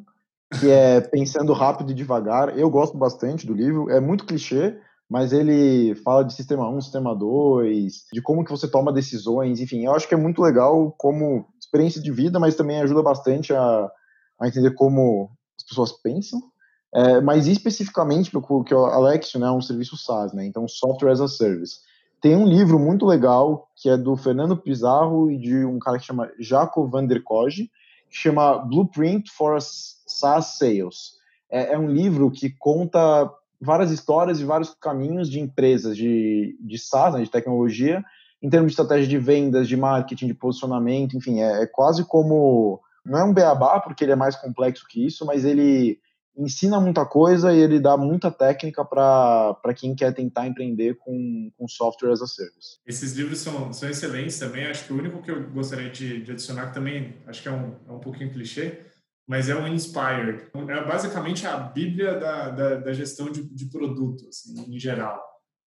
que 0.58 0.70
é 0.70 1.02
Pensando 1.02 1.52
Rápido 1.52 1.92
e 1.92 1.94
Devagar. 1.96 2.58
Eu 2.58 2.70
gosto 2.70 2.98
bastante 2.98 3.46
do 3.46 3.54
livro, 3.54 3.90
é 3.90 4.00
muito 4.00 4.26
clichê, 4.26 4.78
mas 5.10 5.34
ele 5.34 5.96
fala 5.96 6.24
de 6.24 6.34
sistema 6.34 6.70
1, 6.70 6.82
sistema 6.82 7.16
2, 7.16 8.06
de 8.12 8.22
como 8.22 8.44
que 8.44 8.52
você 8.52 8.68
toma 8.68 8.92
decisões, 8.92 9.60
enfim, 9.60 9.86
eu 9.86 9.94
acho 9.94 10.08
que 10.08 10.14
é 10.14 10.18
muito 10.18 10.42
legal 10.42 10.94
como 10.98 11.46
experiência 11.60 12.02
de 12.02 12.12
vida, 12.12 12.40
mas 12.40 12.56
também 12.56 12.82
ajuda 12.82 13.02
bastante 13.02 13.54
a, 13.54 13.92
a 14.40 14.48
entender 14.48 14.72
como 14.72 15.30
as 15.58 15.66
pessoas 15.66 15.92
pensam, 15.92 16.42
é, 16.94 17.22
mas 17.22 17.48
especificamente 17.48 18.32
porque 18.32 18.74
o 18.74 18.86
Alexio 18.86 19.40
né, 19.40 19.48
é 19.48 19.52
um 19.52 19.62
serviço 19.62 19.98
SaaS, 19.98 20.34
né, 20.34 20.46
então 20.46 20.68
Software 20.68 21.12
as 21.12 21.22
a 21.22 21.28
Service. 21.28 21.80
Tem 22.22 22.36
um 22.38 22.48
livro 22.48 22.80
muito 22.80 23.06
legal 23.06 23.68
que 23.76 23.90
é 23.90 23.98
do 23.98 24.16
Fernando 24.16 24.56
Pizarro 24.56 25.30
e 25.30 25.38
de 25.38 25.66
um 25.66 25.78
cara 25.78 26.00
que 26.00 26.06
chama 26.06 26.32
Jaco 26.40 26.88
van 26.88 27.06
der 27.06 27.22
Koge, 27.22 27.70
que 28.10 28.16
chama 28.16 28.60
Blueprint 28.60 29.30
for 29.30 29.58
SaaS 29.60 30.58
Sales. 30.58 31.14
É, 31.52 31.74
é 31.74 31.78
um 31.78 31.90
livro 31.90 32.32
que 32.32 32.50
conta 32.50 33.30
várias 33.64 33.92
histórias 33.92 34.40
e 34.40 34.46
vários 34.46 34.76
caminhos 34.80 35.30
de 35.30 35.40
empresas 35.40 35.96
de, 35.96 36.58
de 36.60 36.78
SaaS, 36.78 37.14
né, 37.14 37.24
de 37.24 37.32
tecnologia, 37.32 38.04
em 38.42 38.50
termos 38.50 38.68
de 38.68 38.74
estratégia 38.74 39.08
de 39.08 39.18
vendas, 39.18 39.68
de 39.68 39.78
marketing, 39.78 40.28
de 40.28 40.34
posicionamento, 40.34 41.16
enfim, 41.16 41.42
é, 41.42 41.64
é 41.64 41.66
quase 41.66 42.04
como 42.04 42.82
não 43.06 43.20
é 43.20 43.24
um 43.24 43.34
beabá 43.34 43.80
porque 43.80 44.04
ele 44.04 44.12
é 44.12 44.16
mais 44.16 44.36
complexo 44.36 44.86
que 44.88 45.06
isso, 45.06 45.26
mas 45.26 45.44
ele 45.46 46.00
ensina 46.36 46.80
muita 46.80 47.06
coisa 47.06 47.54
e 47.54 47.60
ele 47.60 47.80
dá 47.80 47.96
muita 47.96 48.32
técnica 48.32 48.84
para 48.84 49.74
quem 49.76 49.94
quer 49.94 50.14
tentar 50.14 50.48
empreender 50.48 50.98
com, 50.98 51.52
com 51.58 51.68
software 51.68 52.12
as 52.12 52.22
a 52.22 52.28
service. 52.28 52.80
Esses 52.86 53.14
livros 53.14 53.40
são, 53.40 53.72
são 53.72 53.90
excelentes 53.90 54.40
também. 54.40 54.66
Acho 54.66 54.86
que 54.86 54.94
o 54.94 54.98
único 54.98 55.22
que 55.22 55.30
eu 55.30 55.50
gostaria 55.52 55.90
de, 55.90 56.24
de 56.24 56.32
adicionar, 56.32 56.68
que 56.68 56.74
também 56.74 57.18
acho 57.28 57.42
que 57.42 57.48
é 57.48 57.52
um, 57.52 57.76
é 57.88 57.92
um 57.92 58.00
pouquinho 58.00 58.32
clichê, 58.32 58.80
mas 59.28 59.50
é 59.50 59.56
o 59.56 59.68
Inspired. 59.68 60.52
É 60.70 60.86
basicamente 60.86 61.48
a 61.48 61.58
bíblia 61.58 62.20
da, 62.20 62.50
da, 62.50 62.76
da 62.76 62.94
gestão 62.94 63.32
de, 63.32 63.44
de 63.44 63.66
produto, 63.66 64.28
assim, 64.28 64.54
em 64.68 64.80
geral. 64.80 65.22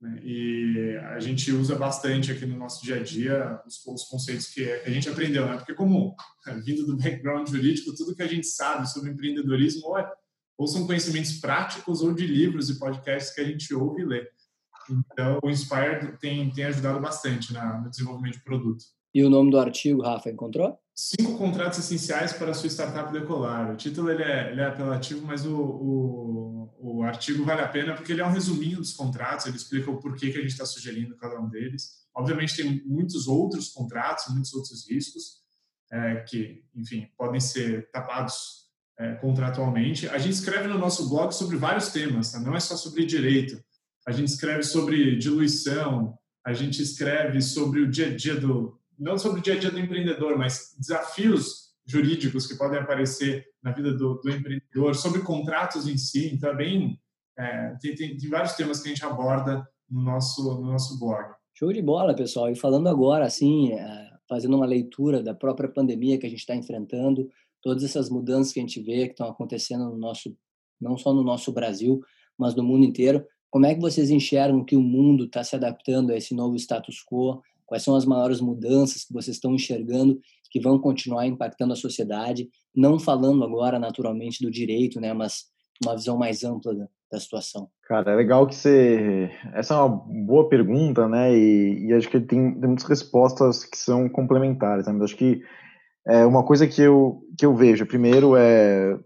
Né? 0.01 0.21
E 0.23 0.99
a 1.13 1.21
gente 1.21 1.53
usa 1.53 1.77
bastante 1.77 2.33
aqui 2.33 2.45
no 2.45 2.57
nosso 2.57 2.85
dia 2.85 2.97
a 2.97 3.03
dia 3.03 3.61
os, 3.67 3.87
os 3.87 4.05
conceitos 4.05 4.49
que 4.49 4.69
a 4.69 4.91
gente 4.91 5.09
aprendeu, 5.09 5.47
né? 5.47 5.57
Porque 5.57 5.75
como 5.75 6.17
vindo 6.65 6.85
do 6.87 6.97
background 6.97 7.49
jurídico, 7.49 7.95
tudo 7.95 8.15
que 8.15 8.23
a 8.23 8.27
gente 8.27 8.47
sabe 8.47 8.91
sobre 8.91 9.11
empreendedorismo 9.11 9.87
ou 9.87 9.99
é 9.99 10.13
ou 10.59 10.67
são 10.67 10.87
conhecimentos 10.87 11.41
práticos 11.41 12.03
ou 12.03 12.13
de 12.13 12.27
livros 12.27 12.71
e 12.71 12.79
podcasts 12.79 13.35
que 13.35 13.41
a 13.41 13.45
gente 13.45 13.75
ouve 13.75 14.03
e 14.03 14.05
lê. 14.05 14.29
Então, 14.91 15.39
o 15.43 15.51
Inspire 15.51 16.17
tem, 16.19 16.51
tem 16.51 16.65
ajudado 16.65 17.01
bastante 17.01 17.53
na, 17.53 17.81
no 17.81 17.91
desenvolvimento 17.91 18.35
de 18.35 18.45
produto. 18.45 18.85
E 19.15 19.25
o 19.25 19.31
nome 19.31 19.51
do 19.51 19.59
artigo, 19.59 20.03
Rafa, 20.03 20.31
encontrou? 20.31 20.79
Cinco 20.95 21.39
contratos 21.39 21.79
essenciais 21.79 22.35
para 22.35 22.51
a 22.51 22.55
sua 22.55 22.69
startup 22.69 23.11
decolar. 23.13 23.73
O 23.73 23.77
título 23.77 24.11
ele 24.11 24.23
é, 24.23 24.51
ele 24.51 24.61
é 24.61 24.67
apelativo, 24.67 25.27
mas 25.27 25.47
o, 25.47 25.57
o, 25.57 26.75
o, 26.79 27.03
artigo 27.03 27.45
vale 27.45 27.63
a 27.63 27.69
pena 27.69 27.95
porque 27.95 28.13
ele 28.13 28.21
é 28.21 28.27
um 28.27 28.33
resuminho 28.33 28.77
dos 28.77 28.93
contratos, 28.93 29.47
ele 29.47 29.57
explica 29.57 29.91
o 29.91 29.99
porquê 29.99 30.31
que 30.31 30.39
a 30.39 30.43
gente 30.43 30.51
está 30.51 30.67
sugerindo 30.67 31.17
cada 31.17 31.41
um 31.41 31.49
deles. 31.49 32.03
Obviamente 32.15 32.57
tem 32.57 32.83
muitos 32.85 33.27
outros 33.27 33.71
contratos, 33.71 34.27
muitos 34.35 34.53
outros 34.53 34.87
riscos 34.89 35.43
é, 35.91 36.17
que, 36.17 36.63
enfim, 36.75 37.09
podem 37.17 37.41
ser 37.41 37.91
tapados 37.91 38.63
é, 38.99 39.15
contratualmente. 39.15 40.07
A 40.11 40.19
gente 40.19 40.35
escreve 40.35 40.69
no 40.69 40.79
nosso 40.79 41.09
blog 41.09 41.33
sobre 41.33 41.57
vários 41.57 41.89
temas, 41.89 42.33
tá? 42.33 42.39
não 42.39 42.55
é 42.55 42.61
só 42.61 42.77
sobre 42.77 43.07
direito. 43.07 43.59
A 44.07 44.13
gente 44.13 44.29
escreve 44.29 44.63
sobre 44.63 45.17
diluição, 45.17 46.19
a 46.45 46.53
gente 46.53 46.83
escreve 46.83 47.41
sobre 47.41 47.81
o 47.81 47.91
dia 47.91 48.09
a 48.09 48.17
dia 48.17 48.39
do, 48.39 48.79
não 48.99 49.19
sobre 49.19 49.41
o 49.41 49.43
dia 49.43 49.55
a 49.55 49.59
dia 49.59 49.71
do 49.71 49.79
empreendedor, 49.79 50.37
mas 50.37 50.75
desafios 50.79 51.73
jurídicos 51.85 52.47
que 52.47 52.57
podem 52.57 52.79
aparecer 52.79 53.47
na 53.63 53.73
vida 53.73 53.93
do, 53.93 54.15
do 54.15 54.31
empreendedor, 54.31 54.95
sobre 54.95 55.23
contratos 55.23 55.87
em 55.87 55.97
si. 55.97 56.35
Então, 56.35 56.51
é 56.51 56.57
bem, 56.57 57.01
é, 57.39 57.77
tem, 57.81 57.95
tem, 57.95 58.17
tem, 58.17 58.31
vários 58.31 58.53
temas 58.55 58.81
que 58.81 58.89
a 58.89 58.91
gente 58.91 59.05
aborda 59.05 59.67
no 59.91 60.03
nosso, 60.03 60.43
no 60.61 60.73
nosso 60.73 60.99
blog. 60.99 61.35
Show 61.55 61.73
de 61.73 61.83
bola, 61.83 62.15
pessoal. 62.15 62.51
E 62.51 62.57
falando 62.57 62.89
agora, 62.89 63.27
assim, 63.27 63.73
é, 63.73 64.11
fazendo 64.29 64.57
uma 64.57 64.67
leitura 64.67 65.23
da 65.23 65.35
própria 65.35 65.69
pandemia 65.69 66.19
que 66.19 66.27
a 66.27 66.31
gente 66.31 66.41
está 66.41 66.55
enfrentando, 66.55 67.29
todas 67.61 67.85
essas 67.85 68.11
mudanças 68.11 68.53
que 68.53 68.61
a 68.61 68.63
gente 68.63 68.81
vê 68.81 69.07
que 69.07 69.13
estão 69.13 69.29
acontecendo 69.29 69.85
no 69.85 69.97
nosso, 69.97 70.37
não 70.81 70.97
só 70.97 71.13
no 71.13 71.23
nosso 71.23 71.53
Brasil, 71.53 72.01
mas 72.39 72.55
no 72.55 72.65
mundo 72.65 72.85
inteiro. 72.85 73.25
Como 73.51 73.67
é 73.67 73.75
que 73.75 73.81
vocês 73.81 74.11
enxergam 74.11 74.65
que 74.65 74.75
o 74.75 74.81
mundo 74.81 75.25
está 75.25 75.45
se 75.45 75.55
adaptando 75.55 76.11
a 76.11 76.17
esse 76.17 76.35
novo 76.35 76.57
status 76.57 77.05
quo? 77.05 77.43
Quais 77.67 77.83
são 77.83 77.95
as 77.97 78.05
maiores 78.05 78.41
mudanças 78.41 79.05
que 79.05 79.13
vocês 79.13 79.37
estão 79.37 79.55
enxergando 79.55 80.19
que 80.51 80.61
vão 80.61 80.79
continuar 80.79 81.27
impactando 81.27 81.73
a 81.73 81.77
sociedade? 81.77 82.49
Não 82.75 82.99
falando 82.99 83.45
agora, 83.45 83.79
naturalmente, 83.79 84.45
do 84.45 84.51
direito, 84.51 85.01
né, 85.01 85.13
mas 85.13 85.45
uma 85.83 85.97
visão 85.97 86.17
mais 86.17 86.45
ampla 86.45 86.75
da, 87.11 87.21
situação. 87.21 87.69
Cara, 87.87 88.13
é 88.13 88.17
legal 88.17 88.47
que 88.47 88.55
você. 88.55 89.31
Essa 89.53 89.75
é 89.75 89.77
uma 89.77 89.89
boa 90.27 90.49
pergunta, 90.49 91.07
né? 91.07 91.37
E, 91.37 91.89
e 91.89 91.93
acho 91.93 92.09
que 92.09 92.19
tem, 92.19 92.55
tem 92.55 92.67
muitas 92.67 92.87
respostas 92.87 93.65
que 93.65 93.77
são 93.77 94.09
complementares. 94.09 94.87
Né? 94.87 94.99
Acho 95.05 95.17
que 95.17 95.43
é, 96.07 96.25
uma 96.25 96.43
coisa 96.43 96.67
que 96.67 96.81
eu, 96.81 97.23
que 97.39 97.45
eu 97.45 97.55
vejo, 97.55 97.85
primeiro, 97.85 98.35
é 98.35 98.99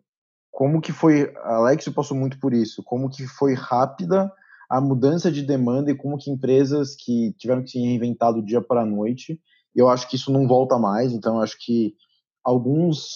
como 0.56 0.80
que 0.80 0.90
foi, 0.90 1.30
Alex 1.42 1.86
passou 1.90 2.16
muito 2.16 2.40
por 2.40 2.54
isso, 2.54 2.82
como 2.82 3.10
que 3.10 3.26
foi 3.26 3.52
rápida 3.52 4.32
a 4.68 4.80
mudança 4.80 5.30
de 5.30 5.42
demanda 5.42 5.90
e 5.90 5.94
como 5.94 6.18
que 6.18 6.30
empresas 6.30 6.96
que 6.96 7.32
tiveram 7.38 7.62
que 7.62 7.70
se 7.70 7.78
reinventar 7.78 8.32
do 8.32 8.42
dia 8.42 8.60
para 8.60 8.82
a 8.82 8.86
noite, 8.86 9.40
eu 9.74 9.88
acho 9.88 10.08
que 10.08 10.16
isso 10.16 10.32
não 10.32 10.46
volta 10.46 10.78
mais, 10.78 11.12
então 11.12 11.36
eu 11.36 11.42
acho 11.42 11.56
que 11.58 11.94
alguns 12.44 13.08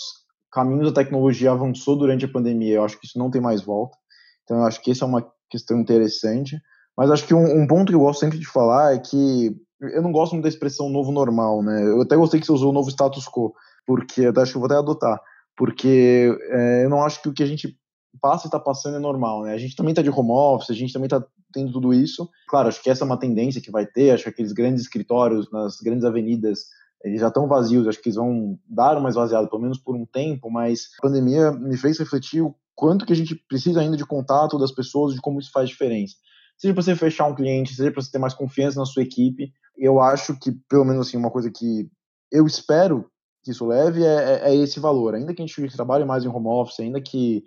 caminhos 0.52 0.92
da 0.92 1.02
tecnologia 1.02 1.52
avançou 1.52 1.96
durante 1.96 2.24
a 2.24 2.32
pandemia, 2.32 2.76
eu 2.76 2.84
acho 2.84 2.98
que 2.98 3.06
isso 3.06 3.18
não 3.18 3.30
tem 3.30 3.40
mais 3.40 3.62
volta, 3.62 3.96
então 4.44 4.58
eu 4.58 4.64
acho 4.64 4.80
que 4.82 4.90
essa 4.90 5.04
é 5.04 5.08
uma 5.08 5.26
questão 5.48 5.78
interessante, 5.78 6.60
mas 6.96 7.10
acho 7.10 7.26
que 7.26 7.34
um, 7.34 7.62
um 7.62 7.66
ponto 7.66 7.88
que 7.88 7.94
eu 7.94 8.00
gosto 8.00 8.20
sempre 8.20 8.38
de 8.38 8.46
falar 8.46 8.94
é 8.94 8.98
que 8.98 9.56
eu 9.80 10.02
não 10.02 10.12
gosto 10.12 10.32
muito 10.32 10.42
da 10.42 10.48
expressão 10.48 10.90
novo 10.90 11.10
normal, 11.10 11.62
né? 11.62 11.82
Eu 11.82 12.02
até 12.02 12.14
gostei 12.14 12.38
que 12.38 12.46
você 12.46 12.52
usou 12.52 12.70
o 12.70 12.74
novo 12.74 12.90
status 12.90 13.26
quo, 13.26 13.54
porque 13.86 14.26
acho 14.26 14.52
que 14.52 14.56
eu 14.56 14.60
vou 14.60 14.66
até 14.66 14.76
adotar, 14.76 15.18
porque 15.56 16.36
é, 16.50 16.84
eu 16.84 16.90
não 16.90 17.02
acho 17.02 17.22
que 17.22 17.28
o 17.28 17.32
que 17.32 17.42
a 17.42 17.46
gente 17.46 17.78
passa 18.20 18.46
e 18.46 18.48
está 18.48 18.58
passando 18.58 18.96
é 18.96 19.00
normal, 19.00 19.42
né? 19.42 19.54
A 19.54 19.58
gente 19.58 19.76
também 19.76 19.92
está 19.92 20.02
de 20.02 20.10
home 20.10 20.30
office, 20.30 20.70
a 20.70 20.74
gente 20.74 20.92
também 20.92 21.06
está 21.06 21.24
tendo 21.52 21.72
tudo 21.72 21.92
isso. 21.92 22.28
Claro, 22.48 22.68
acho 22.68 22.82
que 22.82 22.90
essa 22.90 23.04
é 23.04 23.06
uma 23.06 23.18
tendência 23.18 23.60
que 23.60 23.70
vai 23.70 23.86
ter, 23.86 24.10
acho 24.10 24.24
que 24.24 24.30
aqueles 24.30 24.52
grandes 24.52 24.82
escritórios 24.82 25.50
nas 25.50 25.76
grandes 25.80 26.04
avenidas 26.04 26.66
eles 27.02 27.20
já 27.20 27.28
estão 27.28 27.48
vazios, 27.48 27.88
acho 27.88 28.00
que 28.00 28.08
eles 28.08 28.16
vão 28.16 28.58
dar 28.68 28.98
uma 28.98 29.08
esvaziada, 29.08 29.48
pelo 29.48 29.62
menos 29.62 29.78
por 29.78 29.96
um 29.96 30.04
tempo, 30.04 30.50
mas 30.50 30.90
a 30.98 31.02
pandemia 31.02 31.50
me 31.50 31.76
fez 31.76 31.98
refletir 31.98 32.42
o 32.42 32.54
quanto 32.74 33.06
que 33.06 33.12
a 33.12 33.16
gente 33.16 33.34
precisa 33.34 33.80
ainda 33.80 33.96
de 33.96 34.04
contato 34.04 34.58
das 34.58 34.70
pessoas, 34.70 35.14
de 35.14 35.20
como 35.20 35.38
isso 35.38 35.50
faz 35.50 35.68
diferença. 35.68 36.14
Seja 36.58 36.74
para 36.74 36.82
você 36.82 36.94
fechar 36.94 37.26
um 37.26 37.34
cliente, 37.34 37.74
seja 37.74 37.90
para 37.90 38.02
você 38.02 38.10
ter 38.10 38.18
mais 38.18 38.34
confiança 38.34 38.78
na 38.78 38.84
sua 38.84 39.02
equipe, 39.02 39.50
eu 39.78 39.98
acho 39.98 40.38
que, 40.38 40.52
pelo 40.68 40.84
menos 40.84 41.08
assim, 41.08 41.16
uma 41.16 41.30
coisa 41.30 41.50
que 41.50 41.88
eu 42.30 42.46
espero 42.46 43.10
que 43.42 43.50
isso 43.50 43.66
leve 43.66 44.04
é, 44.04 44.06
é, 44.06 44.50
é, 44.50 44.54
esse 44.54 44.78
valor. 44.78 45.14
Ainda 45.14 45.32
que 45.32 45.42
a 45.42 45.46
gente 45.46 45.74
trabalhe 45.74 46.04
mais 46.04 46.24
em 46.24 46.28
home 46.28 46.48
office, 46.48 46.80
ainda 46.80 47.00
que 47.00 47.42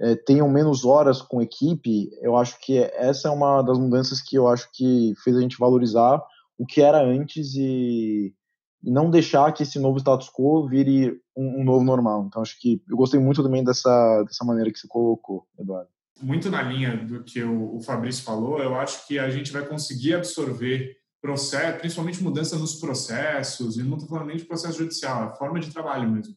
é, 0.00 0.16
tenham 0.16 0.48
menos 0.48 0.84
horas 0.84 1.22
com 1.22 1.42
equipe, 1.42 2.10
eu 2.20 2.36
acho 2.36 2.58
que 2.60 2.78
essa 2.78 3.28
é 3.28 3.30
uma 3.30 3.62
das 3.62 3.78
mudanças 3.78 4.20
que 4.20 4.36
eu 4.36 4.48
acho 4.48 4.68
que 4.72 5.14
fez 5.22 5.36
a 5.36 5.40
gente 5.40 5.58
valorizar 5.58 6.22
o 6.58 6.66
que 6.66 6.80
era 6.80 7.02
antes 7.02 7.54
e, 7.54 8.34
e 8.82 8.90
não 8.90 9.10
deixar 9.10 9.52
que 9.52 9.62
esse 9.62 9.78
novo 9.78 9.98
status 9.98 10.28
quo 10.28 10.68
vire 10.68 11.20
um, 11.36 11.60
um, 11.60 11.64
novo 11.64 11.84
normal. 11.84 12.24
Então, 12.26 12.42
acho 12.42 12.58
que 12.60 12.82
eu 12.88 12.96
gostei 12.96 13.20
muito 13.20 13.42
também 13.42 13.62
dessa, 13.64 14.22
dessa 14.24 14.44
maneira 14.44 14.70
que 14.72 14.78
você 14.78 14.88
colocou, 14.88 15.46
Eduardo. 15.58 15.88
Muito 16.20 16.50
na 16.50 16.62
linha 16.62 16.96
do 16.96 17.24
que 17.24 17.42
o, 17.42 17.80
Fabrício 17.80 18.22
falou, 18.22 18.60
eu 18.60 18.76
acho 18.76 19.06
que 19.06 19.18
a 19.18 19.28
gente 19.28 19.52
vai 19.52 19.66
conseguir 19.66 20.14
absorver 20.14 20.96
processo, 21.20 21.78
principalmente 21.78 22.22
mudança 22.22 22.56
nos 22.58 22.74
processos, 22.76 23.76
e 23.76 23.82
não 23.82 23.94
estou 23.94 24.08
falando 24.08 24.26
nem 24.26 24.36
de 24.36 24.44
processo 24.44 24.78
judicial, 24.78 25.22
é 25.22 25.26
a 25.26 25.34
forma 25.34 25.60
de 25.60 25.70
trabalho 25.70 26.10
mesmo. 26.10 26.34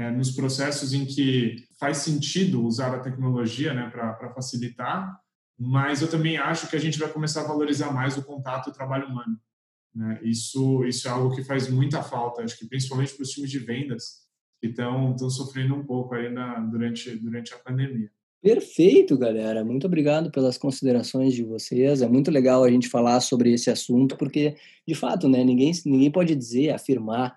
É, 0.00 0.10
nos 0.10 0.30
processos 0.30 0.94
em 0.94 1.04
que 1.04 1.68
faz 1.78 1.98
sentido 1.98 2.64
usar 2.64 2.94
a 2.94 3.00
tecnologia 3.00 3.74
né, 3.74 3.90
para 3.90 4.32
facilitar, 4.32 5.20
mas 5.58 6.00
eu 6.00 6.08
também 6.08 6.38
acho 6.38 6.70
que 6.70 6.76
a 6.76 6.80
gente 6.80 6.98
vai 6.98 7.12
começar 7.12 7.42
a 7.42 7.46
valorizar 7.46 7.92
mais 7.92 8.16
o 8.16 8.24
contato 8.24 8.68
e 8.68 8.70
o 8.70 8.72
trabalho 8.72 9.08
humano. 9.08 9.38
Né? 9.94 10.18
Isso, 10.22 10.86
isso 10.86 11.06
é 11.06 11.10
algo 11.10 11.36
que 11.36 11.44
faz 11.44 11.68
muita 11.68 12.02
falta, 12.02 12.40
acho 12.40 12.58
que 12.58 12.66
principalmente 12.66 13.12
para 13.12 13.24
os 13.24 13.28
times 13.28 13.50
de 13.50 13.58
vendas, 13.58 14.22
que 14.58 14.68
estão 14.68 15.18
sofrendo 15.28 15.74
um 15.74 15.84
pouco 15.84 16.14
aí 16.14 16.32
na, 16.32 16.60
durante, 16.60 17.14
durante 17.16 17.52
a 17.52 17.58
pandemia. 17.58 18.10
Perfeito, 18.40 19.18
galera. 19.18 19.62
Muito 19.62 19.86
obrigado 19.86 20.30
pelas 20.30 20.56
considerações 20.56 21.34
de 21.34 21.44
vocês. 21.44 22.00
É 22.00 22.08
muito 22.08 22.30
legal 22.30 22.64
a 22.64 22.70
gente 22.70 22.88
falar 22.88 23.20
sobre 23.20 23.52
esse 23.52 23.70
assunto, 23.70 24.16
porque, 24.16 24.56
de 24.88 24.94
fato, 24.94 25.28
né, 25.28 25.44
ninguém, 25.44 25.72
ninguém 25.84 26.10
pode 26.10 26.34
dizer, 26.34 26.70
afirmar 26.70 27.36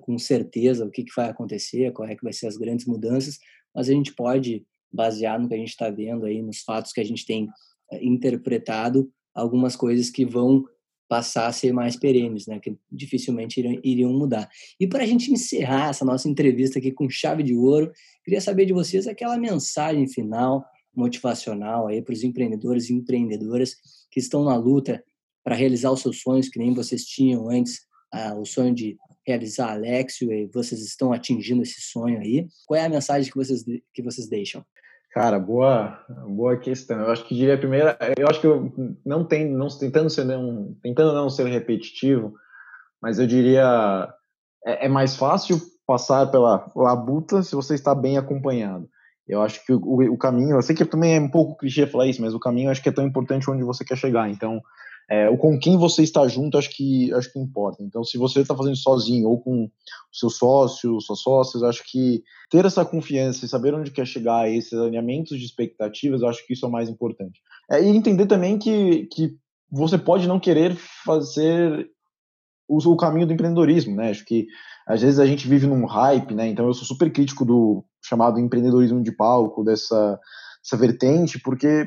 com 0.00 0.18
certeza 0.18 0.84
o 0.84 0.90
que, 0.90 1.04
que 1.04 1.12
vai 1.14 1.28
acontecer, 1.28 1.92
qual 1.92 2.08
é 2.08 2.16
que 2.16 2.24
vai 2.24 2.32
ser 2.32 2.46
as 2.46 2.56
grandes 2.56 2.86
mudanças, 2.86 3.38
mas 3.74 3.88
a 3.88 3.92
gente 3.92 4.14
pode 4.14 4.64
basear 4.92 5.40
no 5.40 5.48
que 5.48 5.54
a 5.54 5.58
gente 5.58 5.70
está 5.70 5.90
vendo 5.90 6.24
aí, 6.24 6.40
nos 6.40 6.60
fatos 6.60 6.92
que 6.92 7.00
a 7.00 7.04
gente 7.04 7.26
tem 7.26 7.44
uh, 7.44 7.98
interpretado, 8.00 9.10
algumas 9.34 9.74
coisas 9.74 10.10
que 10.10 10.24
vão 10.24 10.64
passar 11.08 11.48
a 11.48 11.52
ser 11.52 11.72
mais 11.72 11.96
perenes, 11.96 12.46
né? 12.46 12.58
Que 12.58 12.76
dificilmente 12.90 13.60
iriam, 13.60 13.80
iriam 13.84 14.12
mudar. 14.12 14.48
E 14.80 14.86
para 14.86 15.02
a 15.02 15.06
gente 15.06 15.30
encerrar 15.30 15.90
essa 15.90 16.04
nossa 16.04 16.28
entrevista 16.28 16.78
aqui 16.78 16.92
com 16.92 17.10
chave 17.10 17.42
de 17.42 17.54
ouro, 17.54 17.92
queria 18.24 18.40
saber 18.40 18.64
de 18.64 18.72
vocês 18.72 19.06
aquela 19.06 19.36
mensagem 19.36 20.08
final 20.08 20.64
motivacional 20.96 21.88
aí 21.88 22.00
para 22.00 22.12
os 22.12 22.22
empreendedores 22.22 22.88
e 22.88 22.94
empreendedoras 22.94 23.74
que 24.10 24.20
estão 24.20 24.44
na 24.44 24.56
luta 24.56 25.04
para 25.42 25.56
realizar 25.56 25.90
os 25.90 26.00
seus 26.00 26.20
sonhos, 26.20 26.48
que 26.48 26.58
nem 26.58 26.72
vocês 26.72 27.04
tinham 27.04 27.50
antes, 27.50 27.80
ah, 28.12 28.34
o 28.34 28.46
sonho 28.46 28.72
de 28.72 28.96
realizar 29.26 29.72
Alexio 29.72 30.32
e 30.32 30.46
vocês 30.46 30.80
estão 30.82 31.12
atingindo 31.12 31.62
esse 31.62 31.80
sonho 31.80 32.20
aí. 32.20 32.46
Qual 32.66 32.78
é 32.78 32.84
a 32.84 32.88
mensagem 32.88 33.30
que 33.30 33.36
vocês, 33.36 33.64
que 33.92 34.02
vocês 34.02 34.28
deixam? 34.28 34.64
Cara, 35.12 35.38
boa, 35.38 36.04
boa 36.26 36.56
questão. 36.56 37.00
Eu 37.00 37.10
acho 37.10 37.24
que 37.24 37.34
diria 37.34 37.54
a 37.54 37.58
primeira, 37.58 37.96
eu 38.16 38.26
acho 38.28 38.40
que 38.40 38.46
eu 38.46 38.72
não 39.04 39.24
tem, 39.24 39.48
não 39.48 39.68
tentando 39.68 40.10
ser 40.10 40.24
não, 40.24 40.76
tentando 40.82 41.14
não 41.14 41.30
ser 41.30 41.46
repetitivo, 41.46 42.34
mas 43.00 43.18
eu 43.18 43.26
diria 43.26 44.12
é, 44.66 44.86
é 44.86 44.88
mais 44.88 45.14
fácil 45.14 45.60
passar 45.86 46.30
pela 46.30 46.70
labuta 46.74 47.42
se 47.42 47.54
você 47.54 47.74
está 47.74 47.94
bem 47.94 48.18
acompanhado. 48.18 48.88
Eu 49.26 49.40
acho 49.40 49.64
que 49.64 49.72
o, 49.72 50.12
o, 50.12 50.18
caminho, 50.18 50.56
eu 50.56 50.62
sei 50.62 50.74
que 50.74 50.84
também 50.84 51.16
é 51.16 51.20
um 51.20 51.30
pouco 51.30 51.56
clichê 51.56 51.86
falar 51.86 52.06
isso, 52.06 52.20
mas 52.20 52.34
o 52.34 52.40
caminho 52.40 52.70
acho 52.70 52.82
que 52.82 52.88
é 52.88 52.92
tão 52.92 53.06
importante 53.06 53.48
onde 53.50 53.62
você 53.62 53.84
quer 53.84 53.96
chegar. 53.96 54.28
Então, 54.28 54.60
é, 55.10 55.28
o 55.28 55.36
com 55.36 55.58
quem 55.58 55.76
você 55.76 56.02
está 56.02 56.26
junto 56.26 56.56
acho 56.56 56.70
que 56.70 57.12
acho 57.12 57.32
que 57.32 57.38
importa. 57.38 57.82
Então, 57.82 58.02
se 58.02 58.16
você 58.16 58.40
está 58.40 58.56
fazendo 58.56 58.76
sozinho 58.76 59.28
ou 59.28 59.40
com 59.40 59.70
seu 60.12 60.30
sócio, 60.30 61.00
suas 61.00 61.20
sócias, 61.20 61.62
acho 61.62 61.82
que 61.84 62.22
ter 62.50 62.64
essa 62.64 62.84
confiança 62.84 63.44
e 63.44 63.48
saber 63.48 63.74
onde 63.74 63.90
quer 63.90 64.06
chegar, 64.06 64.50
esses 64.50 64.72
alinhamentos 64.72 65.38
de 65.38 65.44
expectativas, 65.44 66.22
acho 66.22 66.46
que 66.46 66.54
isso 66.54 66.64
é 66.64 66.68
o 66.68 66.72
mais 66.72 66.88
importante. 66.88 67.40
É, 67.70 67.82
e 67.82 67.88
entender 67.88 68.26
também 68.26 68.58
que, 68.58 69.06
que 69.06 69.36
você 69.70 69.98
pode 69.98 70.26
não 70.26 70.40
querer 70.40 70.74
fazer 71.04 71.90
o, 72.68 72.78
o 72.78 72.96
caminho 72.96 73.26
do 73.26 73.32
empreendedorismo, 73.32 73.94
né? 73.94 74.10
Acho 74.10 74.24
que 74.24 74.46
às 74.86 75.02
vezes 75.02 75.18
a 75.18 75.26
gente 75.26 75.48
vive 75.48 75.66
num 75.66 75.84
hype, 75.84 76.34
né? 76.34 76.48
Então 76.48 76.66
eu 76.66 76.74
sou 76.74 76.86
super 76.86 77.12
crítico 77.12 77.44
do 77.44 77.84
chamado 78.02 78.38
empreendedorismo 78.38 79.02
de 79.02 79.12
palco, 79.12 79.64
dessa, 79.64 80.18
dessa 80.62 80.76
vertente, 80.76 81.38
porque 81.40 81.86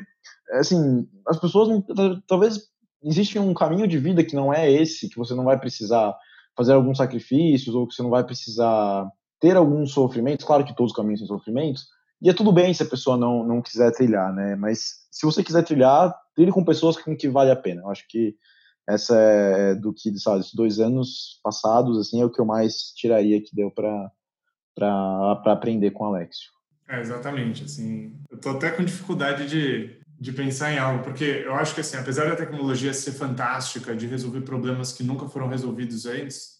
assim, 0.53 1.07
as 1.27 1.39
pessoas 1.39 1.83
talvez 2.27 2.59
existe 3.07 3.39
um 3.39 3.53
caminho 3.53 3.87
de 3.87 3.97
vida 3.97 4.23
que 4.23 4.35
não 4.35 4.53
é 4.53 4.71
esse, 4.71 5.09
que 5.09 5.17
você 5.17 5.33
não 5.33 5.43
vai 5.43 5.57
precisar 5.59 6.15
fazer 6.55 6.73
alguns 6.73 6.97
sacrifícios 6.97 7.73
ou 7.73 7.87
que 7.87 7.93
você 7.93 8.03
não 8.03 8.09
vai 8.09 8.23
precisar 8.23 9.09
ter 9.39 9.55
alguns 9.55 9.91
sofrimentos. 9.91 10.45
Claro 10.45 10.65
que 10.65 10.75
todos 10.75 10.91
os 10.91 10.95
caminhos 10.95 11.19
têm 11.19 11.27
sofrimentos, 11.27 11.87
e 12.21 12.29
é 12.29 12.33
tudo 12.33 12.51
bem 12.51 12.73
se 12.73 12.81
a 12.81 12.87
pessoa 12.87 13.15
não, 13.15 13.45
não 13.45 13.61
quiser 13.61 13.91
trilhar, 13.91 14.33
né? 14.33 14.55
Mas 14.55 15.05
se 15.11 15.25
você 15.25 15.43
quiser 15.43 15.63
trilhar, 15.63 16.15
trilhe 16.35 16.51
com 16.51 16.65
pessoas 16.65 16.97
com 16.97 17.15
que 17.15 17.29
vale 17.29 17.51
a 17.51 17.55
pena. 17.55 17.83
Eu 17.83 17.89
acho 17.91 18.07
que 18.07 18.35
essa 18.89 19.15
é 19.15 19.75
do 19.75 19.93
que, 19.93 20.17
sabe, 20.17 20.39
esses 20.39 20.53
dois 20.53 20.79
anos 20.79 21.39
passados, 21.43 21.99
assim, 21.99 22.21
é 22.21 22.25
o 22.25 22.29
que 22.29 22.41
eu 22.41 22.45
mais 22.45 22.93
tiraria 22.95 23.41
que 23.41 23.55
deu 23.55 23.69
para 23.69 24.11
aprender 25.45 25.91
com 25.91 26.05
o 26.05 26.07
Alexio. 26.07 26.49
É, 26.89 27.01
exatamente, 27.01 27.65
assim, 27.65 28.17
eu 28.31 28.39
tô 28.39 28.51
até 28.51 28.71
com 28.71 28.83
dificuldade 28.83 29.47
de, 29.47 29.99
de 30.19 30.31
pensar 30.31 30.73
em 30.73 30.79
algo, 30.79 31.03
porque 31.03 31.23
eu 31.23 31.53
acho 31.53 31.75
que, 31.75 31.81
assim, 31.81 31.97
apesar 31.97 32.27
da 32.27 32.35
tecnologia 32.35 32.93
ser 32.93 33.11
fantástica, 33.11 33.95
de 33.95 34.07
resolver 34.07 34.41
problemas 34.41 34.91
que 34.91 35.03
nunca 35.03 35.27
foram 35.27 35.47
resolvidos 35.47 36.05
antes, 36.05 36.57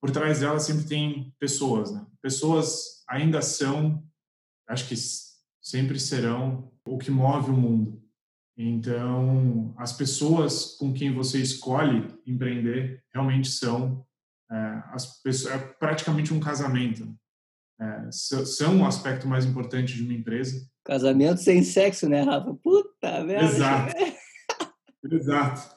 por 0.00 0.10
trás 0.10 0.40
dela 0.40 0.58
sempre 0.58 0.84
tem 0.84 1.34
pessoas, 1.38 1.92
né? 1.92 2.04
Pessoas 2.20 3.04
ainda 3.08 3.40
são, 3.40 4.04
acho 4.68 4.88
que 4.88 4.94
sempre 5.62 5.98
serão 5.98 6.72
o 6.86 6.98
que 6.98 7.10
move 7.10 7.50
o 7.50 7.56
mundo. 7.56 8.02
Então, 8.56 9.74
as 9.76 9.92
pessoas 9.92 10.76
com 10.76 10.92
quem 10.92 11.12
você 11.12 11.40
escolhe 11.40 12.08
empreender 12.26 13.04
realmente 13.12 13.48
são 13.48 14.04
é, 14.50 14.56
as 14.92 15.20
pessoas, 15.20 15.54
é 15.54 15.58
praticamente 15.58 16.32
um 16.32 16.40
casamento. 16.40 17.14
É, 17.80 18.08
são 18.10 18.76
um 18.76 18.86
aspecto 18.86 19.28
mais 19.28 19.44
importante 19.44 19.94
de 19.94 20.02
uma 20.02 20.14
empresa. 20.14 20.66
Casamento 20.84 21.40
sem 21.40 21.62
sexo, 21.62 22.08
né, 22.08 22.22
Rafa? 22.22 22.54
Puta 22.62 23.24
merda. 23.24 23.44
Exato. 23.44 23.94
Exato. 25.10 25.76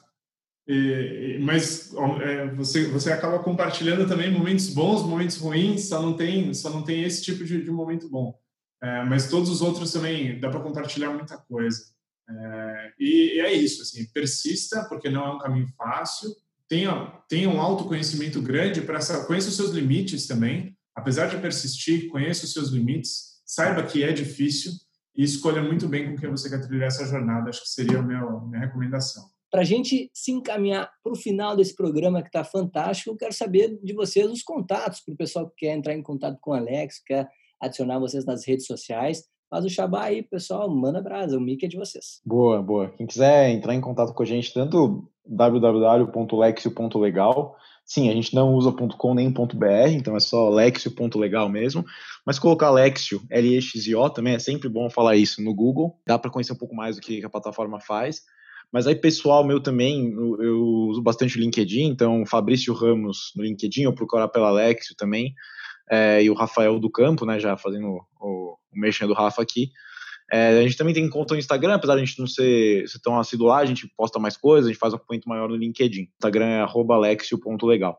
E, 0.66 1.38
mas 1.42 1.92
é, 2.22 2.46
você, 2.54 2.86
você 2.88 3.12
acaba 3.12 3.42
compartilhando 3.42 4.06
também 4.06 4.30
momentos 4.30 4.68
bons, 4.70 5.02
momentos 5.02 5.36
ruins, 5.36 5.88
só 5.88 6.00
não 6.00 6.14
tem, 6.14 6.54
só 6.54 6.70
não 6.70 6.82
tem 6.82 7.02
esse 7.02 7.22
tipo 7.22 7.44
de, 7.44 7.62
de 7.62 7.70
momento 7.70 8.08
bom. 8.08 8.38
É, 8.82 9.04
mas 9.04 9.28
todos 9.28 9.50
os 9.50 9.60
outros 9.60 9.92
também 9.92 10.38
dá 10.40 10.48
para 10.48 10.60
compartilhar 10.60 11.10
muita 11.10 11.36
coisa. 11.36 11.84
É, 12.28 12.92
e, 12.98 13.40
é 13.40 13.52
isso, 13.52 13.82
assim, 13.82 14.06
persista, 14.12 14.86
porque 14.88 15.10
não 15.10 15.26
é 15.26 15.32
um 15.32 15.38
caminho 15.38 15.66
fácil, 15.76 16.30
tenha, 16.68 17.20
tenha 17.28 17.50
um 17.50 17.60
autoconhecimento 17.60 18.40
grande, 18.40 18.80
para 18.80 19.00
conheça 19.26 19.48
os 19.48 19.56
seus 19.56 19.70
limites 19.72 20.26
também, 20.26 20.76
apesar 21.00 21.26
de 21.26 21.38
persistir, 21.38 22.08
conheça 22.08 22.44
os 22.44 22.52
seus 22.52 22.68
limites, 22.68 23.40
saiba 23.44 23.82
que 23.82 24.04
é 24.04 24.12
difícil 24.12 24.72
e 25.16 25.24
escolha 25.24 25.62
muito 25.62 25.88
bem 25.88 26.10
com 26.10 26.16
quem 26.16 26.30
você 26.30 26.48
quer 26.48 26.60
trilhar 26.60 26.86
essa 26.88 27.06
jornada, 27.06 27.48
acho 27.48 27.62
que 27.62 27.68
seria 27.68 27.98
a 27.98 28.02
minha, 28.02 28.20
minha 28.20 28.60
recomendação. 28.60 29.24
Para 29.50 29.62
a 29.62 29.64
gente 29.64 30.10
se 30.14 30.30
encaminhar 30.30 30.88
para 31.02 31.12
o 31.12 31.16
final 31.16 31.56
desse 31.56 31.74
programa 31.74 32.22
que 32.22 32.28
está 32.28 32.44
fantástico, 32.44 33.10
eu 33.10 33.16
quero 33.16 33.32
saber 33.32 33.76
de 33.82 33.92
vocês 33.92 34.30
os 34.30 34.42
contatos 34.42 35.00
para 35.00 35.14
o 35.14 35.16
pessoal 35.16 35.48
que 35.48 35.66
quer 35.66 35.74
entrar 35.74 35.94
em 35.94 36.02
contato 36.02 36.38
com 36.40 36.52
o 36.52 36.54
Alex, 36.54 37.02
quer 37.04 37.28
adicionar 37.60 37.98
vocês 37.98 38.24
nas 38.24 38.46
redes 38.46 38.66
sociais. 38.66 39.24
Faz 39.48 39.64
o 39.64 39.68
Xabá 39.68 40.04
aí, 40.04 40.22
pessoal, 40.22 40.70
manda 40.70 41.02
brasa, 41.02 41.36
o 41.36 41.40
mic 41.40 41.64
é 41.64 41.68
de 41.68 41.76
vocês. 41.76 42.20
Boa, 42.24 42.62
boa. 42.62 42.90
Quem 42.90 43.04
quiser 43.04 43.50
entrar 43.50 43.74
em 43.74 43.80
contato 43.80 44.14
com 44.14 44.22
a 44.22 44.26
gente, 44.26 44.54
tanto 44.54 45.10
www.lexio.legal, 45.26 47.56
sim, 47.90 48.08
a 48.08 48.12
gente 48.12 48.32
não 48.32 48.54
usa 48.54 48.70
.com 48.70 49.14
nem 49.14 49.28
.br, 49.28 49.88
então 49.90 50.14
é 50.14 50.20
só 50.20 50.48
lexio.legal 50.48 51.48
mesmo, 51.48 51.84
mas 52.24 52.38
colocar 52.38 52.70
Lexio, 52.70 53.20
L-E-X-I-O, 53.28 54.10
também 54.10 54.34
é 54.34 54.38
sempre 54.38 54.68
bom 54.68 54.88
falar 54.88 55.16
isso 55.16 55.42
no 55.42 55.52
Google, 55.52 55.98
dá 56.06 56.16
para 56.16 56.30
conhecer 56.30 56.52
um 56.52 56.56
pouco 56.56 56.72
mais 56.72 56.94
do 56.94 57.02
que 57.02 57.24
a 57.24 57.28
plataforma 57.28 57.80
faz. 57.80 58.22
Mas 58.72 58.86
aí, 58.86 58.94
pessoal 58.94 59.42
meu 59.42 59.60
também, 59.60 60.12
eu 60.12 60.62
uso 60.88 61.02
bastante 61.02 61.36
o 61.36 61.40
LinkedIn, 61.40 61.86
então 61.86 62.24
Fabrício 62.24 62.72
Ramos 62.72 63.32
no 63.34 63.42
LinkedIn, 63.42 63.86
ou 63.86 63.92
procurar 63.92 64.28
pela 64.28 64.52
Lexio 64.52 64.94
também 64.96 65.34
é, 65.90 66.22
e 66.22 66.30
o 66.30 66.34
Rafael 66.34 66.78
do 66.78 66.88
Campo, 66.88 67.26
né, 67.26 67.40
já 67.40 67.56
fazendo 67.56 67.88
o, 68.20 68.52
o 68.52 68.56
mexendo 68.72 69.08
do 69.08 69.14
Rafa 69.14 69.42
aqui. 69.42 69.72
É, 70.32 70.58
a 70.58 70.62
gente 70.62 70.76
também 70.76 70.94
tem 70.94 71.08
conta 71.08 71.34
no 71.34 71.40
Instagram, 71.40 71.74
apesar 71.74 71.96
de 71.96 72.02
a 72.02 72.04
gente 72.04 72.18
não 72.18 72.26
ser, 72.26 72.88
ser 72.88 73.00
tão 73.00 73.18
assíduo 73.18 73.48
lá, 73.48 73.58
a 73.58 73.66
gente 73.66 73.90
posta 73.96 74.18
mais 74.18 74.36
coisas, 74.36 74.66
a 74.66 74.72
gente 74.72 74.78
faz 74.78 74.92
um 74.92 74.96
acompanhamento 74.96 75.28
maior 75.28 75.48
no 75.48 75.56
LinkedIn. 75.56 76.08
Instagram 76.14 76.46
é 76.46 76.60
alexio.legal. 76.60 77.98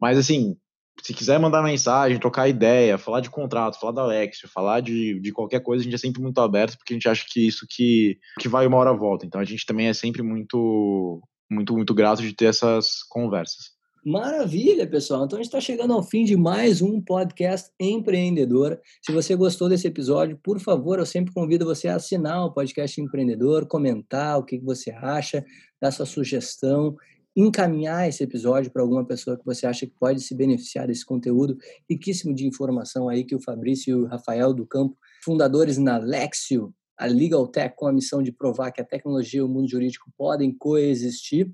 Mas 0.00 0.18
assim, 0.18 0.56
se 1.02 1.12
quiser 1.12 1.38
mandar 1.38 1.62
mensagem, 1.62 2.18
trocar 2.18 2.48
ideia, 2.48 2.98
falar 2.98 3.20
de 3.20 3.30
contrato, 3.30 3.78
falar 3.78 3.92
da 3.92 4.02
Alexio, 4.02 4.48
falar 4.48 4.80
de, 4.80 5.20
de 5.20 5.32
qualquer 5.32 5.60
coisa, 5.60 5.82
a 5.82 5.84
gente 5.84 5.94
é 5.94 5.98
sempre 5.98 6.22
muito 6.22 6.40
aberto, 6.40 6.76
porque 6.76 6.94
a 6.94 6.96
gente 6.96 7.08
acha 7.08 7.24
que 7.28 7.46
isso 7.46 7.66
que, 7.68 8.18
que 8.40 8.48
vai 8.48 8.66
uma 8.66 8.78
hora 8.78 8.92
volta. 8.92 9.26
Então 9.26 9.40
a 9.40 9.44
gente 9.44 9.66
também 9.66 9.88
é 9.88 9.92
sempre 9.92 10.22
muito, 10.22 11.22
muito, 11.50 11.74
muito 11.74 11.94
grato 11.94 12.22
de 12.22 12.32
ter 12.32 12.46
essas 12.46 13.02
conversas. 13.08 13.75
Maravilha, 14.06 14.86
pessoal. 14.86 15.24
Então 15.24 15.36
a 15.36 15.42
gente 15.42 15.48
está 15.48 15.60
chegando 15.60 15.92
ao 15.92 16.00
fim 16.00 16.22
de 16.22 16.36
mais 16.36 16.80
um 16.80 17.00
podcast 17.00 17.72
empreendedor. 17.80 18.80
Se 19.04 19.10
você 19.10 19.34
gostou 19.34 19.68
desse 19.68 19.88
episódio, 19.88 20.38
por 20.44 20.60
favor, 20.60 21.00
eu 21.00 21.04
sempre 21.04 21.34
convido 21.34 21.64
você 21.64 21.88
a 21.88 21.96
assinar 21.96 22.44
o 22.44 22.52
podcast 22.52 23.00
empreendedor, 23.00 23.66
comentar 23.66 24.38
o 24.38 24.44
que 24.44 24.60
você 24.60 24.92
acha, 24.92 25.44
dar 25.82 25.90
sua 25.90 26.06
sugestão, 26.06 26.94
encaminhar 27.34 28.08
esse 28.08 28.22
episódio 28.22 28.70
para 28.70 28.80
alguma 28.80 29.04
pessoa 29.04 29.36
que 29.36 29.44
você 29.44 29.66
acha 29.66 29.84
que 29.84 29.94
pode 29.98 30.20
se 30.20 30.36
beneficiar 30.36 30.86
desse 30.86 31.04
conteúdo 31.04 31.58
riquíssimo 31.90 32.32
de 32.32 32.46
informação 32.46 33.08
aí 33.08 33.24
que 33.24 33.34
o 33.34 33.42
Fabrício 33.42 33.90
e 33.90 34.02
o 34.04 34.06
Rafael 34.06 34.54
do 34.54 34.64
Campo, 34.64 34.96
fundadores 35.24 35.78
na 35.78 35.98
Lexio, 35.98 36.72
a 36.96 37.06
Legal 37.06 37.48
Tech 37.48 37.74
com 37.76 37.88
a 37.88 37.92
missão 37.92 38.22
de 38.22 38.30
provar 38.30 38.70
que 38.70 38.80
a 38.80 38.84
tecnologia 38.84 39.40
e 39.40 39.42
o 39.42 39.48
mundo 39.48 39.68
jurídico 39.68 40.12
podem 40.16 40.56
coexistir. 40.56 41.50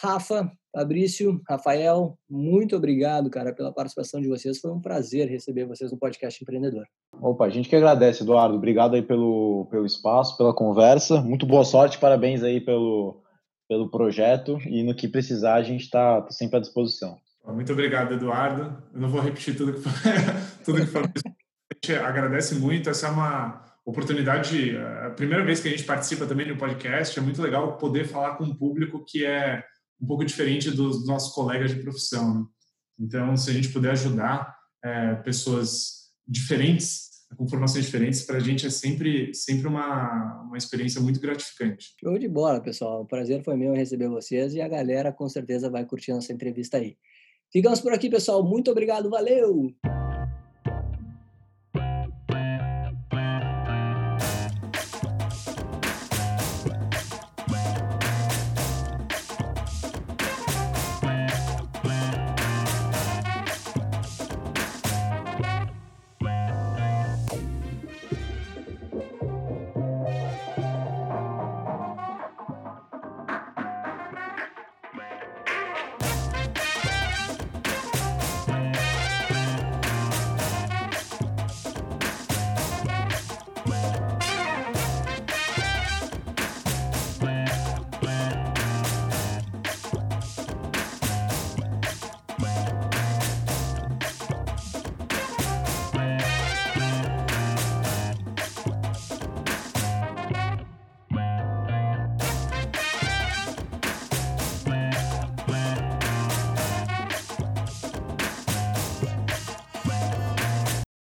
Rafa, 0.02 0.52
Fabrício, 0.72 1.42
Rafael, 1.48 2.18
muito 2.30 2.76
obrigado, 2.76 3.30
cara, 3.30 3.54
pela 3.54 3.74
participação 3.74 4.22
de 4.22 4.28
vocês. 4.28 4.60
Foi 4.60 4.72
um 4.72 4.80
prazer 4.80 5.28
receber 5.28 5.66
vocês 5.66 5.92
no 5.92 5.98
podcast 5.98 6.42
Empreendedor. 6.42 6.86
Opa, 7.20 7.46
a 7.46 7.50
gente 7.50 7.68
que 7.68 7.76
agradece, 7.76 8.24
Eduardo. 8.24 8.56
Obrigado 8.56 8.96
aí 8.96 9.02
pelo, 9.02 9.68
pelo 9.70 9.86
espaço, 9.86 10.38
pela 10.38 10.54
conversa. 10.54 11.22
Muito 11.22 11.46
boa 11.46 11.66
sorte, 11.66 11.98
parabéns 11.98 12.44
aí 12.44 12.62
pelo, 12.62 13.22
pelo 13.68 13.90
projeto 13.90 14.60
e 14.68 14.84
no 14.84 14.96
que 14.96 15.08
precisar 15.08 15.56
a 15.56 15.64
gente 15.64 15.82
está 15.82 16.22
tá 16.22 16.32
sempre 16.32 16.58
à 16.58 16.62
disposição. 16.62 17.18
Muito 17.48 17.74
obrigado, 17.74 18.14
Eduardo. 18.14 18.84
Eu 18.94 19.02
não 19.02 19.10
vou 19.10 19.22
repetir 19.22 19.58
tudo 19.58 19.74
que, 19.74 19.82
tudo 20.64 20.82
que 20.82 20.88
falou. 20.88 21.10
A 21.10 21.74
gente 21.74 22.00
agradece 22.00 22.56
muito. 22.56 22.90
Essa 22.90 23.08
é 23.08 23.10
uma 23.10 23.69
oportunidade, 23.90 24.78
a 24.78 25.10
primeira 25.12 25.44
vez 25.44 25.60
que 25.60 25.68
a 25.68 25.72
gente 25.72 25.84
participa 25.84 26.26
também 26.26 26.48
no 26.48 26.58
podcast, 26.58 27.18
é 27.18 27.22
muito 27.22 27.42
legal 27.42 27.78
poder 27.78 28.06
falar 28.06 28.36
com 28.36 28.44
um 28.44 28.56
público 28.56 29.04
que 29.06 29.26
é 29.26 29.64
um 30.02 30.08
pouco 30.08 30.24
diferente 30.24 30.72
dos 30.72 31.06
nossos 31.06 31.34
colegas 31.34 31.72
de 31.72 31.82
profissão. 31.82 32.40
Né? 32.40 32.46
Então, 33.00 33.36
se 33.36 33.50
a 33.50 33.54
gente 33.54 33.70
puder 33.70 33.92
ajudar 33.92 34.56
é, 34.84 35.16
pessoas 35.16 36.10
diferentes, 36.28 37.10
com 37.38 37.48
formações 37.48 37.86
diferentes, 37.86 38.24
para 38.24 38.38
a 38.38 38.40
gente 38.40 38.66
é 38.66 38.70
sempre, 38.70 39.34
sempre 39.34 39.68
uma, 39.68 40.42
uma 40.44 40.58
experiência 40.58 41.00
muito 41.00 41.20
gratificante. 41.20 41.94
Show 42.00 42.18
de 42.18 42.28
bola, 42.28 42.60
pessoal. 42.60 43.02
O 43.02 43.06
prazer 43.06 43.44
foi 43.44 43.56
meu 43.56 43.74
receber 43.74 44.10
vocês 44.10 44.54
e 44.54 44.62
a 44.62 44.68
galera 44.68 45.12
com 45.12 45.30
certeza 45.30 45.70
vai 45.70 45.86
curtir 45.86 46.12
nossa 46.12 46.34
entrevista 46.34 46.78
aí. 46.78 46.98
Ficamos 47.52 47.80
por 47.80 47.94
aqui, 47.94 48.10
pessoal. 48.10 48.44
Muito 48.44 48.72
obrigado. 48.72 49.10
Valeu! 49.10 49.99